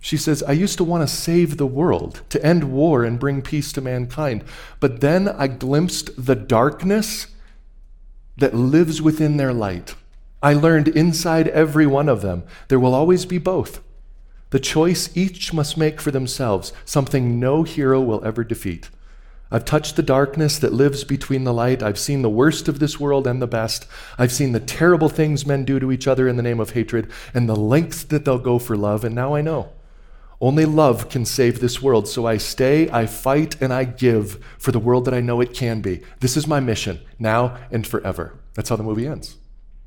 she 0.03 0.17
says, 0.17 0.43
I 0.43 0.51
used 0.51 0.77
to 0.79 0.83
want 0.83 1.07
to 1.07 1.15
save 1.15 1.55
the 1.55 1.65
world, 1.65 2.23
to 2.27 2.45
end 2.45 2.73
war 2.73 3.05
and 3.05 3.17
bring 3.17 3.41
peace 3.41 3.71
to 3.71 3.79
mankind. 3.79 4.43
But 4.81 4.99
then 4.99 5.29
I 5.29 5.47
glimpsed 5.47 6.09
the 6.17 6.35
darkness 6.35 7.27
that 8.35 8.53
lives 8.53 9.01
within 9.01 9.37
their 9.37 9.53
light. 9.53 9.95
I 10.41 10.55
learned 10.55 10.89
inside 10.89 11.47
every 11.47 11.87
one 11.87 12.09
of 12.09 12.21
them 12.21 12.43
there 12.67 12.81
will 12.81 12.93
always 12.93 13.25
be 13.25 13.37
both. 13.37 13.79
The 14.49 14.59
choice 14.59 15.09
each 15.15 15.53
must 15.53 15.77
make 15.77 16.01
for 16.01 16.11
themselves, 16.11 16.73
something 16.83 17.39
no 17.39 17.63
hero 17.63 18.01
will 18.01 18.25
ever 18.25 18.43
defeat. 18.43 18.89
I've 19.49 19.63
touched 19.63 19.95
the 19.95 20.03
darkness 20.03 20.59
that 20.59 20.73
lives 20.73 21.05
between 21.05 21.45
the 21.45 21.53
light. 21.53 21.81
I've 21.81 21.97
seen 21.97 22.23
the 22.23 22.29
worst 22.29 22.67
of 22.67 22.79
this 22.79 22.99
world 22.99 23.25
and 23.25 23.41
the 23.41 23.47
best. 23.47 23.87
I've 24.17 24.33
seen 24.33 24.51
the 24.51 24.59
terrible 24.59 25.07
things 25.07 25.45
men 25.45 25.63
do 25.63 25.79
to 25.79 25.93
each 25.93 26.09
other 26.09 26.27
in 26.27 26.35
the 26.35 26.43
name 26.43 26.59
of 26.59 26.71
hatred 26.71 27.09
and 27.33 27.47
the 27.47 27.55
lengths 27.55 28.03
that 28.03 28.25
they'll 28.25 28.37
go 28.37 28.59
for 28.59 28.75
love, 28.75 29.05
and 29.05 29.15
now 29.15 29.33
I 29.33 29.39
know. 29.41 29.69
Only 30.43 30.65
love 30.65 31.07
can 31.07 31.23
save 31.23 31.61
this 31.61 31.81
world. 31.81 32.05
So 32.05 32.25
I 32.25 32.35
stay, 32.35 32.89
I 32.89 33.05
fight, 33.05 33.61
and 33.61 33.71
I 33.71 33.85
give 33.85 34.43
for 34.57 34.73
the 34.73 34.79
world 34.79 35.05
that 35.05 35.13
I 35.13 35.21
know 35.21 35.39
it 35.39 35.53
can 35.53 35.79
be. 35.79 36.01
This 36.19 36.35
is 36.35 36.47
my 36.47 36.59
mission, 36.59 36.99
now 37.17 37.57
and 37.71 37.87
forever. 37.87 38.37
That's 38.53 38.67
how 38.67 38.75
the 38.75 38.83
movie 38.83 39.07
ends. 39.07 39.37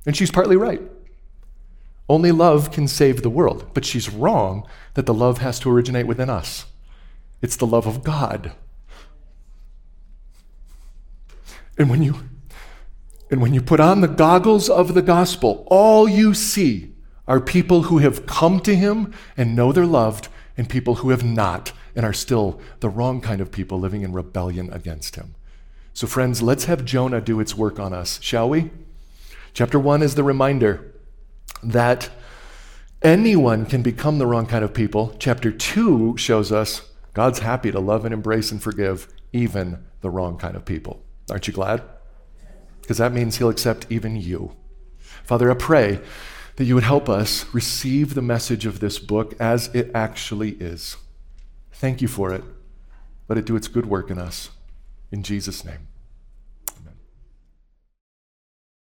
And 0.06 0.16
she's 0.16 0.30
partly 0.30 0.56
right. 0.56 0.80
Only 2.08 2.32
love 2.32 2.72
can 2.72 2.88
save 2.88 3.20
the 3.20 3.28
world. 3.28 3.66
But 3.74 3.84
she's 3.84 4.08
wrong 4.08 4.66
that 4.94 5.04
the 5.04 5.12
love 5.12 5.38
has 5.38 5.60
to 5.60 5.70
originate 5.70 6.06
within 6.06 6.30
us. 6.30 6.64
It's 7.42 7.56
the 7.56 7.66
love 7.66 7.86
of 7.86 8.02
God. 8.02 8.52
And 11.76 11.90
when 11.90 12.02
you 12.02 12.30
and 13.30 13.42
when 13.42 13.52
you 13.52 13.60
put 13.60 13.80
on 13.80 14.00
the 14.00 14.08
goggles 14.08 14.70
of 14.70 14.94
the 14.94 15.02
gospel, 15.02 15.66
all 15.66 16.08
you 16.08 16.32
see 16.32 16.94
are 17.28 17.40
people 17.40 17.82
who 17.82 17.98
have 17.98 18.24
come 18.24 18.58
to 18.60 18.74
him 18.74 19.12
and 19.36 19.54
know 19.54 19.70
they're 19.70 19.84
loved, 19.84 20.28
and 20.56 20.68
people 20.68 20.96
who 20.96 21.10
have 21.10 21.24
not 21.24 21.72
and 21.94 22.04
are 22.04 22.12
still 22.12 22.60
the 22.80 22.88
wrong 22.88 23.20
kind 23.20 23.40
of 23.40 23.52
people 23.52 23.78
living 23.78 24.02
in 24.02 24.12
rebellion 24.12 24.72
against 24.72 25.16
him. 25.16 25.34
So, 25.92 26.06
friends, 26.06 26.42
let's 26.42 26.64
have 26.64 26.84
Jonah 26.84 27.20
do 27.20 27.40
its 27.40 27.56
work 27.56 27.78
on 27.78 27.92
us, 27.92 28.20
shall 28.22 28.48
we? 28.48 28.70
Chapter 29.54 29.78
one 29.78 30.02
is 30.02 30.14
the 30.14 30.22
reminder 30.22 30.92
that 31.62 32.10
anyone 33.02 33.64
can 33.64 33.82
become 33.82 34.18
the 34.18 34.26
wrong 34.26 34.46
kind 34.46 34.64
of 34.64 34.74
people. 34.74 35.16
Chapter 35.18 35.50
two 35.50 36.16
shows 36.18 36.52
us 36.52 36.82
God's 37.14 37.38
happy 37.38 37.70
to 37.70 37.80
love 37.80 38.04
and 38.04 38.12
embrace 38.12 38.52
and 38.52 38.62
forgive 38.62 39.08
even 39.32 39.84
the 40.02 40.10
wrong 40.10 40.36
kind 40.36 40.54
of 40.54 40.66
people. 40.66 41.02
Aren't 41.30 41.46
you 41.46 41.54
glad? 41.54 41.82
Because 42.82 42.98
that 42.98 43.12
means 43.12 43.38
He'll 43.38 43.48
accept 43.48 43.86
even 43.88 44.16
you. 44.16 44.54
Father, 45.24 45.50
I 45.50 45.54
pray 45.54 46.00
that 46.56 46.64
you 46.64 46.74
would 46.74 46.84
help 46.84 47.08
us 47.08 47.44
receive 47.54 48.14
the 48.14 48.22
message 48.22 48.66
of 48.66 48.80
this 48.80 48.98
book 48.98 49.34
as 49.38 49.68
it 49.74 49.90
actually 49.94 50.52
is. 50.52 50.96
Thank 51.72 52.00
you 52.00 52.08
for 52.08 52.32
it. 52.32 52.42
Let 53.28 53.38
it 53.38 53.44
do 53.44 53.56
its 53.56 53.68
good 53.68 53.86
work 53.86 54.10
in 54.10 54.18
us. 54.18 54.50
In 55.12 55.22
Jesus' 55.22 55.64
name. 55.64 55.88